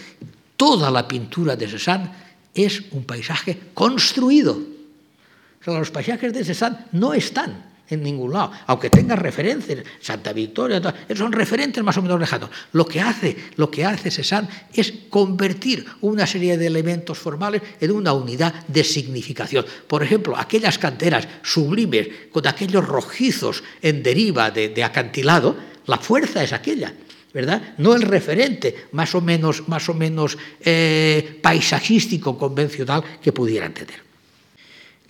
toda 0.56 0.90
la 0.90 1.06
pintura 1.08 1.56
de 1.56 1.68
Cézanne 1.68 2.10
es 2.54 2.82
un 2.92 3.04
paisaje 3.04 3.58
construido. 3.74 4.52
O 4.52 5.64
sea, 5.64 5.78
los 5.78 5.90
paisajes 5.90 6.32
de 6.32 6.44
Cézanne 6.44 6.78
no 6.92 7.14
están 7.14 7.69
en 7.90 8.02
ningún 8.02 8.32
lado, 8.32 8.52
aunque 8.66 8.88
tenga 8.88 9.16
referencias, 9.16 9.84
Santa 10.00 10.32
Victoria, 10.32 10.80
son 11.14 11.32
referentes 11.32 11.82
más 11.82 11.96
o 11.96 12.02
menos 12.02 12.20
lejanos. 12.20 12.48
Lo 12.72 12.86
que 12.86 13.00
hace, 13.00 13.36
lo 13.56 13.70
que 13.70 13.84
hace 13.84 14.10
Cézanne 14.10 14.48
es 14.72 14.92
convertir 15.10 15.84
una 16.00 16.26
serie 16.26 16.56
de 16.56 16.66
elementos 16.66 17.18
formales 17.18 17.62
en 17.80 17.90
una 17.90 18.12
unidad 18.12 18.54
de 18.66 18.84
significación. 18.84 19.66
Por 19.86 20.02
ejemplo, 20.02 20.36
aquellas 20.36 20.78
canteras 20.78 21.26
sublimes 21.42 22.08
con 22.30 22.46
aquellos 22.46 22.86
rojizos 22.86 23.62
en 23.82 24.02
deriva 24.02 24.50
de, 24.50 24.84
acantilado, 24.84 25.56
la 25.86 25.98
fuerza 25.98 26.42
es 26.42 26.52
aquella. 26.52 26.94
¿verdad? 27.32 27.74
No 27.78 27.94
el 27.94 28.02
referente 28.02 28.88
más 28.90 29.14
o 29.14 29.20
menos, 29.20 29.68
más 29.68 29.88
o 29.88 29.94
menos 29.94 30.36
eh, 30.64 31.38
paisajístico 31.40 32.36
convencional 32.36 33.04
que 33.22 33.32
pudieran 33.32 33.72
tener. 33.72 34.02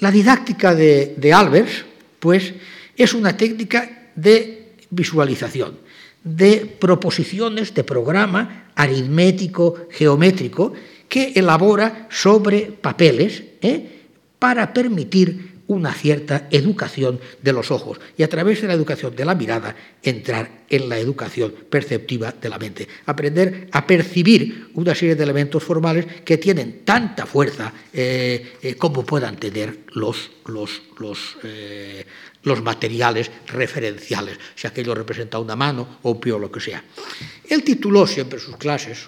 La 0.01 0.11
didáctica 0.11 0.75
de, 0.75 1.15
de 1.17 1.33
Albers, 1.33 1.85
pues 2.21 2.55
es 2.97 3.15
una 3.15 3.37
técnica 3.37 4.13
de 4.15 4.77
visualización, 4.91 5.79
de 6.23 6.67
proposiciones 6.79 7.75
de 7.75 7.83
programa 7.85 8.71
aritmético, 8.77 9.89
geométrico, 9.91 10.73
que 11.09 11.33
elabora 11.35 12.07
sobre 12.11 12.71
papeles 12.71 13.43
¿eh? 13.63 14.07
para 14.39 14.73
permitir 14.73 15.60
una 15.71 15.95
cierta 15.95 16.49
educación 16.51 17.21
de 17.41 17.53
los 17.53 17.71
ojos 17.71 18.01
y 18.19 18.25
a 18.25 18.29
través 18.29 18.61
de 18.61 18.67
la 18.67 18.75
educación 18.75 19.15
de 19.15 19.25
la 19.25 19.37
mirada 19.37 19.77
entrar 20.03 20.65
en 20.69 20.89
la 20.89 20.99
educación 20.99 21.55
perceptiva 21.71 22.33
de 22.33 22.49
la 22.49 22.59
mente. 22.59 22.89
Aprender 23.07 23.69
a 23.71 23.87
percibir 23.87 24.71
una 24.75 24.97
serie 24.97 25.15
de 25.15 25.23
elementos 25.23 25.63
formales 25.63 26.07
que 26.25 26.39
tienen 26.39 26.81
tanta 26.85 27.25
fuerza 27.25 27.73
eh, 27.93 28.55
eh, 28.61 28.75
como 28.75 29.07
puedan 29.07 29.37
tener 29.37 29.87
los, 29.95 30.33
los, 30.47 30.83
los, 30.99 31.37
eh, 31.45 32.05
los 32.43 32.63
materiales 32.65 33.31
referenciales, 33.47 34.39
si 34.57 34.67
aquello 34.67 34.93
representa 34.93 35.39
una 35.39 35.55
mano 35.55 36.01
o 36.03 36.11
un 36.11 36.21
pie 36.21 36.33
o 36.33 36.39
lo 36.41 36.51
que 36.51 36.59
sea. 36.59 36.83
Él 37.49 37.63
tituló 37.63 38.09
siempre 38.09 38.41
sus 38.41 38.57
clases 38.57 39.07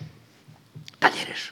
Talleres. 1.01 1.51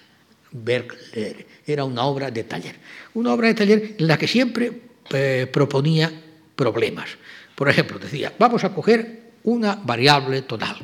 Era 1.66 1.82
una 1.82 2.04
obra 2.04 2.30
de 2.30 2.44
taller. 2.44 2.76
Una 3.14 3.34
obra 3.34 3.48
de 3.48 3.54
taller 3.54 3.94
en 3.98 4.06
la 4.06 4.16
que 4.16 4.28
siempre 4.28 4.89
eh, 5.12 5.48
proponía 5.50 6.10
problemas. 6.54 7.10
Por 7.54 7.68
ejemplo, 7.68 7.98
decía, 7.98 8.32
vamos 8.38 8.64
a 8.64 8.74
coger 8.74 9.32
una 9.44 9.74
variable 9.76 10.42
tonal 10.42 10.76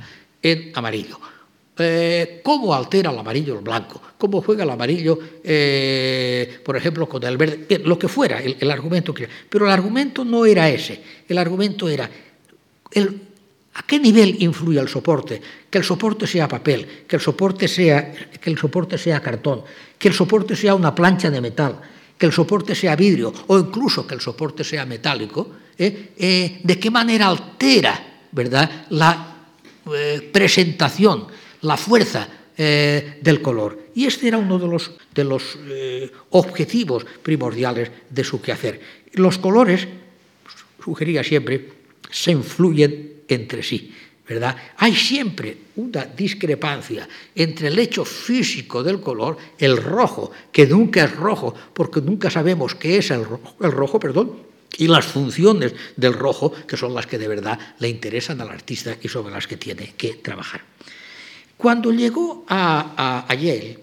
en 0.43 0.73
amarillo. 0.75 1.19
Eh, 1.79 2.41
¿Cómo 2.43 2.75
altera 2.75 3.11
el 3.11 3.19
amarillo 3.19 3.55
el 3.55 3.61
blanco? 3.65 4.01
¿Cómo 4.17 4.41
juega 4.41 4.65
el 4.65 4.71
amarillo, 4.71 5.19
eh, 5.45 6.61
por 6.65 6.77
ejemplo, 6.77 7.09
con 7.09 7.23
el 7.23 7.37
verde? 7.37 7.81
lo 7.85 7.99
que 7.99 8.09
fuera, 8.09 8.41
el, 8.41 8.71
argumento 8.71 9.13
que 9.13 9.29
Pero 9.49 9.67
el 9.67 9.73
argumento 9.73 10.25
no 10.25 10.47
era 10.47 10.69
ese. 10.69 11.03
El 11.29 11.37
argumento 11.37 11.89
era 11.89 12.09
¿A 13.77 13.83
qué 13.83 14.01
nivel 14.01 14.43
influye 14.43 14.81
el 14.81 14.89
soporte? 14.89 15.41
Que 15.69 15.79
el 15.79 15.85
soporte 15.85 16.27
sea 16.27 16.49
papel, 16.49 17.05
que 17.07 17.17
el 17.17 17.23
soporte 17.23 17.69
sea, 17.69 18.11
que 18.11 18.49
el 18.49 18.57
soporte 18.57 18.97
sea 18.97 19.21
cartón, 19.21 19.63
que 19.99 20.09
el 20.09 20.15
soporte 20.15 20.57
sea 20.57 20.75
una 20.75 20.95
plancha 20.95 21.31
de 21.31 21.43
metal, 21.43 21.79
que 22.17 22.27
el 22.27 22.33
soporte 22.33 22.75
sea 22.75 22.97
vidrio 22.97 23.33
o 23.47 23.59
incluso 23.59 24.07
que 24.07 24.15
el 24.15 24.21
soporte 24.21 24.65
sea 24.65 24.87
metálico, 24.87 25.51
¿eh? 25.79 26.13
Eh, 26.17 26.61
de 26.63 26.79
qué 26.79 26.91
manera 26.91 27.29
altera 27.29 28.25
¿verdad? 28.33 28.87
la 28.91 29.37
eh, 29.95 30.31
presentación, 30.33 31.27
la 31.63 31.77
fuerza 31.77 32.29
del 32.57 33.43
color. 33.43 33.91
Y 33.95 34.07
este 34.07 34.29
era 34.29 34.39
uno 34.39 34.59
de 34.59 34.67
los, 34.67 34.91
de 35.15 35.25
los 35.25 35.59
objetivos 36.31 37.05
primordiales 37.23 37.91
de 38.09 38.25
su 38.25 38.41
quehacer. 38.41 38.81
Los 39.13 39.37
colores, 39.37 39.87
sugería 40.83 41.23
siempre, 41.23 41.69
se 42.11 42.33
influyen 42.33 43.25
entre 43.29 43.63
sí. 43.63 43.93
Hay 44.79 44.95
siempre 44.95 45.57
una 45.77 46.05
discrepancia 46.05 47.09
entre 47.35 47.69
el 47.69 47.79
hecho 47.79 48.05
físico 48.05 48.83
del 48.83 49.01
color, 49.01 49.37
el 49.59 49.77
rojo, 49.77 50.33
que 50.51 50.67
nunca 50.67 51.05
es 51.05 51.15
rojo, 51.15 51.55
porque 51.73 52.01
nunca 52.01 52.31
sabemos 52.31 52.75
qué 52.75 52.99
es 52.99 53.11
el 53.11 53.25
rojo, 53.25 54.01
perdón, 54.01 54.47
y 54.79 54.89
las 54.89 55.07
funciones 55.07 55.75
del 55.97 56.13
rojo, 56.13 56.53
que 56.67 56.77
son 56.77 56.95
las 56.95 57.07
que 57.07 57.19
de 57.19 57.29
verdad 57.29 57.59
le 57.79 57.89
interesan 57.89 58.41
al 58.41 58.51
artista 58.51 58.97
y 59.01 59.09
sobre 59.09 59.33
las 59.33 59.47
que 59.47 59.57
tiene 59.57 59.95
que 59.97 60.15
trabajar. 60.15 60.63
Cuando 61.57 61.93
llegó 61.93 62.45
a, 62.49 63.25
a, 63.27 63.35
Yale, 63.35 63.79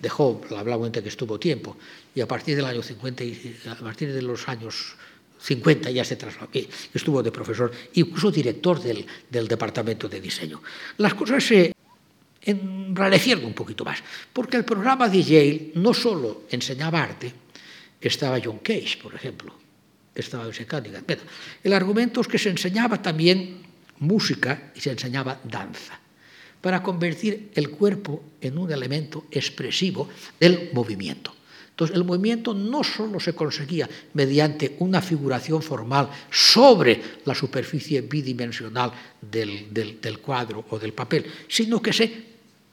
dejó 0.00 0.40
la 0.50 0.62
Blanc 0.62 0.90
que 0.90 1.08
estuvo 1.08 1.38
tiempo, 1.38 1.76
y 2.14 2.20
a 2.20 2.26
partir 2.26 2.56
del 2.56 2.64
año 2.64 2.82
50, 2.82 3.24
a 3.70 3.74
partir 3.76 4.12
de 4.12 4.22
los 4.22 4.48
años 4.48 4.96
50 5.38 5.90
ya 5.90 6.04
se 6.04 6.16
trasladó, 6.16 6.50
estuvo 6.94 7.22
de 7.22 7.30
profesor, 7.30 7.70
incluso 7.94 8.30
director 8.30 8.80
del, 8.80 9.06
del 9.30 9.46
departamento 9.48 10.08
de 10.08 10.20
diseño. 10.20 10.62
Las 10.98 11.14
cosas 11.14 11.44
se 11.44 11.72
enrarecieron 12.42 13.44
un 13.44 13.54
poquito 13.54 13.84
más, 13.84 14.02
porque 14.32 14.56
el 14.56 14.64
programa 14.64 15.08
de 15.08 15.22
Yale 15.22 15.72
no 15.74 15.92
solo 15.92 16.44
enseñaba 16.50 17.02
arte, 17.02 17.32
estaba 18.00 18.38
John 18.42 18.58
Cage, 18.58 18.98
por 19.02 19.14
ejemplo, 19.14 19.52
estaba 20.14 20.44
José 20.44 20.66
Cunningham. 20.66 21.04
El 21.62 21.72
argumento 21.72 22.20
es 22.20 22.28
que 22.28 22.38
se 22.38 22.50
enseñaba 22.50 23.02
también 23.02 23.62
música 23.98 24.72
y 24.74 24.80
se 24.80 24.90
enseñaba 24.90 25.40
danza, 25.44 25.98
para 26.60 26.82
convertir 26.82 27.50
el 27.54 27.70
cuerpo 27.70 28.24
en 28.40 28.58
un 28.58 28.70
elemento 28.70 29.26
expresivo 29.30 30.08
del 30.38 30.70
movimiento. 30.72 31.34
Entonces, 31.76 31.94
el 31.94 32.04
movimiento 32.04 32.54
no 32.54 32.82
solo 32.82 33.20
se 33.20 33.34
conseguía 33.34 33.86
mediante 34.14 34.76
una 34.78 35.02
figuración 35.02 35.60
formal 35.60 36.08
sobre 36.30 37.20
la 37.26 37.34
superficie 37.34 38.00
bidimensional 38.00 38.90
del, 39.20 39.68
del, 39.74 40.18
cuadro 40.20 40.64
o 40.70 40.78
del 40.78 40.94
papel, 40.94 41.26
sino 41.46 41.82
que 41.82 41.92
se 41.92 42.24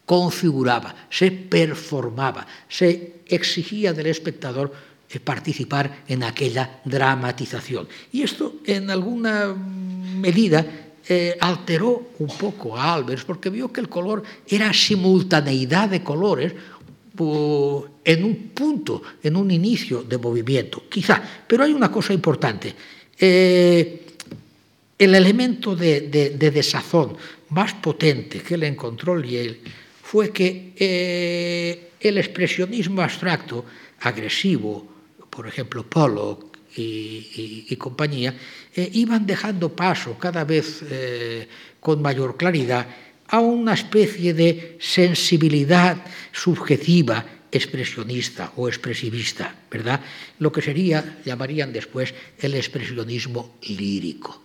configuraba, 0.05 0.95
se 1.09 1.31
performaba, 1.31 2.47
se 2.69 3.15
exigía 3.27 3.91
del 3.91 4.07
espectador 4.07 4.71
eh, 5.09 5.19
participar 5.19 6.05
en 6.07 6.23
aquella 6.23 6.79
dramatización. 6.85 7.89
Y 8.13 8.21
esto, 8.21 8.61
en 8.63 8.89
alguna 8.89 9.53
medida, 9.53 10.65
eh, 11.09 11.35
alteró 11.41 12.11
un 12.19 12.29
poco 12.37 12.77
a 12.77 12.93
Albers 12.93 13.25
porque 13.25 13.49
vio 13.49 13.73
que 13.73 13.81
el 13.81 13.89
color 13.89 14.23
era 14.47 14.71
simultaneidad 14.71 15.89
de 15.89 16.01
colores 16.01 16.53
en 17.15 18.23
un 18.23 18.35
punto, 18.53 19.01
en 19.21 19.35
un 19.35 19.51
inicio 19.51 20.03
de 20.03 20.17
movimiento, 20.17 20.83
quizá. 20.89 21.21
Pero 21.47 21.63
hay 21.63 21.73
una 21.73 21.91
cosa 21.91 22.13
importante. 22.13 22.73
Eh, 23.17 24.01
el 24.97 25.15
elemento 25.15 25.75
de, 25.75 26.01
desazón 26.39 27.15
más 27.49 27.73
potente 27.75 28.39
que 28.41 28.57
le 28.57 28.67
encontró 28.67 29.15
Liel 29.15 29.59
fue 30.01 30.31
que 30.31 30.73
eh, 30.75 31.89
el 31.99 32.17
expresionismo 32.17 33.01
abstracto, 33.01 33.65
agresivo, 34.01 34.87
por 35.29 35.47
ejemplo, 35.47 35.83
Pollock 35.83 36.57
y, 36.75 37.75
compañía, 37.77 38.35
eh, 38.75 38.89
iban 38.93 39.27
dejando 39.27 39.75
paso 39.75 40.17
cada 40.17 40.43
vez 40.43 40.83
con 41.79 42.01
mayor 42.01 42.37
claridad 42.37 42.87
a 43.33 43.39
una 43.39 43.73
especie 43.73 44.35
de 44.35 44.77
sensibilidad 44.79 45.97
subjetiva 46.31 47.25
expresionista 47.51 48.53
o 48.57 48.69
expresivista, 48.69 49.55
¿verdad? 49.71 50.01
Lo 50.37 50.51
que 50.51 50.61
sería, 50.61 51.17
llamarían 51.25 51.73
después, 51.73 52.13
el 52.37 52.53
expresionismo 52.53 53.57
lírico. 53.63 54.42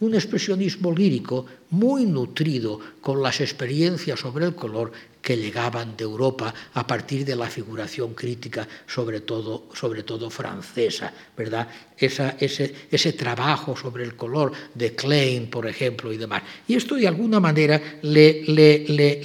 Un 0.00 0.14
expresionismo 0.14 0.92
lírico 0.92 1.46
muy 1.70 2.06
nutrido 2.06 2.80
con 3.00 3.22
las 3.22 3.40
experiencias 3.40 4.18
sobre 4.18 4.46
el 4.46 4.54
color 4.54 4.92
que 5.20 5.36
llegaban 5.36 5.96
de 5.96 6.04
Europa 6.04 6.52
a 6.74 6.86
partir 6.86 7.24
de 7.24 7.36
la 7.36 7.46
figuración 7.46 8.14
crítica, 8.14 8.66
sobre 8.86 9.20
todo, 9.20 9.68
sobre 9.74 10.02
todo 10.02 10.30
francesa, 10.30 11.12
¿verdad? 11.36 11.68
Esa, 11.96 12.36
ese, 12.40 12.74
ese, 12.90 13.12
trabajo 13.12 13.76
sobre 13.76 14.04
el 14.04 14.16
color 14.16 14.52
de 14.74 14.94
Klein, 14.94 15.50
por 15.50 15.66
ejemplo, 15.66 16.12
y 16.12 16.16
demás. 16.16 16.42
Y 16.66 16.74
esto 16.74 16.94
de 16.94 17.06
alguna 17.06 17.38
manera 17.38 17.80
le, 18.02 18.42
le, 18.44 18.86
le, 18.88 19.20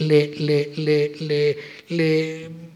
le 1.87 2.74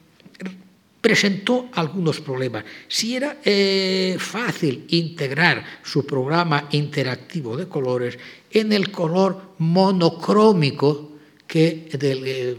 presentó 1.01 1.69
algunos 1.73 2.19
problemas. 2.19 2.65
Si 2.87 3.15
era 3.15 3.37
eh, 3.43 4.17
fácil 4.19 4.85
integrar 4.89 5.63
su 5.83 6.05
programa 6.05 6.67
interactivo 6.71 7.55
de 7.55 7.67
colores 7.67 8.17
en 8.51 8.73
el 8.73 8.91
color 8.91 9.53
monocrómico 9.59 11.11
que 11.47 11.89
del, 11.97 12.57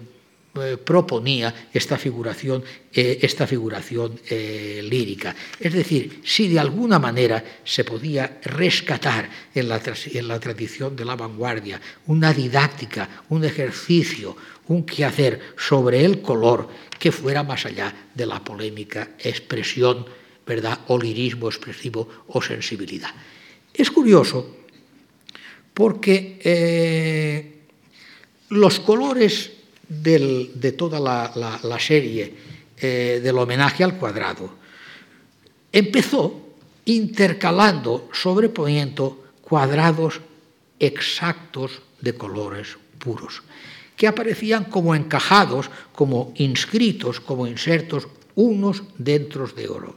eh, 0.52 0.76
proponía 0.76 1.70
esta 1.72 1.96
figuración, 1.96 2.64
eh, 2.92 3.20
esta 3.22 3.46
figuración 3.46 4.18
eh, 4.28 4.82
lírica. 4.82 5.32
Es 5.60 5.72
decir, 5.72 6.22
si 6.24 6.48
de 6.48 6.58
alguna 6.58 6.98
manera 6.98 7.62
se 7.62 7.84
podía 7.84 8.40
rescatar 8.42 9.30
en 9.54 9.68
la, 9.68 9.80
en 10.12 10.26
la 10.26 10.40
tradición 10.40 10.96
de 10.96 11.04
la 11.04 11.14
vanguardia 11.14 11.80
una 12.08 12.32
didáctica, 12.32 13.22
un 13.28 13.44
ejercicio, 13.44 14.36
un 14.66 14.82
quehacer 14.82 15.54
sobre 15.56 16.04
el 16.04 16.20
color 16.20 16.68
que 16.98 17.12
fuera 17.12 17.44
más 17.44 17.64
allá 17.66 18.10
de 18.12 18.26
la 18.26 18.42
polémica 18.42 19.10
expresión, 19.20 20.04
¿verdad? 20.44 20.80
o 20.88 20.98
lirismo 20.98 21.46
expresivo 21.46 22.24
o 22.26 22.42
sensibilidad. 22.42 23.14
Es 23.72 23.88
curioso 23.88 24.56
porque 25.72 26.40
los 28.48 28.80
colores 28.80 29.59
del, 29.90 30.52
de 30.54 30.72
toda 30.72 31.00
la, 31.00 31.78
serie 31.78 32.32
eh, 32.78 33.20
del 33.22 33.36
homenaje 33.36 33.82
al 33.82 33.98
cuadrado. 33.98 34.54
Empezó 35.72 36.54
intercalando, 36.86 38.08
sobreponiendo 38.12 39.24
cuadrados 39.42 40.20
exactos 40.78 41.82
de 42.00 42.14
colores 42.14 42.78
puros, 42.98 43.42
que 43.96 44.06
aparecían 44.06 44.64
como 44.64 44.94
encajados, 44.94 45.70
como 45.92 46.32
inscritos, 46.36 47.20
como 47.20 47.46
insertos 47.46 48.08
unos 48.36 48.82
dentro 48.96 49.46
de 49.48 49.68
oro. 49.68 49.96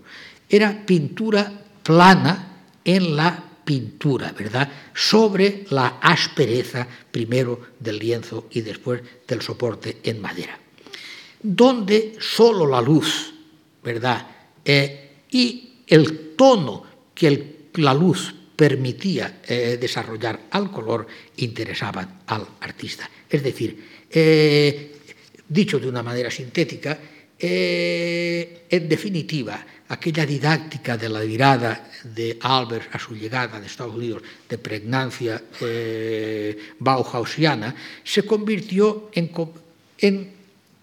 Era 0.49 0.85
pintura 0.85 1.53
plana 1.83 2.65
en 2.83 3.15
la 3.15 3.52
pintura, 3.63 4.31
¿verdad? 4.31 4.69
Sobre 4.93 5.65
la 5.69 5.99
aspereza 6.01 6.87
primero 7.11 7.73
del 7.79 7.99
lienzo 7.99 8.47
y 8.51 8.61
después 8.61 9.01
del 9.27 9.41
soporte 9.41 9.99
en 10.03 10.21
madera. 10.21 10.57
Donde 11.41 12.15
solo 12.19 12.65
la 12.67 12.81
luz, 12.81 13.33
¿verdad? 13.83 14.27
Eh, 14.63 15.25
y 15.31 15.83
el 15.87 16.35
tono 16.35 16.83
que 17.13 17.69
la 17.75 17.93
luz 17.93 18.33
permitía 18.55 19.41
eh, 19.47 19.77
desarrollar 19.79 20.47
al 20.51 20.71
color 20.71 21.07
interesaban 21.37 22.21
al 22.27 22.47
artista. 22.61 23.09
Es 23.29 23.43
decir, 23.43 24.05
eh, 24.09 24.91
dicho 25.47 25.79
de 25.79 25.89
una 25.89 26.03
manera 26.03 26.29
sintética, 26.29 26.97
eh, 27.39 28.65
en 28.69 28.89
definitiva, 28.89 29.65
aquella 29.89 30.25
didáctica 30.25 30.97
de 30.97 31.09
la 31.09 31.21
mirada 31.21 31.89
de 32.03 32.37
Albert 32.41 32.95
a 32.95 32.99
su 32.99 33.15
llegada 33.15 33.59
de 33.59 33.67
Estados 33.67 33.95
Unidos, 33.95 34.23
de 34.49 34.57
pregnancia 34.57 35.41
bauhausiana, 36.79 37.75
se 38.03 38.23
convirtió 38.23 39.09
en, 39.13 40.31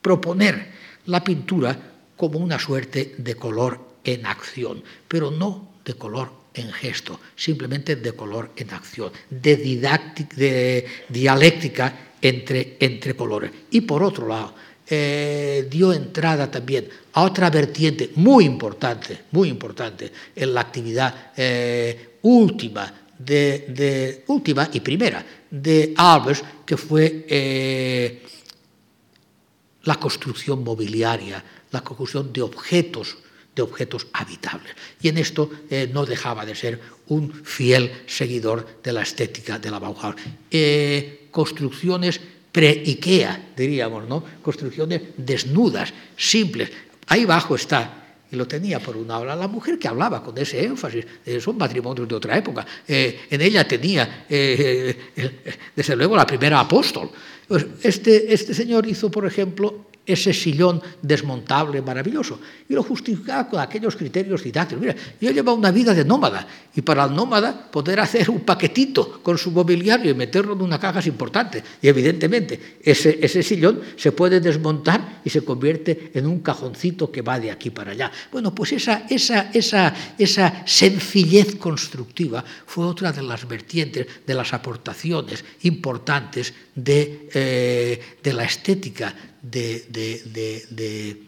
proponer 0.00 0.66
la 1.06 1.22
pintura 1.22 1.76
como 2.16 2.38
una 2.38 2.58
suerte 2.58 3.14
de 3.18 3.34
color 3.34 3.80
en 4.04 4.26
acción, 4.26 4.82
pero 5.08 5.30
no 5.30 5.74
de 5.84 5.94
color 5.94 6.30
en 6.54 6.72
gesto, 6.72 7.20
simplemente 7.36 7.96
de 7.96 8.12
color 8.12 8.50
en 8.56 8.70
acción, 8.70 9.12
de, 9.30 9.56
de 9.56 10.86
dialéctica 11.08 12.10
entre, 12.20 12.76
entre 12.80 13.14
colores. 13.14 13.50
Y 13.70 13.82
por 13.82 14.02
otro 14.02 14.28
lado, 14.28 14.54
eh, 14.92 15.68
dio 15.70 15.92
entrada 15.92 16.50
también 16.50 16.88
a 17.12 17.22
otra 17.22 17.48
vertiente 17.48 18.10
muy 18.16 18.44
importante, 18.44 19.26
muy 19.30 19.48
importante 19.48 20.10
en 20.34 20.52
la 20.52 20.62
actividad 20.62 21.30
eh, 21.36 22.18
última, 22.22 22.92
de, 23.16 24.24
última 24.26 24.68
y 24.72 24.80
primera 24.80 25.24
de 25.48 25.94
Albers, 25.96 26.42
que 26.66 26.76
fue 26.76 27.24
eh, 27.28 28.22
la 29.84 29.94
construcción 29.94 30.64
mobiliaria, 30.64 31.44
la 31.70 31.82
construcción 31.82 32.32
de 32.32 32.42
objetos 32.42 33.16
de 33.54 33.62
objetos 33.62 34.08
habitables. 34.12 34.74
Y 35.02 35.08
en 35.08 35.18
esto 35.18 35.50
no 35.92 36.06
dejaba 36.06 36.46
de 36.46 36.54
ser 36.54 36.80
un 37.08 37.32
fiel 37.44 38.02
seguidor 38.06 38.80
de 38.82 38.92
la 38.92 39.02
estética 39.02 39.58
de 39.58 39.70
la 39.70 39.80
Bauhaus. 39.80 40.14
Construcciones 41.32 42.20
pre-IKEA, 42.52 43.52
diríamos, 43.56 44.08
¿no? 44.08 44.24
Construcciones 44.42 45.02
desnudas, 45.16 45.92
simples. 46.16 46.70
Ahí 47.06 47.24
abajo 47.24 47.54
está 47.54 47.96
y 48.30 48.36
lo 48.36 48.46
tenía 48.46 48.78
por 48.78 48.96
una 48.96 49.18
hora 49.18 49.34
la 49.34 49.48
mujer 49.48 49.78
que 49.78 49.88
hablaba 49.88 50.22
con 50.22 50.38
ese 50.38 50.64
énfasis, 50.64 51.04
eh, 51.26 51.40
son 51.40 51.58
matrimonios 51.58 52.08
de 52.08 52.14
otra 52.14 52.38
época. 52.38 52.64
en 52.86 53.40
ella 53.40 53.66
tenía, 53.66 54.26
desde 54.28 55.96
luego, 55.96 56.16
la 56.16 56.26
primera 56.26 56.60
apóstol. 56.60 57.10
Pues 57.48 57.66
este, 57.82 58.32
este 58.32 58.54
señor 58.54 58.86
hizo, 58.86 59.10
por 59.10 59.26
ejemplo, 59.26 59.89
ese 60.06 60.32
sillón 60.32 60.82
desmontable 61.02 61.82
maravilloso. 61.82 62.40
Y 62.68 62.74
lo 62.74 62.82
justificaba 62.82 63.48
con 63.48 63.60
aquellos 63.60 63.96
criterios 63.96 64.42
didácticos. 64.42 64.80
Mira, 64.80 64.96
yo 65.20 65.30
llevaba 65.30 65.56
una 65.56 65.70
vida 65.70 65.94
de 65.94 66.04
nómada 66.04 66.46
y 66.74 66.82
para 66.82 67.04
el 67.04 67.14
nómada 67.14 67.70
poder 67.70 68.00
hacer 68.00 68.30
un 68.30 68.40
paquetito 68.40 69.22
con 69.22 69.38
su 69.38 69.50
mobiliario 69.50 70.10
y 70.10 70.14
meterlo 70.14 70.54
en 70.54 70.62
una 70.62 70.78
caja 70.78 71.00
es 71.00 71.06
importante. 71.06 71.62
Y 71.82 71.88
evidentemente 71.88 72.78
ese, 72.82 73.18
ese 73.22 73.42
sillón 73.42 73.80
se 73.96 74.12
puede 74.12 74.40
desmontar 74.40 75.20
y 75.24 75.30
se 75.30 75.44
convierte 75.44 76.10
en 76.14 76.26
un 76.26 76.40
cajoncito 76.40 77.10
que 77.10 77.22
va 77.22 77.38
de 77.38 77.50
aquí 77.50 77.70
para 77.70 77.92
allá. 77.92 78.10
Bueno, 78.32 78.54
pues 78.54 78.72
esa, 78.72 79.06
esa, 79.08 79.50
esa, 79.52 79.94
esa 80.18 80.62
sencillez 80.66 81.56
constructiva 81.56 82.44
fue 82.66 82.86
otra 82.86 83.12
de 83.12 83.22
las 83.22 83.46
vertientes, 83.46 84.06
de 84.26 84.34
las 84.34 84.52
aportaciones 84.52 85.44
importantes 85.62 86.54
de, 86.74 87.28
eh, 87.34 88.16
de 88.22 88.32
la 88.32 88.44
estética 88.44 89.14
de, 89.42 89.86
de, 89.88 90.66
de, 90.70 91.22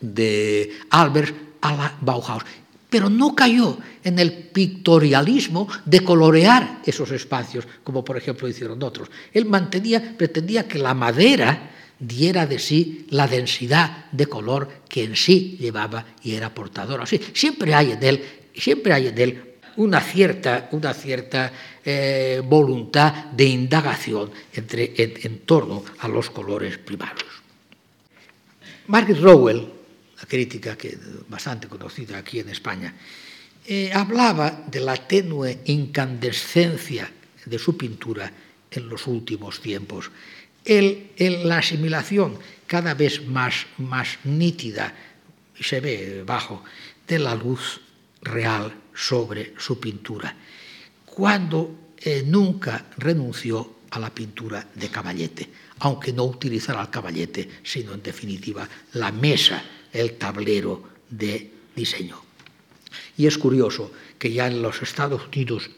de 0.00 0.70
Albert 0.90 1.34
a 1.60 1.72
la 1.74 1.98
Bauhaus. 2.00 2.44
Pero 2.90 3.10
no 3.10 3.34
cayó 3.34 3.78
en 4.02 4.18
el 4.18 4.32
pictorialismo 4.32 5.68
de 5.84 6.00
colorear 6.00 6.80
esos 6.86 7.10
espacios, 7.10 7.66
como 7.84 8.02
por 8.02 8.16
ejemplo 8.16 8.48
hicieron 8.48 8.82
otros. 8.82 9.10
Él 9.32 9.44
mantenía, 9.44 10.16
pretendía 10.16 10.66
que 10.66 10.78
la 10.78 10.94
madera 10.94 11.70
diera 11.98 12.46
de 12.46 12.58
sí 12.58 13.06
la 13.10 13.26
densidad 13.26 14.06
de 14.12 14.26
color 14.26 14.68
que 14.88 15.04
en 15.04 15.16
sí 15.16 15.58
llevaba 15.60 16.06
y 16.22 16.34
era 16.34 16.54
portadora. 16.54 17.04
Sí, 17.04 17.20
siempre 17.34 17.74
hay 17.74 17.92
en 17.92 18.02
él, 18.02 18.24
siempre 18.54 18.92
hay 18.94 19.08
en 19.08 19.18
él 19.18 19.42
una 19.76 20.00
cierta, 20.00 20.68
una 20.72 20.94
cierta 20.94 21.52
eh, 21.84 22.40
voluntad 22.44 23.26
de 23.26 23.44
indagación 23.44 24.30
entre, 24.54 24.94
en, 24.96 25.14
en 25.22 25.38
torno 25.40 25.84
a 25.98 26.08
los 26.08 26.30
colores 26.30 26.78
primarios. 26.78 27.27
Margaret 28.88 29.20
Rowell, 29.20 29.68
la 30.16 30.24
crítica 30.24 30.76
que, 30.76 30.96
bastante 31.28 31.68
conocida 31.68 32.16
aquí 32.16 32.40
en 32.40 32.48
España, 32.48 32.94
eh, 33.66 33.92
hablaba 33.92 34.64
de 34.66 34.80
la 34.80 34.96
tenue 34.96 35.60
incandescencia 35.66 37.10
de 37.44 37.58
su 37.58 37.76
pintura 37.76 38.32
en 38.70 38.88
los 38.88 39.06
últimos 39.06 39.60
tiempos, 39.60 40.10
el, 40.64 41.12
la 41.18 41.58
asimilación 41.58 42.38
cada 42.66 42.94
vez 42.94 43.26
más, 43.26 43.66
más 43.76 44.18
nítida, 44.24 44.94
se 45.60 45.80
ve 45.80 46.22
bajo, 46.24 46.64
de 47.06 47.18
la 47.18 47.34
luz 47.34 47.80
real 48.22 48.72
sobre 48.94 49.52
su 49.58 49.78
pintura, 49.78 50.34
cuando 51.04 51.92
eh, 51.98 52.22
nunca 52.24 52.86
renunció 52.96 53.84
a 53.90 53.98
la 53.98 54.08
pintura 54.08 54.66
de 54.74 54.88
caballete 54.88 55.48
aunque 55.80 56.12
no 56.12 56.24
utilizara 56.24 56.82
el 56.82 56.90
caballete, 56.90 57.48
sino 57.62 57.94
en 57.94 58.02
definitiva 58.02 58.68
la 58.94 59.12
mesa, 59.12 59.62
el 59.92 60.18
tablero 60.18 60.82
de 61.08 61.50
diseño. 61.74 62.20
Y 63.16 63.26
es 63.26 63.38
curioso 63.38 63.90
que 64.18 64.32
ya 64.32 64.46
en 64.46 64.62
los 64.62 64.82
Estados 64.82 65.26
Unidos, 65.28 65.70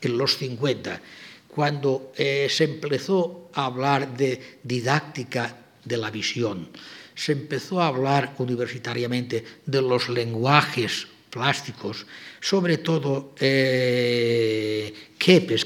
en 0.00 0.18
los 0.18 0.36
50, 0.36 1.00
cuando 1.48 2.12
eh, 2.16 2.48
se 2.50 2.64
empezó 2.64 3.50
a 3.54 3.66
hablar 3.66 4.16
de 4.16 4.58
didáctica 4.62 5.56
de 5.84 5.96
la 5.96 6.10
visión, 6.10 6.68
se 7.14 7.32
empezó 7.32 7.80
a 7.80 7.88
hablar 7.88 8.34
universitariamente 8.38 9.44
de 9.64 9.82
los 9.82 10.08
lenguajes 10.08 11.08
plásticos, 11.30 12.06
sobre 12.40 12.78
todo 12.78 13.34
eh, 13.40 14.92
Kepes 15.18 15.64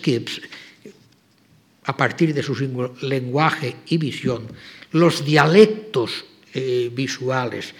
a 1.85 1.97
partir 1.97 2.35
de 2.35 2.43
su 2.43 2.55
lenguaje 3.03 3.77
y 3.87 3.99
visión, 3.99 4.47
los 4.93 5.25
dialectos 5.25 6.25
eh, 6.53 6.91
visuales 6.93 7.75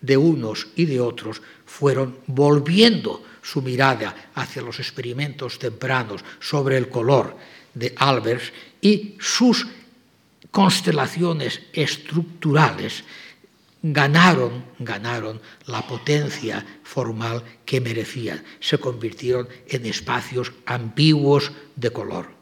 de 0.00 0.16
unos 0.16 0.68
y 0.76 0.84
de 0.84 1.00
otros 1.00 1.42
fueron 1.64 2.18
volviendo 2.26 3.24
su 3.42 3.62
mirada 3.62 4.30
hacia 4.34 4.62
los 4.62 4.78
experimentos 4.78 5.58
tempranos 5.58 6.24
sobre 6.40 6.76
el 6.76 6.88
color 6.88 7.36
de 7.74 7.94
Albers 7.96 8.52
y 8.80 9.14
sus 9.18 9.66
constelaciones 10.50 11.60
estructurales 11.72 13.04
ganaron, 13.82 14.64
ganaron 14.78 15.40
la 15.66 15.86
potencia 15.86 16.64
formal 16.82 17.42
que 17.64 17.80
merecían, 17.80 18.42
se 18.60 18.78
convirtieron 18.78 19.48
en 19.68 19.86
espacios 19.86 20.52
ambiguos 20.66 21.52
de 21.76 21.90
color. 21.90 22.37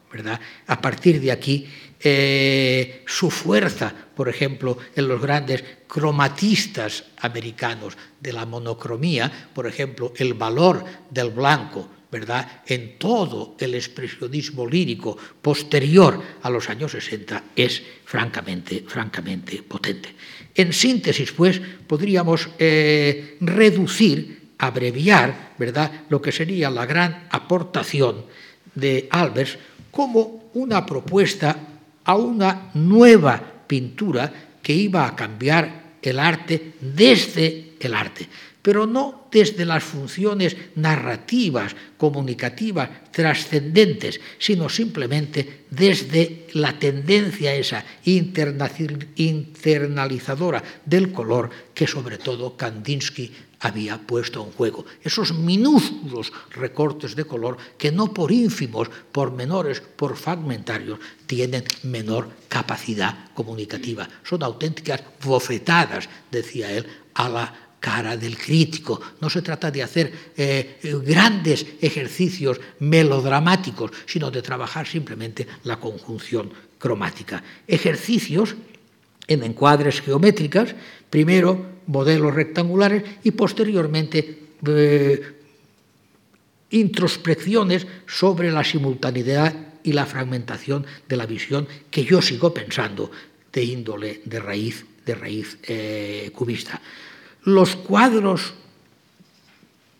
A 0.67 0.81
partir 0.81 1.19
de 1.19 1.31
aquí, 1.31 1.67
eh, 1.99 3.03
su 3.05 3.29
fuerza, 3.29 3.93
por 4.15 4.29
ejemplo, 4.29 4.77
en 4.95 5.07
los 5.07 5.21
grandes 5.21 5.63
cromatistas 5.87 7.03
americanos 7.21 7.97
de 8.19 8.33
la 8.33 8.45
monocromía, 8.45 9.49
por 9.53 9.67
ejemplo, 9.67 10.13
el 10.15 10.33
valor 10.33 10.83
del 11.09 11.31
blanco, 11.31 11.89
¿verdad? 12.11 12.63
En 12.65 12.97
todo 12.97 13.55
el 13.59 13.75
expresionismo 13.75 14.65
lírico 14.65 15.17
posterior 15.41 16.21
a 16.41 16.49
los 16.49 16.69
años 16.69 16.91
60 16.91 17.43
es 17.55 17.83
francamente, 18.05 18.85
francamente 18.87 19.61
potente. 19.63 20.15
En 20.55 20.71
síntesis, 20.71 21.31
pues, 21.31 21.59
podríamos 21.85 22.49
eh, 22.57 23.37
reducir, 23.41 24.53
abreviar, 24.57 25.53
¿verdad? 25.57 26.05
Lo 26.09 26.21
que 26.21 26.31
sería 26.31 26.69
la 26.69 26.85
gran 26.85 27.27
aportación 27.29 28.25
de 28.73 29.07
Albers 29.11 29.57
como 29.97 30.51
una 30.53 30.85
propuesta 30.85 31.57
a 32.05 32.15
una 32.15 32.69
nueva 32.75 33.41
pintura 33.65 34.31
que 34.61 34.71
iba 34.71 35.07
a 35.07 35.15
cambiar 35.15 35.97
el 36.03 36.19
arte 36.19 36.73
desde 36.79 37.73
el 37.79 37.95
arte, 37.95 38.27
pero 38.61 38.85
no 38.85 39.27
desde 39.31 39.65
las 39.65 39.83
funciones 39.83 40.55
narrativas, 40.75 41.75
comunicativas, 41.97 43.09
trascendentes, 43.09 44.21
sino 44.37 44.69
simplemente 44.69 45.65
desde 45.71 46.45
la 46.53 46.77
tendencia 46.77 47.55
esa 47.55 47.83
internalizadora 48.05 50.63
del 50.85 51.11
color 51.11 51.49
que 51.73 51.87
sobre 51.87 52.19
todo 52.19 52.55
Kandinsky 52.55 53.31
había 53.59 53.97
puesto 53.97 54.43
en 54.43 54.51
juego. 54.51 54.85
Esos 55.03 55.33
minúsculos 55.33 56.31
recortes 56.51 57.15
de 57.15 57.25
color 57.25 57.57
que 57.77 57.91
no 57.91 58.13
por 58.13 58.31
ínfimos, 58.31 58.89
por 59.11 59.31
menores, 59.31 59.81
por 59.81 60.15
fragmentarios, 60.15 60.99
tienen 61.25 61.63
menor 61.83 62.29
capacidad 62.47 63.31
comunicativa. 63.33 64.07
Son 64.23 64.43
auténticas 64.43 65.01
bofetadas, 65.23 66.07
decía 66.31 66.71
él, 66.71 66.85
a 67.13 67.29
la, 67.29 67.67
cara 67.79 68.17
del 68.17 68.37
crítico, 68.37 68.99
no 69.21 69.29
se 69.29 69.41
trata 69.41 69.69
de 69.71 69.83
hacer 69.83 70.11
eh, 70.35 70.79
grandes 71.05 71.65
ejercicios 71.79 72.59
melodramáticos, 72.79 73.91
sino 74.05 74.31
de 74.31 74.41
trabajar 74.41 74.87
simplemente 74.87 75.47
la 75.63 75.79
conjunción 75.79 76.51
cromática. 76.79 77.43
Ejercicios 77.67 78.55
en 79.27 79.43
encuadres 79.43 80.01
geométricas, 80.01 80.75
primero 81.09 81.77
modelos 81.87 82.33
rectangulares 82.33 83.03
y 83.23 83.31
posteriormente 83.31 84.39
eh, 84.65 85.21
introspecciones 86.71 87.87
sobre 88.05 88.51
la 88.51 88.63
simultaneidad 88.63 89.55
y 89.83 89.93
la 89.93 90.05
fragmentación 90.05 90.85
de 91.07 91.15
la 91.15 91.25
visión 91.25 91.67
que 91.89 92.03
yo 92.03 92.21
sigo 92.21 92.53
pensando 92.53 93.09
de 93.51 93.63
índole 93.63 94.21
de 94.25 94.39
raíz, 94.39 94.85
de 95.05 95.15
raíz 95.15 95.57
eh, 95.63 96.31
cubista. 96.35 96.81
Los 97.43 97.75
cuadros 97.77 98.53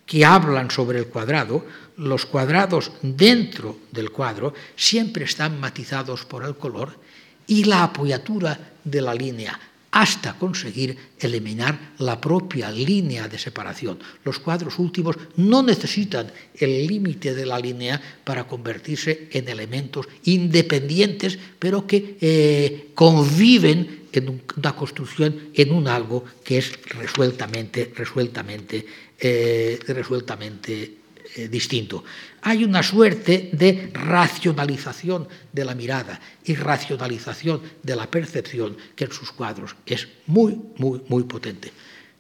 que 0.05 0.25
hablan 0.25 0.71
sobre 0.71 0.99
el 0.99 1.07
cuadrado, 1.07 1.65
los 1.97 2.25
cuadrados 2.25 2.91
dentro 3.01 3.77
del 3.91 4.11
cuadro, 4.11 4.53
siempre 4.75 5.25
están 5.25 5.59
matizados 5.59 6.25
por 6.25 6.45
el 6.45 6.55
color 6.55 6.99
y 7.47 7.63
la 7.63 7.83
apoyatura 7.83 8.59
de 8.83 9.01
la 9.01 9.13
línea 9.13 9.59
hasta 9.91 10.37
conseguir 10.37 10.95
eliminar 11.17 11.95
la 11.99 12.21
propia 12.21 12.69
línea 12.69 13.27
de 13.27 13.39
separación. 13.39 13.97
Los 14.23 14.37
cuadros 14.37 14.77
últimos 14.77 15.15
no 15.37 15.63
necesitan 15.63 16.31
el 16.53 16.85
límite 16.85 17.33
de 17.33 17.45
la 17.45 17.57
línea 17.57 17.99
para 18.23 18.45
convertirse 18.45 19.29
en 19.31 19.47
elementos 19.47 20.07
independientes, 20.25 21.39
pero 21.57 21.87
que 21.87 22.17
eh, 22.21 22.91
conviven 22.93 24.07
en 24.11 24.41
una 24.57 24.75
construcción, 24.75 25.49
en 25.53 25.71
un 25.71 25.87
algo 25.87 26.25
que 26.43 26.59
es 26.59 26.73
resueltamente, 26.93 27.91
resueltamente, 27.95 28.85
eh, 29.19 29.79
resueltamente 29.87 30.97
eh, 31.35 31.47
distinto. 31.47 32.03
Hay 32.47 32.63
una 32.63 32.81
suerte 32.81 33.49
de 33.51 33.91
racionalización 33.91 35.27
de 35.51 35.65
la 35.65 35.75
mirada 35.75 36.17
y 36.45 36.55
racionalización 36.55 37.59
de 37.83 37.93
la 37.93 38.09
percepción 38.09 38.77
que 38.95 39.03
en 39.03 39.11
sus 39.11 39.33
cuadros 39.33 39.75
es 39.85 40.07
muy, 40.27 40.57
muy, 40.77 41.01
muy 41.09 41.23
potente. 41.23 41.73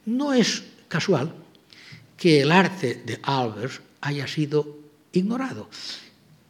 No 0.05 0.33
es 0.33 0.65
casual 0.89 1.33
que 2.17 2.41
el 2.41 2.51
arte 2.51 3.03
de 3.05 3.21
Albers 3.23 3.79
haya 4.01 4.27
sido 4.27 4.67
ignorado. 5.13 5.69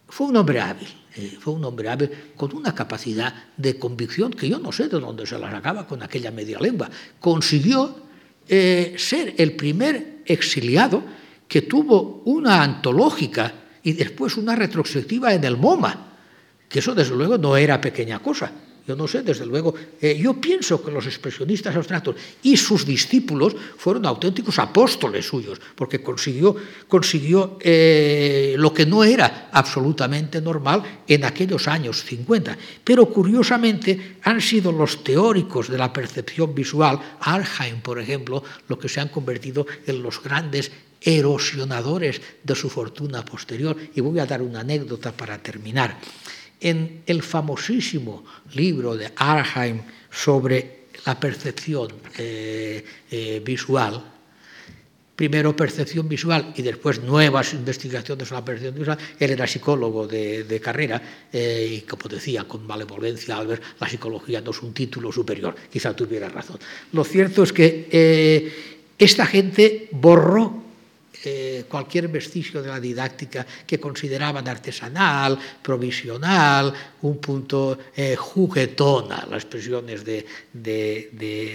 Fue 0.10 0.26
un 0.26 0.38
hombre 0.38 0.60
hábil, 0.60 0.88
eh, 1.16 1.38
fue 1.40 1.54
un 1.54 1.64
hombre 1.64 1.88
hábil 1.88 2.10
con 2.36 2.56
una 2.56 2.74
capacidad 2.74 3.32
de 3.58 3.78
convicción 3.78 4.34
que 4.34 4.50
yo 4.50 4.58
no 4.58 4.72
sé 4.72 4.90
de 4.90 5.00
dónde 5.00 5.28
se 5.28 5.38
la 5.38 5.52
sacaba 5.52 5.86
con 5.86 6.02
aquella 6.02 6.32
media 6.32 6.58
lengua. 6.58 6.90
Consiguió 7.20 7.96
eh, 8.48 8.96
ser 8.98 9.36
el 9.38 9.56
primer 9.56 10.24
exiliado 10.26 11.04
que 11.48 11.62
tuvo 11.62 12.24
una 12.26 12.64
antológica 12.64 13.67
y 13.88 13.94
después 13.94 14.36
una 14.36 14.54
retrospectiva 14.54 15.34
en 15.34 15.46
el 15.46 15.56
MoMA, 15.56 16.18
que 16.68 16.80
eso 16.80 16.94
desde 16.94 17.16
luego 17.16 17.38
no 17.38 17.56
era 17.56 17.80
pequeña 17.80 18.20
cosa. 18.20 18.52
Yo 18.86 18.98
no 18.98 19.08
sé, 19.08 19.22
desde 19.22 19.46
luego, 19.46 19.74
eh, 20.02 20.20
yo 20.20 20.34
pienso 20.42 20.84
que 20.84 20.92
los 20.92 21.06
expresionistas 21.06 21.74
abstractos 21.74 22.18
y 22.44 22.58
sus 22.58 22.86
discípulos 22.86 23.56
fueron 23.78 24.06
auténticos 24.06 24.60
apóstoles 24.60 25.26
suyos, 25.26 25.62
porque 25.74 26.04
consiguió, 26.04 26.54
consiguió 26.90 27.58
eh, 27.62 28.56
lo 28.58 28.74
que 28.74 28.86
no 28.86 29.06
era 29.06 29.48
absolutamente 29.54 30.42
normal 30.42 30.84
en 31.08 31.24
aquellos 31.24 31.70
años 31.70 32.04
50. 32.04 32.58
Pero 32.84 33.06
curiosamente 33.06 34.18
han 34.24 34.42
sido 34.42 34.74
los 34.74 35.02
teóricos 35.02 35.70
de 35.70 35.78
la 35.78 35.94
percepción 35.94 36.54
visual, 36.54 37.00
Arheim, 37.22 37.80
por 37.80 38.00
ejemplo, 38.00 38.44
lo 38.68 38.78
que 38.78 38.90
se 38.90 39.00
han 39.00 39.08
convertido 39.08 39.66
en 39.86 40.04
los 40.04 40.22
grandes 40.22 40.72
erosionadores 41.02 42.22
de 42.44 42.56
su 42.56 42.70
fortuna 42.70 43.24
posterior. 43.24 43.76
Y 43.96 44.02
voy 44.02 44.20
a 44.20 44.26
dar 44.26 44.42
una 44.42 44.62
anécdota 44.62 45.12
para 45.12 45.38
terminar. 45.38 45.98
En 46.60 47.04
el 47.06 47.22
famosísimo 47.22 48.26
libro 48.54 48.96
de 48.96 49.12
Arheim 49.16 49.82
sobre 50.10 50.78
la 51.06 51.20
percepción 51.20 51.88
eh, 52.18 52.84
eh, 53.12 53.42
visual, 53.46 54.04
primero 55.16 55.56
percepción 55.56 56.08
visual 56.10 56.54
y 56.56 56.62
después 56.62 57.02
nuevas 57.02 57.54
investigaciones 57.54 58.28
sobre 58.28 58.42
la 58.42 58.46
percepción 58.46 58.76
visual. 58.76 58.98
Él 59.20 59.32
era 59.32 59.48
psicólogo 59.48 60.08
de, 60.08 60.60
carrera 60.62 61.02
eh, 61.32 61.80
y, 61.80 61.82
como 61.82 62.10
decía 62.10 62.44
con 62.44 62.66
malevolencia 62.68 63.38
Albert, 63.38 63.64
la 63.80 63.88
psicología 63.88 64.42
no 64.42 64.52
es 64.52 64.62
un 64.62 64.74
título 64.74 65.12
superior. 65.12 65.56
Quizá 65.72 65.96
tuviera 65.96 66.28
razón. 66.28 66.60
Lo 66.92 67.04
cierto 67.04 67.44
es 67.44 67.54
que 67.54 68.52
esta 68.98 69.26
gente 69.26 69.90
borró 69.92 70.67
eh, 71.24 71.66
cualquier 71.68 72.10
vestigio 72.10 72.62
de 72.62 72.70
la 72.70 72.80
didáctica 72.80 73.46
que 73.66 73.80
consideraban 73.80 74.48
artesanal, 74.48 75.40
provisional, 75.64 76.72
un 77.02 77.18
punto 77.18 77.78
eh, 77.96 78.16
juguetona, 78.16 79.26
las 79.26 79.44
expresiones 79.44 80.06
de, 80.06 80.26
de, 80.54 81.10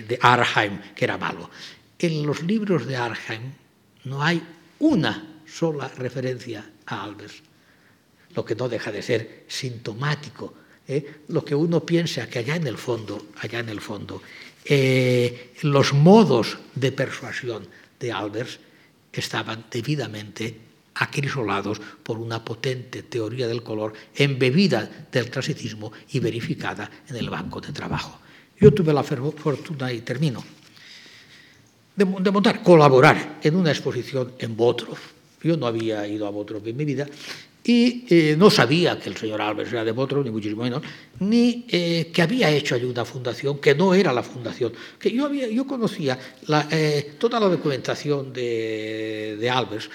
de, 0.08 0.18
Arheim, 0.20 0.80
que 0.94 1.04
era 1.04 1.16
malo. 1.16 1.48
En 1.96 2.26
los 2.26 2.42
libros 2.42 2.86
de 2.86 2.96
Arheim 2.96 3.52
no 4.04 4.20
hay 4.20 4.42
una 4.80 5.40
sola 5.46 5.86
referencia 5.88 6.68
a 6.86 7.04
Albers, 7.04 7.42
lo 8.34 8.44
que 8.44 8.56
no 8.56 8.68
deja 8.68 8.90
de 8.90 9.02
ser 9.02 9.44
sintomático. 9.46 10.54
¿eh? 10.88 11.22
Lo 11.28 11.44
que 11.44 11.54
uno 11.54 11.86
piensa 11.86 12.26
que 12.26 12.40
allá 12.40 12.56
en 12.56 12.66
el 12.66 12.78
fondo, 12.78 13.28
allá 13.38 13.60
en 13.60 13.68
el 13.68 13.80
fondo, 13.80 14.22
los 15.62 15.92
modos 15.92 16.58
de 16.74 16.90
persuasión 16.90 17.66
de 18.00 18.10
Albers 18.10 18.58
estaban 19.20 19.66
debidamente 19.70 20.72
acrisolados 20.94 21.80
por 22.02 22.18
una 22.18 22.44
potente 22.44 23.02
teoría 23.02 23.48
del 23.48 23.62
color 23.62 23.92
embebida 24.14 25.06
del 25.10 25.30
clasicismo 25.30 25.92
y 26.12 26.20
verificada 26.20 26.90
en 27.08 27.16
el 27.16 27.30
banco 27.30 27.60
de 27.60 27.72
trabajo. 27.72 28.18
Yo 28.60 28.72
tuve 28.72 28.92
la 28.92 29.02
fortuna, 29.02 29.92
y 29.92 30.02
termino, 30.02 30.44
de, 31.96 32.04
montar, 32.04 32.62
colaborar 32.62 33.40
en 33.42 33.56
una 33.56 33.70
exposición 33.70 34.32
en 34.38 34.56
Botrov. 34.56 34.98
Yo 35.42 35.56
no 35.56 35.66
había 35.66 36.06
ido 36.06 36.26
a 36.26 36.30
Botrov 36.30 36.66
en 36.66 36.76
mi 36.76 36.84
vida 36.84 37.06
y 37.64 38.04
eh, 38.08 38.36
no 38.36 38.50
sabía 38.50 38.98
que 38.98 39.08
el 39.08 39.16
señor 39.16 39.40
Álvarez 39.40 39.72
era 39.72 39.84
de 39.84 39.92
Botro, 39.92 40.22
ni 40.24 40.30
muchísimo 40.30 40.64
menos, 40.64 40.82
ni 41.20 41.64
eh, 41.68 42.10
que 42.12 42.22
había 42.22 42.50
hecho 42.50 42.74
allí 42.74 42.84
una 42.84 43.04
fundación, 43.04 43.58
que 43.58 43.74
no 43.74 43.94
era 43.94 44.12
la 44.12 44.22
fundación. 44.22 44.72
Que 44.98 45.12
yo, 45.12 45.66
conocía 45.66 46.18
eh, 46.70 47.14
toda 47.18 47.38
la 47.38 47.46
documentación 47.46 48.32
de, 48.32 49.36
de 49.38 49.50
Álvarez 49.50 49.88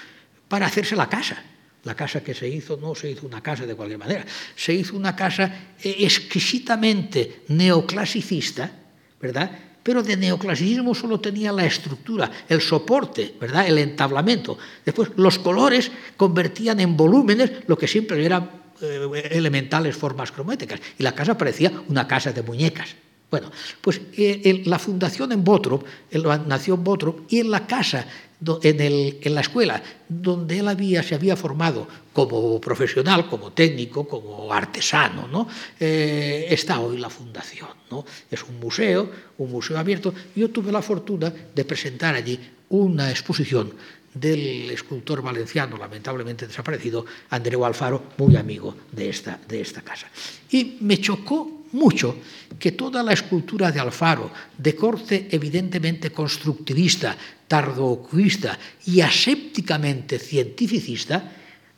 para 0.48 0.68
hacerse 0.68 0.96
la 0.96 1.10
casa. 1.10 1.44
La 1.84 1.96
casa 1.96 2.22
que 2.22 2.34
se 2.34 2.48
hizo 2.48 2.78
no 2.78 2.96
se 2.96 3.12
hizo 3.12 3.26
una 3.26 3.42
casa 3.42 3.66
de 3.66 3.76
cualquier 3.76 4.00
manera, 4.00 4.26
se 4.56 4.74
hizo 4.74 4.98
una 4.98 5.16
casa 5.16 5.74
exquisitamente 5.82 7.44
neoclasicista, 7.48 8.70
¿verdad? 9.22 9.52
Pero 9.88 10.04
de 10.04 10.18
neoclasicismo 10.18 10.94
solo 10.94 11.22
tenía 11.22 11.54
la 11.54 11.64
estructura, 11.64 12.30
el 12.50 12.60
soporte, 12.60 13.36
¿verdad? 13.40 13.66
el 13.70 13.78
entablamento. 13.78 14.58
Después 14.84 15.12
los 15.16 15.40
colores 15.40 15.90
convertían 16.18 16.82
en 16.82 16.98
volúmenes 16.98 17.64
lo 17.68 17.78
que 17.78 17.88
siempre 17.88 18.26
eran 18.26 18.52
eh, 18.82 19.30
elementales 19.32 19.96
formas 19.96 20.34
cromáticas. 20.34 20.82
Y 21.00 21.04
la 21.04 21.16
casa 21.16 21.38
parecía 21.38 21.72
una 21.88 22.06
casa 22.06 22.34
de 22.34 22.44
muñecas. 22.44 22.98
Bueno, 23.30 23.52
pues 23.82 24.00
eh, 24.18 24.64
la 24.66 24.80
fundación 24.80 25.32
en 25.34 25.44
Botrop, 25.44 25.84
nació 26.48 26.76
en 26.76 26.84
Botrop, 26.84 27.22
y 27.30 27.40
en 27.40 27.52
la 27.52 27.68
casa 27.68 28.08
en, 28.40 29.34
la 29.34 29.42
escuela 29.42 29.82
donde 30.08 30.60
él 30.60 30.68
había, 30.68 31.02
se 31.02 31.16
había 31.16 31.36
formado 31.36 31.88
como 32.14 32.62
profesional, 32.62 33.28
como 33.28 33.52
técnico, 33.52 34.08
como 34.08 34.52
artesano, 34.54 35.28
¿no? 35.28 35.48
Eh, 35.80 36.48
está 36.50 36.80
hoy 36.80 36.98
la 36.98 37.10
fundación. 37.10 37.70
¿no? 37.90 38.06
Es 38.30 38.44
un 38.44 38.60
museo, 38.60 39.10
un 39.38 39.52
museo 39.52 39.78
abierto. 39.78 40.14
Yo 40.36 40.50
tuve 40.50 40.72
la 40.72 40.82
fortuna 40.82 41.34
de 41.54 41.66
presentar 41.66 42.16
allí 42.16 42.40
una 42.70 43.10
exposición 43.10 43.74
del 44.14 44.72
escultor 44.72 45.22
valenciano, 45.22 45.78
lamentablemente 45.78 46.48
desaparecido, 46.48 47.06
Andreu 47.30 47.66
Alfaro, 47.66 48.04
muy 48.18 48.36
amigo 48.36 48.76
de 48.92 49.10
esta, 49.10 49.40
de 49.48 49.62
esta 49.62 49.82
casa. 49.82 50.08
Y 50.50 50.78
me 50.82 51.00
chocó 51.00 51.57
mucho 51.72 52.18
que 52.60 52.72
toda 52.72 53.04
la 53.04 53.14
escultura 53.14 53.72
de 53.72 53.80
Alfaro, 53.80 54.32
de 54.58 54.76
corte 54.76 55.28
evidentemente 55.32 56.12
constructivista, 56.12 57.16
tardocubista 57.48 58.58
y 58.86 59.02
asépticamente 59.02 60.20
cientificista, 60.20 61.32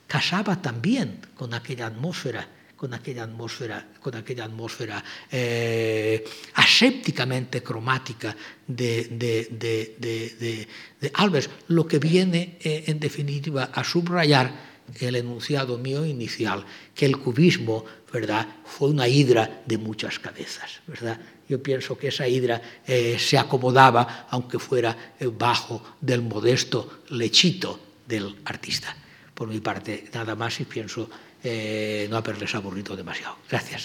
casaba 0.07 0.61
también 0.61 1.19
con 1.35 1.53
aquella 1.53 1.87
atmósfera 1.87 2.59
con 2.79 2.93
aquella 2.93 3.23
atmósfera, 3.23 3.85
con 3.99 4.15
aquella 4.15 4.45
atmósfera 4.45 5.03
eh, 5.29 6.23
asépticamente 6.53 7.61
cromática 7.61 8.33
de, 8.65 9.03
de, 9.11 10.67
Alves, 11.15 11.49
lo 11.67 11.85
que 11.85 11.99
viene 11.99 12.57
eh, 12.61 12.85
en 12.87 12.97
definitiva 12.97 13.71
a 13.73 13.83
subrayar 13.83 14.68
el 14.99 15.15
enunciado 15.15 15.77
mío 15.77 16.05
inicial, 16.05 16.65
que 16.95 17.05
el 17.05 17.17
cubismo, 17.17 17.85
¿verdad?, 18.11 18.47
fue 18.65 18.89
una 18.89 19.07
hidra 19.07 19.61
de 19.65 19.77
muchas 19.77 20.19
cabezas, 20.19 20.81
¿verdad? 20.87 21.19
Yo 21.47 21.61
pienso 21.61 21.97
que 21.97 22.09
esa 22.09 22.27
hidra 22.27 22.61
eh, 22.85 23.17
se 23.19 23.37
acomodaba, 23.37 24.27
aunque 24.29 24.59
fuera 24.59 25.15
eh, 25.19 25.27
bajo 25.27 25.95
del 25.99 26.21
modesto 26.21 27.01
lechito 27.09 27.79
del 28.07 28.35
artista. 28.45 28.95
Por 29.33 29.47
mi 29.47 29.59
parte, 29.59 30.09
nada 30.13 30.35
más 30.35 30.59
y 30.59 30.65
pienso 30.65 31.09
eh, 31.43 32.07
no 32.09 32.17
haberles 32.17 32.53
aburrido 32.53 32.95
demasiado. 32.95 33.37
Gracias. 33.49 33.83